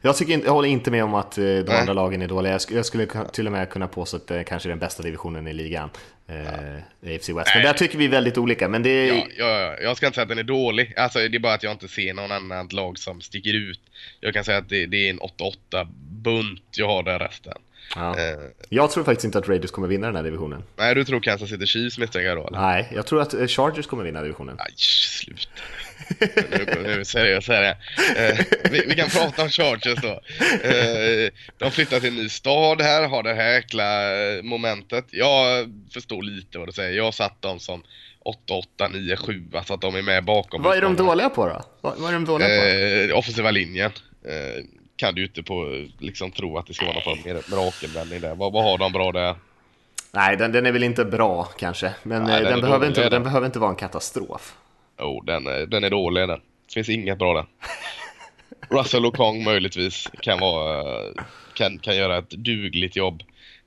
[0.02, 1.80] Jag, tycker inte, jag håller inte med om att eh, de Nej.
[1.80, 2.52] andra lagen är dåliga.
[2.52, 5.04] Jag, sk jag skulle till och med kunna påstå att det kanske är den bästa
[5.04, 5.90] divisionen i ligan.
[6.28, 7.16] Eh, ja.
[7.16, 7.52] AFC West.
[7.56, 8.68] Men där tycker vi väldigt olika.
[8.68, 9.16] Men det är...
[9.16, 10.94] ja, ja, jag ska inte säga att den är dålig.
[10.98, 13.82] Alltså, det är bara att jag inte ser någon annan lag som sticker ut.
[14.20, 17.58] Jag kan säga att det, det är en 8-8 bunt jag har där resten.
[17.96, 18.20] Ja.
[18.20, 18.38] Eh,
[18.70, 20.64] jag tror faktiskt inte att Raiders kommer vinna den här divisionen.
[20.76, 22.48] Nej, du tror Kansas City Chiefs jag då?
[22.48, 22.60] Eller?
[22.60, 24.56] Nej, jag tror att eh, Chargers kommer vinna divisionen.
[24.58, 25.50] Nej, sluta.
[26.84, 27.64] nu, seriöst här.
[28.18, 28.40] Eh,
[28.72, 30.22] vi, vi, kan prata om Chargers då.
[30.68, 35.06] Eh, de flyttar till en ny stad här, har det här jäkla eh, momentet.
[35.12, 36.98] Jag förstår lite vad du säger.
[36.98, 37.84] Jag satt dem som
[38.20, 40.62] 8, 8, 9, 7, så att de är med bakom.
[40.62, 41.64] Vad är de dåliga på då?
[41.82, 43.12] Vad, vad är de dåliga på?
[43.14, 43.92] Eh, offensiva linjen.
[44.98, 48.36] Eh, kan du inte på, liksom tro att det ska vara någon mirakelvändning där.
[48.36, 49.36] Vad, vad har de bra där?
[50.12, 53.24] Nej, den, den är väl inte bra kanske, men Nej, den, den behöver inte, den
[53.24, 54.56] behöver inte vara en katastrof.
[55.00, 56.40] Jo, oh, den, är, den är dålig den.
[56.68, 57.46] Det finns inget bra där.
[58.70, 61.04] Russell och Kong möjligtvis kan, vara,
[61.54, 63.24] kan, kan göra ett dugligt jobb.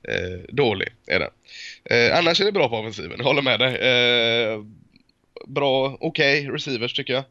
[0.08, 1.30] Eh, dålig är den.
[1.84, 3.76] Eh, annars är det bra på offensiven, håller med dig.
[3.76, 4.60] Eh,
[5.46, 7.24] bra, okej okay, receivers tycker jag.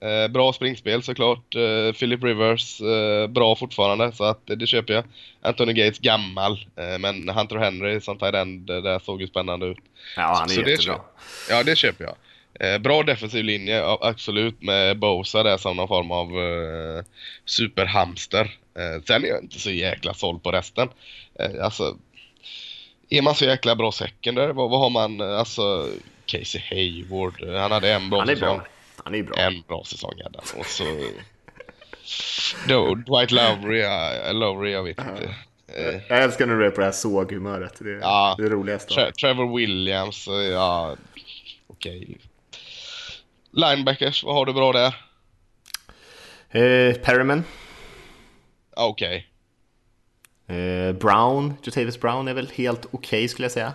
[0.00, 1.54] Eh, bra springspel såklart.
[1.54, 5.04] Eh, Philip Rivers, eh, bra fortfarande så att det köper jag.
[5.40, 9.66] Anthony Gates gammal, eh, men Hunter Henry som tight end, det där såg ju spännande
[9.66, 9.78] ut.
[10.16, 10.94] Ja, han är så jättebra.
[11.48, 12.14] Det ja, det köper jag.
[12.60, 17.04] Eh, bra defensiv linje, absolut, med Bosa där som någon form av eh,
[17.44, 18.56] superhamster.
[19.06, 20.88] sen är jag inte så jäkla såld på resten.
[21.62, 21.96] alltså,
[23.10, 25.88] är man så jäkla bra secondary, vad, vad har man, alltså
[26.26, 28.66] Casey Hayward, han hade en bra Han är bra.
[29.04, 29.36] Han är ju bra.
[29.36, 30.60] En bra säsong hade han.
[30.60, 30.84] Och så...
[32.68, 33.82] Då, Dwight Lowry,
[34.32, 35.34] Lowry, jag vet inte.
[35.78, 37.78] Uh, jag älskar när du är på det här såghumöret.
[37.78, 38.94] Det är ja, det roligaste.
[38.94, 40.96] Tra Trevor Williams, ja,
[41.66, 42.02] okej.
[42.02, 42.16] Okay.
[43.50, 44.94] Linebackers, vad har du bra där?
[46.50, 47.44] Eh, Perriman.
[48.76, 49.28] Okej.
[50.46, 50.58] Okay.
[50.58, 53.74] Eh, Brown, Jotavis Brown är väl helt okej okay, skulle jag säga.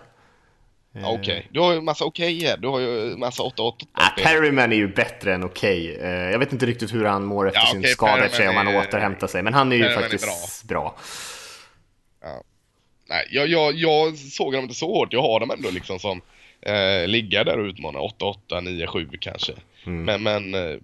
[0.96, 1.44] Okej, okay.
[1.52, 2.58] du har ju massa okej okay här.
[2.58, 3.74] Du har ju massa 8-8.
[3.92, 5.96] Ah, Perryman är ju bättre än okej.
[5.96, 6.08] Okay.
[6.08, 8.68] Eh, jag vet inte riktigt hur han mår efter ja, sin skada sig, om han
[8.68, 8.80] är...
[8.80, 9.44] återhämtar sig.
[9.44, 10.24] Men han är ju Perryman faktiskt
[10.64, 10.82] är bra.
[10.82, 10.96] bra.
[12.22, 12.44] Ja.
[13.10, 15.14] Nej, jag, jag, jag såg dem inte så hårt.
[15.14, 16.22] Jag har dem ändå liksom som
[16.62, 18.00] eh, ligga där och utmana.
[18.00, 19.54] 8-8, 9-7 kanske.
[19.86, 20.04] Mm.
[20.04, 20.78] Men, men eh,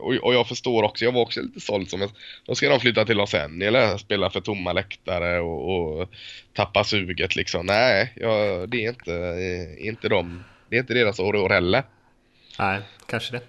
[0.00, 2.08] och, och, jag förstår också, jag var också lite såld som,
[2.46, 6.10] då ska de flytta till Los Angeles, spela för tomma läktare och, och
[6.52, 7.66] tappa suget liksom.
[7.66, 11.82] Nej, jag, det är inte, eh, inte de, det är inte deras år heller.
[12.58, 13.40] Nej, kanske det.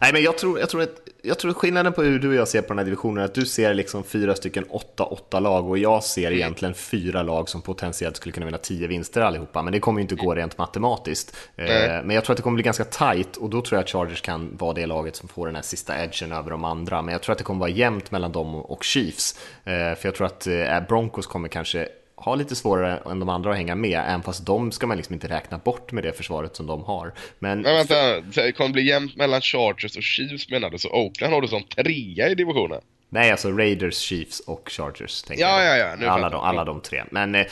[0.00, 2.48] Nej, men jag tror, jag tror att jag tror skillnaden på hur du och jag
[2.48, 4.64] ser på den här divisionen är att du ser liksom fyra stycken
[4.96, 6.38] 8-8 lag och jag ser mm.
[6.38, 9.62] egentligen fyra lag som potentiellt skulle kunna vinna tio vinster allihopa.
[9.62, 11.36] Men det kommer ju inte gå rent matematiskt.
[11.56, 12.06] Mm.
[12.06, 14.20] Men jag tror att det kommer bli ganska tight och då tror jag att Chargers
[14.20, 17.02] kan vara det laget som får den här sista edgen över de andra.
[17.02, 19.40] Men jag tror att det kommer vara jämnt mellan dem och Chiefs.
[19.64, 21.88] Eh, för jag tror att eh, Broncos kommer kanske
[22.20, 25.14] har lite svårare än de andra att hänga med, även fast de ska man liksom
[25.14, 27.14] inte räkna bort med det försvaret som de har.
[27.38, 30.78] Men, Men vänta, det kommer bli jämnt mellan Chargers och Chiefs menar du?
[30.78, 32.80] Så Oakland har du som trea i divisionen?
[33.10, 35.24] Nej, alltså Raiders, Chiefs och Chargers.
[35.28, 35.96] Ja, ja, ja.
[35.98, 37.04] Nu alla, de, alla de tre.
[37.10, 37.46] Men eh,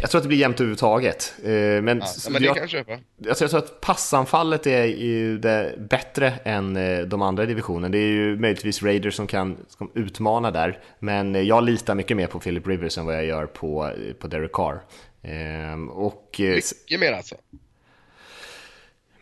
[0.00, 1.34] jag tror att det blir jämnt överhuvudtaget.
[1.44, 2.92] Eh, men, ja, men det jag, kan jag köpa.
[3.28, 7.92] Alltså, jag tror att passanfallet är ju det bättre än eh, de andra i divisionen.
[7.92, 10.78] Det är ju möjligtvis Raiders som kan, som utmana där.
[10.98, 14.12] Men eh, jag litar mycket mer på Philip Rivers än vad jag gör på, eh,
[14.12, 14.82] på Derek Carr.
[15.22, 17.34] Eh, och, mycket mer alltså?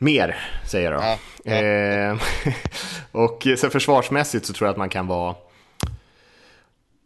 [0.03, 0.37] Mer,
[0.67, 1.05] säger jag då.
[1.05, 1.53] Ja, ja.
[1.53, 2.19] Eh,
[3.13, 5.35] och sen försvarsmässigt så tror jag att man kan vara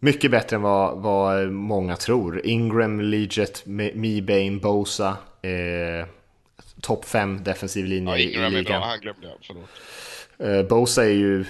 [0.01, 2.47] mycket bättre än vad, vad många tror.
[2.47, 5.16] Ingram, Leggett, Mebane, Bosa.
[5.43, 6.07] Eh,
[6.81, 8.75] Topp 5 defensiv linje ja, Ingram i ligan.
[8.75, 9.69] är bra, han glömde jag, förlåt.
[10.39, 11.45] Eh, Bosa är ju...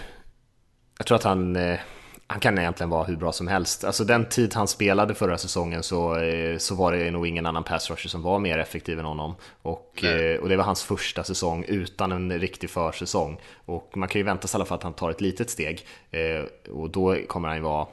[0.98, 1.56] Jag tror att han...
[1.56, 1.78] Eh,
[2.26, 3.84] han kan egentligen vara hur bra som helst.
[3.84, 7.64] Alltså den tid han spelade förra säsongen så, eh, så var det nog ingen annan
[7.64, 9.34] pass rusher som var mer effektiv än honom.
[9.62, 13.40] Och, eh, och det var hans första säsong utan en riktig försäsong.
[13.64, 15.86] Och man kan ju vänta sig i alla fall att han tar ett litet steg.
[16.10, 17.86] Eh, och då kommer han ju vara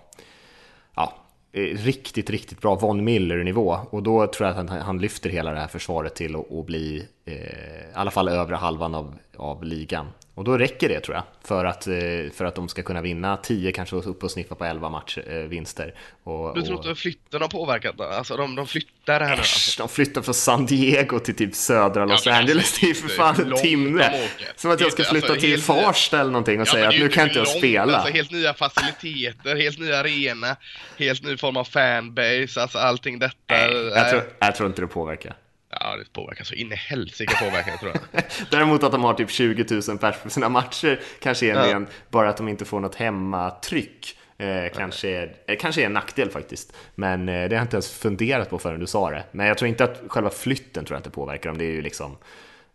[0.96, 1.14] ja,
[1.54, 3.80] riktigt, riktigt bra Von Miller-nivå.
[3.90, 7.08] Och då tror jag att han, han lyfter hela det här försvaret till att bli
[7.26, 10.08] eh, i alla fall övre halvan av, av ligan.
[10.36, 11.94] Och då räcker det tror jag för att, eh,
[12.34, 15.94] för att de ska kunna vinna 10, kanske upp och sniffa på 11 matchvinster.
[16.24, 18.18] Och, du tror inte flytten har påverkat det?
[18.18, 19.42] Alltså de, de flyttar här nu?
[19.42, 19.82] Alltså.
[19.82, 22.58] De flyttar från San Diego till typ södra Los ja, Angeles.
[22.58, 24.30] Alltså, det är för fan en timme.
[24.56, 27.10] Som att jag ska flytta alltså, till Farsta eller någonting och ja, säga att nu
[27.10, 27.98] kan inte jag spela.
[27.98, 30.56] Alltså, helt nya faciliteter, helt ny arena,
[30.98, 33.36] helt ny form av fanbase, alltså allting detta.
[33.50, 35.36] Nej, jag, tror, jag tror inte det påverkar.
[35.80, 38.24] Ja, det påverkar så in i helsike påverkar tror jag.
[38.52, 41.82] Däremot att de har typ 20 000 pers på sina matcher kanske är ja.
[42.10, 44.18] bara att de inte får något hemmatryck.
[44.38, 46.74] Eh, kanske, är, eh, kanske är en nackdel faktiskt.
[46.96, 49.24] Men eh, det har jag inte ens funderat på förrän du sa det.
[49.32, 51.58] Men jag tror inte att själva flytten tror jag inte påverkar dem.
[51.58, 52.18] Det är ju liksom,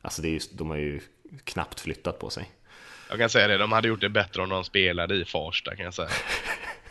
[0.03, 1.01] alltså det är ju, de har ju
[1.45, 2.51] knappt flyttat på sig.
[3.09, 5.85] Jag kan säga det, de hade gjort det bättre om de spelade i Farsta kan
[5.85, 6.09] jag säga.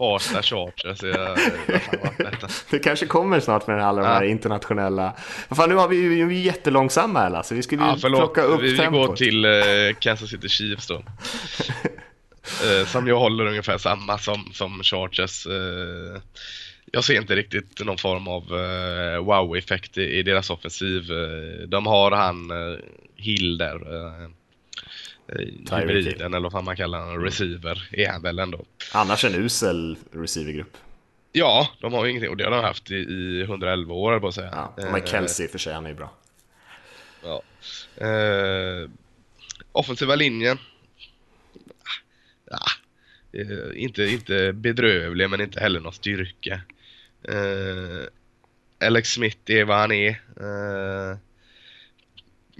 [0.00, 1.02] Farsta Chargers.
[1.02, 1.38] Jag,
[2.70, 5.14] det kanske kommer snart med alla de här internationella...
[5.50, 7.54] Fan, nu har vi ju vi är jättelångsamma här Lasse.
[7.54, 8.94] Vi skulle ju ja, plocka upp vi, tempot.
[8.94, 10.94] Vi går till uh, Kansas City Chiefs då.
[10.94, 15.46] uh, som jag håller ungefär samma som, som Chargers.
[15.46, 16.20] Uh,
[16.92, 21.12] jag ser inte riktigt någon form av uh, wow-effekt i, i, deras offensiv.
[21.12, 22.78] Uh, de har han uh,
[23.16, 23.80] Hill där.
[25.70, 28.64] Hybriden eller vad man kallar honom, receiver är han väl ändå.
[28.92, 30.76] Annars en usel receivergrupp.
[31.32, 34.28] Ja, de har ju ingenting och det har de haft i, i 111 år på
[34.28, 34.50] att säga.
[34.52, 36.12] Ja, och med Kelsey för sig, han är ju bra.
[37.22, 37.42] Ja.
[38.06, 38.90] Eh,
[39.72, 40.58] offensiva linjen.
[42.50, 42.62] Ja,
[43.32, 46.60] eh, inte, inte bedrövlig men inte heller någon styrka.
[47.22, 48.06] Eh,
[48.86, 50.20] Alex Smith är vad han är.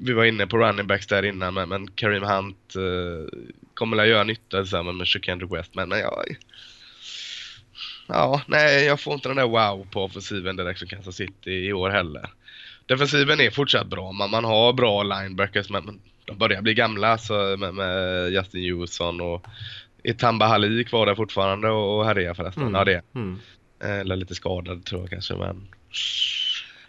[0.02, 3.38] Vi var inne på running backs där innan men, men Kareem Hunt eh,
[3.74, 5.98] kommer att göra nytta tillsammans med Shakendrick West men, men
[8.08, 11.72] ja, nej jag får inte den där wow på offensiven direkt som Kansas City i
[11.72, 12.30] år heller.
[12.86, 17.56] Defensiven är fortsatt bra, man, man har bra linebackers men de börjar bli gamla så
[17.56, 19.46] med, med Justin Houston och
[20.02, 22.62] är Tamba Hali kvar där fortfarande och härjar förresten?
[22.62, 22.74] Mm.
[22.74, 23.38] Ja det mm.
[23.80, 25.68] Eller lite skadad tror jag kanske men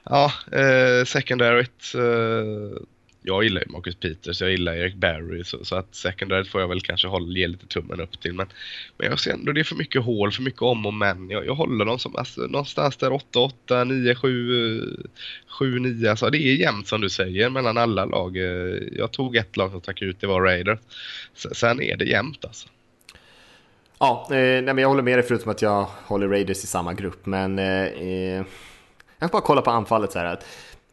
[0.03, 2.81] Ja, eh, secondaryt eh,
[3.23, 6.67] jag gillar ju Marcus Peters, jag gillar Eric Barry så, så att secondary får jag
[6.67, 8.33] väl kanske hålla, ge lite tummen upp till.
[8.33, 8.47] Men,
[8.97, 11.29] men jag ser ändå det är för mycket hål, för mycket om och men.
[11.29, 15.07] Jag, jag håller dem som alltså, någonstans där 8-8, 9-7,
[15.59, 16.09] 7-9.
[16.09, 18.37] Alltså det är jämnt som du säger mellan alla lag.
[18.91, 20.79] Jag tog ett lag som stack ut, det var Raiders.
[21.33, 22.67] Sen är det jämnt alltså.
[23.99, 26.93] Ja, eh, nej, men jag håller med dig förutom att jag håller Raiders i samma
[26.93, 27.25] grupp.
[27.25, 28.43] Men eh, eh
[29.19, 30.39] jag kan bara kolla på anfallet så här.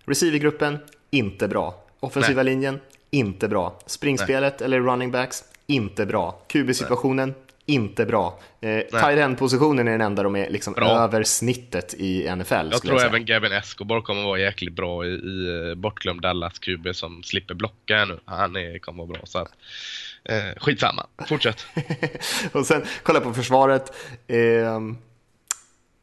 [0.05, 0.78] Receivergruppen,
[1.10, 1.88] inte bra.
[2.00, 2.52] Offensiva Nej.
[2.52, 2.80] linjen,
[3.10, 3.80] inte bra.
[3.86, 4.66] Springspelet Nej.
[4.66, 6.40] eller running backs, inte bra.
[6.48, 7.34] QB-situationen,
[7.66, 8.38] inte bra.
[8.60, 12.54] Eh, tight positionen är den enda de är liksom över snittet i NFL.
[12.70, 16.58] Jag tror jag även Gavin Escobar kommer vara jäkligt bra i, i eh, bortglömd Dallas
[16.58, 18.18] QB som slipper blocka nu.
[18.24, 19.26] Han är, kommer vara bra.
[19.26, 19.52] Så att,
[20.24, 21.66] eh, skitsamma, fortsätt.
[22.52, 23.92] och sen kolla på försvaret.
[24.26, 24.80] Eh,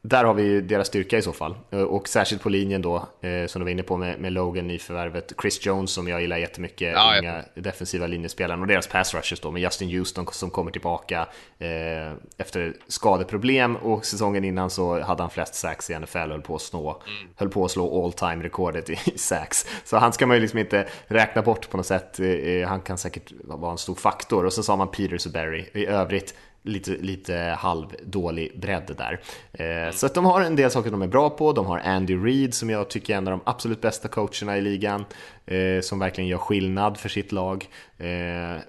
[0.10, 1.56] där har vi ju deras styrka i så fall.
[1.72, 4.72] Eh, och särskilt på linjen då, eh, som du var inne på med, med Logan
[4.72, 5.34] i förvärvet.
[5.42, 7.62] Chris Jones som jag gillar jättemycket, ja, unga ja.
[7.62, 8.62] defensiva linjespelaren.
[8.62, 11.28] Och deras pass rushers då med Justin Houston som kommer tillbaka
[11.60, 13.76] eh, efter skadeproblem.
[13.76, 16.90] Och säsongen innan så hade han flest sacks i NFL och höll på att, snå,
[16.90, 17.32] mm.
[17.36, 19.66] höll på att slå all time rekordet i sacks.
[19.84, 22.20] Så han ska man ju liksom inte räkna bort på något sätt.
[22.20, 24.46] Eh han kan säkert vara en stor faktor.
[24.46, 25.66] Och så sa man Peters och Berry.
[25.74, 29.20] I övrigt lite, lite halvdålig bredd där.
[29.54, 31.54] Eh, så att de har en del saker de är bra på.
[31.54, 34.62] De har Andy Reid som jag tycker är en av de absolut bästa coacherna i
[34.62, 35.06] ligan.
[35.48, 37.68] Eh, som verkligen gör skillnad för sitt lag.
[37.98, 38.08] Eh,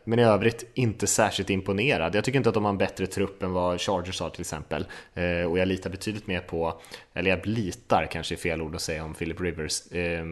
[0.05, 2.14] men i övrigt inte särskilt imponerad.
[2.14, 4.86] Jag tycker inte att de har en bättre trupp än vad Chargers har till exempel.
[5.48, 6.81] Och jag litar betydligt mer på,
[7.14, 9.93] eller jag litar kanske är fel ord att säga om Philip Rivers.
[9.93, 10.24] Eh,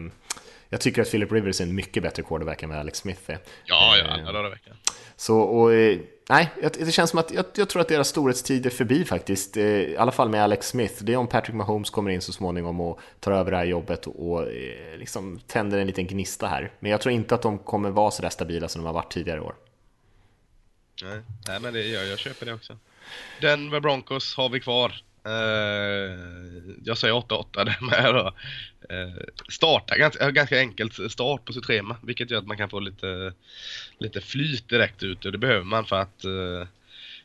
[0.69, 3.39] jag tycker att Philip Rivers är en mycket bättre quarterback än vad Alex Smith är.
[3.65, 4.75] Ja, ja, alla dagar veckan.
[5.15, 5.99] Så, och eh,
[6.29, 9.57] nej, det känns som att jag, jag, tror att deras storhetstid är förbi faktiskt.
[9.57, 11.03] Eh, I alla fall med Alex Smith.
[11.03, 14.07] Det är om Patrick Mahomes kommer in så småningom och tar över det här jobbet
[14.07, 16.71] och eh, liksom tänder en liten gnista här.
[16.79, 19.13] Men jag tror inte att de kommer vara så där stabila som de har varit
[19.13, 19.55] tidigare år.
[21.03, 22.77] Nej, nej men det, jag, jag köper det också.
[23.41, 25.01] Denver Broncos har vi kvar.
[25.27, 25.33] Uh,
[26.83, 28.33] jag säger 8-8 där med då.
[29.49, 33.33] Starta ganska, ganska enkelt start på sitt schema vilket gör att man kan få lite,
[33.97, 36.67] lite flyt direkt ut och det behöver man för att eh,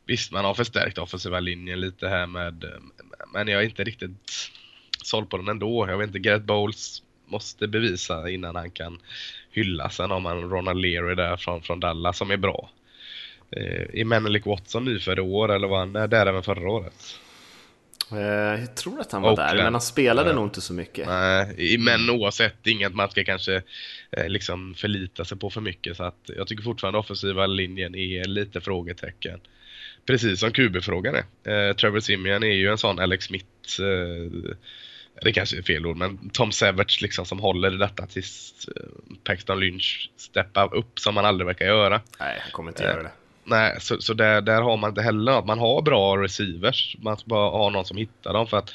[0.07, 2.81] visst man har förstärkt offensiva linjen lite här med eh,
[3.33, 4.51] men jag är inte riktigt
[5.05, 5.89] såld på den ändå.
[5.89, 8.99] Jag vet inte, Gareth Bowles måste bevisa innan han kan
[9.51, 9.97] hyllas.
[9.97, 12.71] Sen har man Ronald Leary där från, från Dallas som är bra.
[13.51, 17.21] Eh, är Menelik Watson ny för i år eller var han där även förra året?
[18.13, 19.57] Eh, jag tror att han var Oakland.
[19.57, 20.35] där, men han spelade ja.
[20.35, 21.07] nog inte så mycket.
[21.07, 23.63] Nej, men oavsett, inget man ska kanske
[24.11, 25.97] eh, liksom förlita sig på för mycket.
[25.97, 29.41] Så att jag tycker fortfarande offensiva linjen är lite frågetecken.
[30.07, 31.69] Precis som QB-frågan är.
[31.69, 34.55] Eh, Trevor Simeon är ju en sån Alex Smith eh,
[35.23, 38.83] det kanske är fel ord, men Tom Savage liksom som håller detta tills eh,
[39.25, 42.01] Paxton Lynch steppar upp som man aldrig verkar göra.
[42.19, 43.11] Nej, han kommer inte göra det.
[43.51, 45.47] Nej, så, så där, där har man inte heller något.
[45.47, 46.97] Man har bra receivers.
[47.01, 48.47] Man ska bara ha någon som hittar dem.
[48.47, 48.75] För att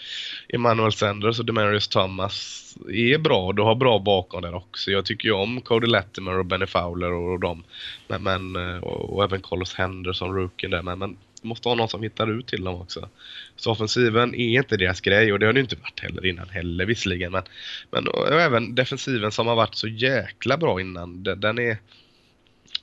[0.49, 3.51] Emmanuel Sanders och Demarius Thomas är bra.
[3.53, 4.91] Du har bra bakom där också.
[4.91, 7.63] Jag tycker ju om Cody Latimer och Benny Fowler och, och dem.
[8.07, 10.81] Men, men, eh, och, och även Carlos Henderson, rookien där.
[10.81, 13.09] Men, men måste ha någon som hittar ut till dem också.
[13.55, 16.85] Så offensiven är inte deras grej och det har det inte varit heller innan heller
[16.85, 17.31] visserligen.
[17.31, 17.43] Men,
[17.91, 21.23] men och även defensiven som har varit så jäkla bra innan.
[21.23, 21.77] Den, den är...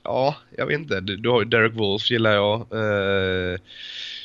[0.05, 1.01] Ja, jag vet inte.
[1.01, 2.61] Du, du har ju Derek Wolf gillar jag.
[2.61, 3.59] Eh,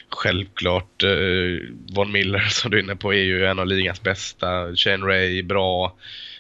[0.10, 4.76] självklart eh, Von Miller som du är inne på är ju en av ligans bästa.
[4.76, 5.96] Shane Ray bra.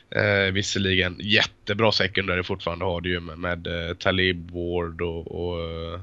[0.10, 5.64] Eh, visserligen jättebra secondary fortfarande har du ju med, med eh, Talib Ward och, och
[5.64, 6.00] eh,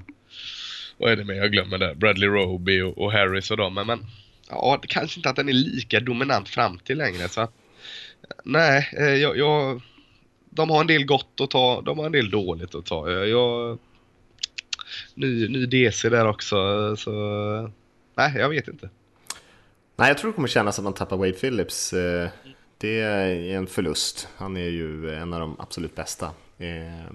[0.98, 1.94] vad är det mer jag glömmer där?
[1.94, 3.74] Bradley Roby och, och Harris och dem.
[3.74, 4.06] Men, men
[4.50, 7.28] ja, kanske inte att den är lika dominant fram till längre.
[7.28, 7.52] Så att,
[8.44, 9.82] nej, eh, jag, jag,
[10.54, 13.10] de har en del gott att ta, de har en del dåligt att ta.
[13.10, 13.78] Jag, jag
[15.14, 16.56] ny, ny DC där också,
[16.96, 17.10] så
[18.14, 18.88] nej, jag vet inte.
[19.96, 21.92] Nej, jag tror det kommer kännas att man tappar Wade Phillips.
[21.92, 22.28] Eh,
[22.78, 24.28] det är en förlust.
[24.36, 26.26] Han är ju en av de absolut bästa.
[26.58, 27.14] Eh,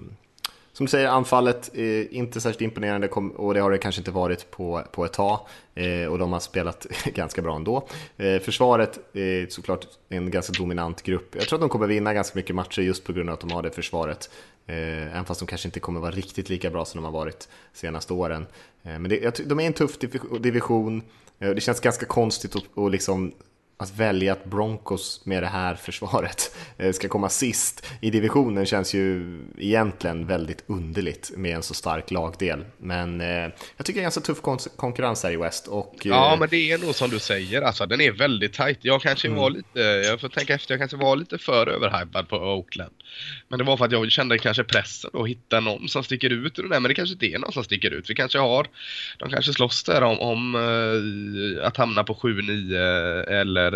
[0.80, 4.50] som du säger, anfallet är inte särskilt imponerande och det har det kanske inte varit
[4.50, 5.40] på, på ett tag.
[5.74, 7.88] Eh, och de har spelat ganska bra ändå.
[8.16, 11.34] Eh, försvaret är såklart en ganska dominant grupp.
[11.34, 13.50] Jag tror att de kommer vinna ganska mycket matcher just på grund av att de
[13.50, 14.30] har det försvaret.
[14.66, 14.76] Eh,
[15.12, 17.78] även fast de kanske inte kommer vara riktigt lika bra som de har varit de
[17.78, 18.46] senaste åren.
[18.82, 19.98] Eh, men det, de är en tuff
[20.40, 21.02] division.
[21.38, 23.32] Det känns ganska konstigt att, att liksom
[23.82, 28.94] att välja att Broncos med det här försvaret eh, ska komma sist i divisionen känns
[28.94, 32.64] ju egentligen väldigt underligt med en så stark lagdel.
[32.78, 33.26] Men eh,
[33.76, 35.66] jag tycker det är ganska tuff kon konkurrens här i West.
[35.66, 36.10] Och, eh...
[36.10, 38.78] Ja, men det är nog som du säger, alltså den är väldigt tight.
[38.80, 39.40] Jag kanske mm.
[39.40, 42.94] var lite, jag får tänka efter, jag kanske var lite för överhypad på Oakland.
[43.48, 46.58] Men det var för att jag kände kanske pressen att hitta någon som sticker ut
[46.58, 48.10] ur det där, men det kanske inte är någon som sticker ut.
[48.10, 48.66] Vi kanske har,
[49.18, 53.70] de kanske slåss där om, om uh, att hamna på 7-9 eller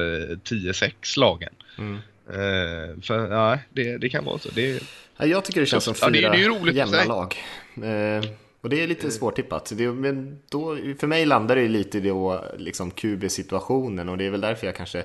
[0.45, 1.53] 10-6 lagen.
[1.79, 1.95] Mm.
[1.95, 4.49] Uh, för ja, det, det kan vara så.
[4.55, 4.83] Det,
[5.17, 7.37] ja, jag tycker det känns som fyra ja, det, det är roligt jämna lag.
[7.79, 8.31] Uh,
[8.61, 9.73] och det är lite svårtippat.
[9.77, 14.31] Det, men då, för mig landar det lite i då, liksom QB-situationen och det är
[14.31, 15.05] väl därför jag kanske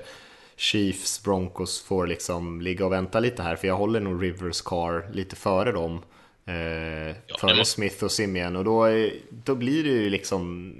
[0.60, 5.12] Chiefs, Broncos får liksom ligga och vänta lite här för jag håller nog Rivers Car
[5.12, 6.02] lite före dem.
[6.46, 6.54] Eh,
[7.26, 7.64] ja, före.
[7.64, 8.86] Smith och Simeon och då,
[9.30, 10.74] då blir det ju liksom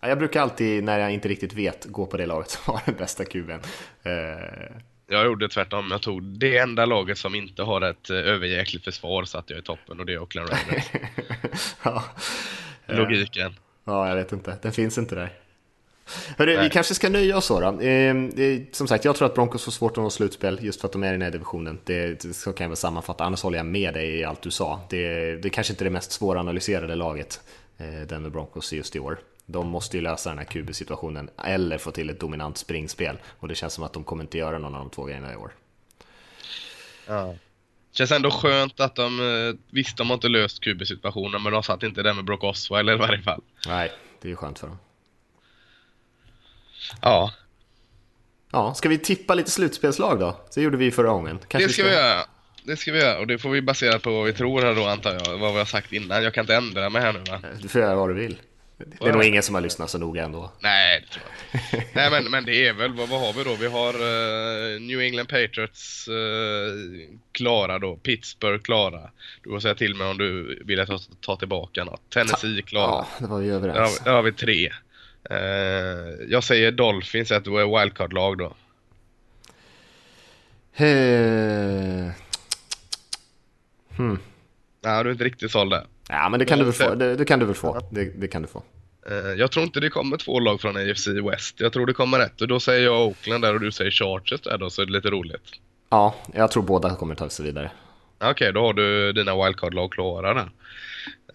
[0.00, 2.94] jag brukar alltid när jag inte riktigt vet gå på det laget som har den
[2.94, 3.60] bästa kuben.
[4.02, 4.76] Eh,
[5.08, 5.88] jag gjorde tvärtom.
[5.90, 9.62] Jag tog det enda laget som inte har ett eh, överjäkligt försvar satt jag i
[9.62, 10.90] toppen och det är Oakland Raiders.
[11.82, 12.04] ja.
[12.86, 13.54] Logiken.
[13.84, 14.58] Ja, jag vet inte.
[14.62, 15.41] Den finns inte där.
[16.38, 17.80] Hörru, vi kanske ska nöja oss så då.
[17.80, 18.14] Eh,
[18.72, 21.02] som sagt, jag tror att Broncos får svårt att nå slutspel just för att de
[21.02, 21.78] är i den här divisionen.
[21.84, 24.80] Det, så kan jag väl sammanfatta, annars håller jag med dig i allt du sa.
[24.90, 27.40] Det, det kanske inte är det mest svåranalyserade laget,
[27.78, 29.18] eh, Denver Broncos just i år.
[29.46, 33.54] De måste ju lösa den här QB-situationen eller få till ett dominant springspel och det
[33.54, 35.52] känns som att de kommer inte göra någon av de två grejerna i år.
[37.06, 37.34] Ja.
[37.92, 41.82] Känns ändå skönt att de, eh, visst de har inte löst QB-situationen men de satt
[41.82, 43.42] inte där med Brock Osweiler i varje fall.
[43.66, 44.78] Nej, det är ju skönt för dem.
[47.02, 47.32] Ja.
[48.52, 50.40] Ja, ska vi tippa lite slutspelslag då?
[50.50, 51.38] Så gjorde vi förra gången.
[51.48, 52.24] Kanske det ska vi, göra.
[52.64, 54.86] Det ska vi göra och det får vi basera på vad vi tror här då
[54.86, 55.38] antar jag.
[55.38, 56.22] Vad vi har sagt innan.
[56.22, 57.40] Jag kan inte ändra mig här nu va?
[57.62, 58.36] Du får göra vad du vill.
[59.00, 60.52] Det är nog ingen som har lyssnat så noga ändå.
[60.60, 61.24] Nej, det tror
[61.72, 61.90] jag inte.
[61.94, 63.54] Nej, men, men det är väl, vad, vad har vi då?
[63.54, 66.14] Vi har uh, New England Patriots uh,
[67.32, 69.10] klara då, Pittsburgh klara.
[69.42, 72.10] Du får säga till mig om du vill ta, ta tillbaka något.
[72.10, 72.86] Tennessee klara.
[72.90, 73.76] Ja, det var vi överens.
[73.76, 74.72] Där har, där har vi tre.
[75.30, 75.36] Uh,
[76.28, 78.54] jag säger Dolphins, ett wildcard-lag då.
[80.80, 82.10] Uh,
[83.96, 84.18] hmm.
[84.80, 85.86] Nej, du är inte riktigt såld där.
[86.08, 86.94] Ja, men det kan, du väl få.
[86.94, 87.88] Det, det kan du väl få.
[87.90, 88.62] Det, det, kan du få.
[89.10, 91.60] Uh, jag tror inte det kommer två lag från AFC West.
[91.60, 92.40] Jag tror det kommer ett.
[92.40, 94.92] Och då säger jag Oakland där och du säger Chargers där då, så är det
[94.92, 95.52] lite roligt.
[95.88, 97.70] Ja, jag tror båda kommer ta sig vidare.
[98.22, 100.50] Okej, okay, då har du dina wildcard-lag klara där.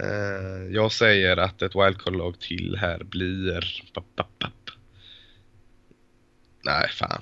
[0.03, 3.83] Uh, jag säger att ett wildcard-lag till här blir...
[6.63, 7.21] Nej, fan.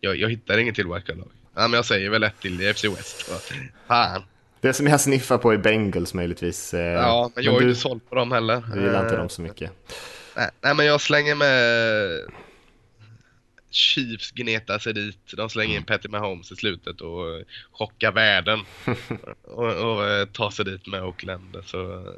[0.00, 1.30] Jag, jag hittar inget till wildcard-lag.
[1.54, 3.30] Ja, men jag säger väl ett till i FC West.
[3.86, 4.22] Fan.
[4.60, 6.74] Det som jag sniffar på är Bengals möjligtvis.
[6.74, 8.62] Eh, ja, men jag men är inte såld på dem heller.
[8.74, 9.70] Du gillar inte dem så mycket.
[10.36, 11.50] Nej, nej, men jag slänger med
[13.70, 15.18] Chiefs gnetar sig dit.
[15.36, 17.42] De slänger in Patty Mahomes i slutet och
[17.72, 18.60] chockar världen.
[19.42, 21.56] och, och eh, tar sig dit med Oakland.
[21.66, 22.12] Så,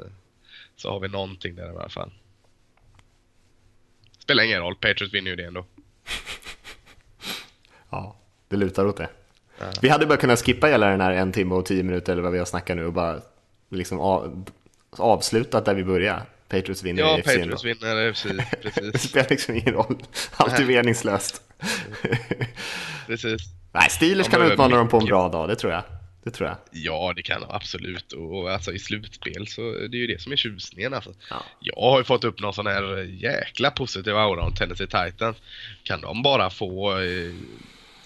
[0.75, 2.11] så har vi någonting där i alla fall.
[4.19, 5.65] Spelar ingen roll, Patriots vinner ju det ändå.
[7.89, 8.15] ja,
[8.47, 9.09] det lutar åt det.
[9.81, 12.31] Vi hade bara kunnat skippa hela den här en timme och tio minuter eller vad
[12.31, 13.21] vi har snackat nu och bara
[13.69, 14.45] liksom av,
[14.89, 16.21] avslutat där vi började.
[16.53, 18.25] Patriots vinner ja, Patriots vinner FC,
[18.61, 18.91] precis.
[18.93, 20.03] det spelar liksom ingen roll.
[20.35, 21.41] Allt är meningslöst.
[23.07, 23.41] precis.
[23.71, 25.83] Nej, Steelers kan utmana dem på en bra dag, det tror jag.
[26.23, 26.57] Det tror jag.
[26.71, 28.13] Ja, det kan det absolut.
[28.13, 30.93] Och alltså i slutspel så det är ju det som är tjusningen.
[30.93, 31.13] Alltså.
[31.29, 31.43] Ja.
[31.59, 35.37] Jag har ju fått upp någon sån här jäkla positiv aura om Tennessee Titans.
[35.83, 37.33] Kan de bara få eh,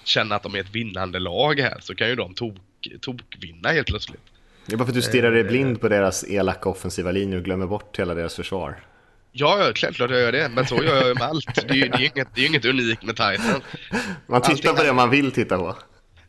[0.03, 2.55] känna att de är ett vinnande lag här så kan ju de tok,
[3.01, 4.21] tokvinna helt plötsligt.
[4.67, 7.43] Det är bara för att du stirrar dig blind på deras elaka offensiva linje och
[7.43, 8.79] glömmer bort hela deras försvar.
[9.31, 10.49] Ja, självklart jag gör det.
[10.49, 11.55] Men så gör jag med allt.
[11.55, 13.63] Det är ju det är inget, det är inget unikt med Titans.
[14.27, 15.75] Man tittar Allting på det man vill titta på.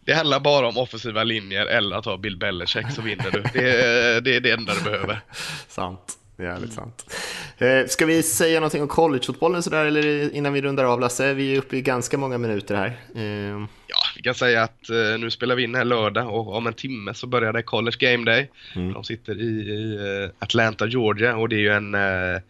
[0.05, 3.43] Det handlar bara om offensiva linjer eller att ha Bill Belichick så vinner du.
[3.53, 5.21] Det är det, är det enda du behöver.
[5.69, 6.15] Sant.
[6.39, 7.15] Jävligt sant.
[7.59, 11.35] Eh, ska vi säga någonting om collegefotbollen sådär, eller innan vi rundar av Lasse?
[11.35, 12.87] Vi är uppe i ganska många minuter här.
[13.15, 16.67] Eh, Ja, vi kan säga att eh, nu spelar vi in här lördag och om
[16.67, 18.51] en timme så börjar det College Game Day.
[18.95, 22.41] De sitter i, i eh, Atlanta, Georgia och det är ju en eh,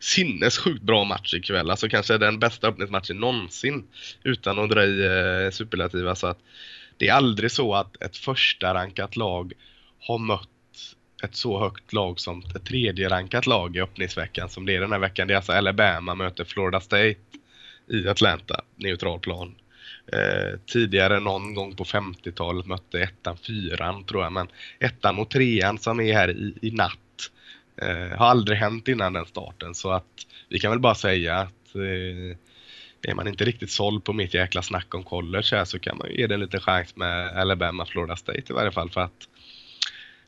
[0.00, 1.70] sinnessjukt bra match ikväll.
[1.70, 3.84] Alltså kanske den bästa öppningsmatchen någonsin
[4.22, 6.14] utan att dra i eh, superlativa.
[6.14, 6.38] Så att
[6.96, 9.52] det är aldrig så att ett första rankat lag
[10.00, 10.48] har mött
[11.22, 14.92] ett så högt lag som ett tredje rankat lag i öppningsveckan som det är den
[14.92, 15.28] här veckan.
[15.28, 17.16] Det är alltså Alabama möter Florida State
[17.90, 19.54] i Atlanta, neutral plan.
[20.12, 24.48] Eh, tidigare någon gång på 50-talet mötte ettan fyran tror jag, men
[24.78, 27.30] ettan och trean som är här i, i natt
[27.82, 31.74] eh, har aldrig hänt innan den starten så att vi kan väl bara säga att
[31.74, 32.36] eh,
[33.02, 36.10] är man inte riktigt såld på mitt jäkla snack om college här så kan man
[36.10, 39.28] ju ge det en liten chans med Alabama Florida State i varje fall för att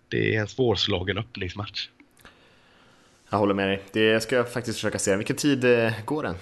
[0.08, 1.88] det är en svårslagen öppningsmatch.
[3.30, 3.82] jag håller med dig.
[3.92, 5.16] Det ska jag faktiskt försöka se.
[5.16, 6.34] Vilken tid eh, går den?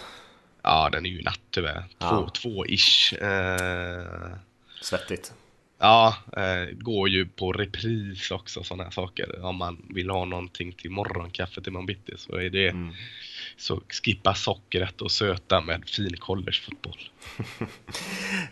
[0.68, 1.84] Ja, den är ju natt tyvärr.
[1.98, 2.30] Två, Ja.
[2.34, 3.14] två-ish.
[3.22, 4.36] Eh,
[4.80, 5.32] Svettigt.
[5.80, 9.44] Ja, eh, går ju på repris också sådana här saker.
[9.44, 12.74] Om man vill ha någonting till morgonkaffet imorgon bitti så är det
[13.56, 16.98] så skippa sockret och söta med fin collegefotboll.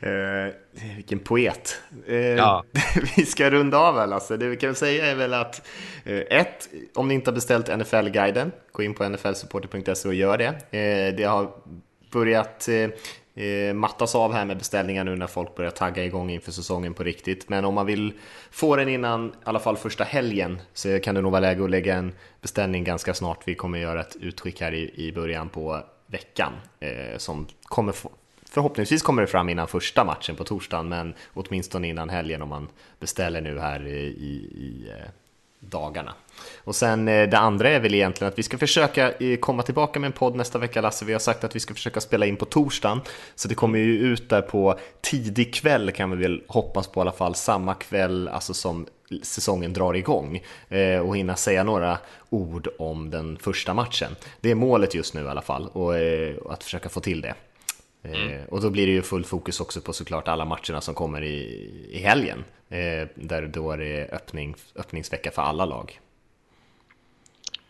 [0.00, 0.52] Eh,
[0.96, 1.80] vilken poet.
[2.06, 2.64] Eh, Ja.
[3.16, 4.36] vi ska runda av här Lasse.
[4.36, 5.68] Det vi kan säga är väl att
[6.04, 10.78] eh, ett, om ni inte har beställt NFL-guiden, gå in på nflsupporter.se och gör det.
[10.78, 11.52] Eh, det har
[12.10, 16.52] börjat eh, eh, mattas av här med beställningar nu när folk börjar tagga igång inför
[16.52, 17.48] säsongen på riktigt.
[17.48, 18.12] Men om man vill
[18.50, 21.70] få den innan i alla fall första helgen så kan det nog vara läge att
[21.70, 23.48] lägga en beställning ganska snart.
[23.48, 28.10] Vi kommer göra ett utskick här i, i början på veckan eh, som kommer få,
[28.50, 32.68] Förhoppningsvis kommer det fram innan första matchen på torsdagen, men åtminstone innan helgen om man
[33.00, 35.10] beställer nu här i, i, i eh,
[35.70, 36.14] dagarna.
[36.64, 40.00] Och sen eh, det andra är väl egentligen att vi ska försöka eh, komma tillbaka
[40.00, 41.04] med en podd nästa vecka Lasse.
[41.04, 43.00] Vi har sagt att vi ska försöka spela in på torsdagen,
[43.34, 47.02] så det kommer ju ut där på tidig kväll kan vi väl hoppas på i
[47.02, 48.86] alla fall, samma kväll alltså som
[49.22, 51.98] säsongen drar igång eh, och hinna säga några
[52.30, 54.16] ord om den första matchen.
[54.40, 55.94] Det är målet just nu i alla fall och
[56.52, 57.34] att försöka få till det.
[58.14, 61.22] Eh, och då blir det ju full fokus också på såklart alla matcherna som kommer
[61.22, 62.44] i, i helgen.
[62.68, 66.00] Eh, där då är det öppning, öppningsvecka för alla lag.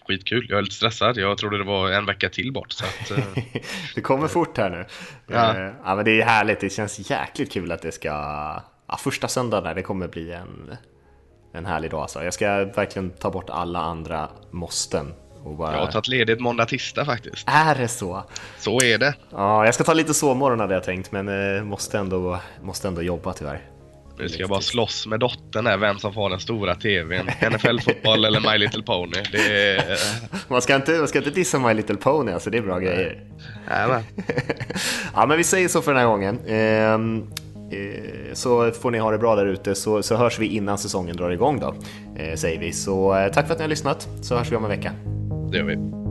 [0.07, 1.17] Skitkul, jag är lite stressad.
[1.17, 2.73] Jag trodde det var en vecka till bort.
[2.73, 3.25] Så att, eh,
[3.95, 4.87] det kommer fort här nu.
[5.27, 5.73] Ja.
[5.85, 8.09] Ja, men det är härligt, det känns jäkligt kul att det ska...
[8.89, 10.77] Ja, första söndagen där, det kommer bli en,
[11.53, 12.25] en härlig dag alltså.
[12.25, 15.15] Jag ska verkligen ta bort alla andra måsten.
[15.55, 15.73] Bara...
[15.73, 17.49] jag har tagit ledigt måndag, tisdag faktiskt.
[17.49, 18.25] Är det så?
[18.59, 19.15] Så är det.
[19.31, 23.03] Ja, jag ska ta lite sovmorgon hade jag tänkt, men eh, måste, ändå, måste ändå
[23.03, 23.61] jobba tyvärr.
[24.19, 27.27] Nu ska jag bara slåss med dottern här, vem som får den stora TVn.
[27.27, 29.23] NFL-fotboll eller My Little Pony.
[29.33, 29.99] Det är...
[30.49, 33.21] Man ska inte, man ska inte dissa My Little Pony, alltså det är bra grejer.
[33.71, 34.03] Jajamän.
[35.15, 36.39] ja, men vi säger så för den här gången.
[36.47, 37.27] Ehm,
[37.73, 41.17] eh, så får ni ha det bra där ute, så, så hörs vi innan säsongen
[41.17, 41.75] drar igång då,
[42.17, 42.73] eh, säger vi.
[42.73, 44.93] Så eh, tack för att ni har lyssnat, så hörs vi om en vecka.
[45.51, 46.06] Det gör vi.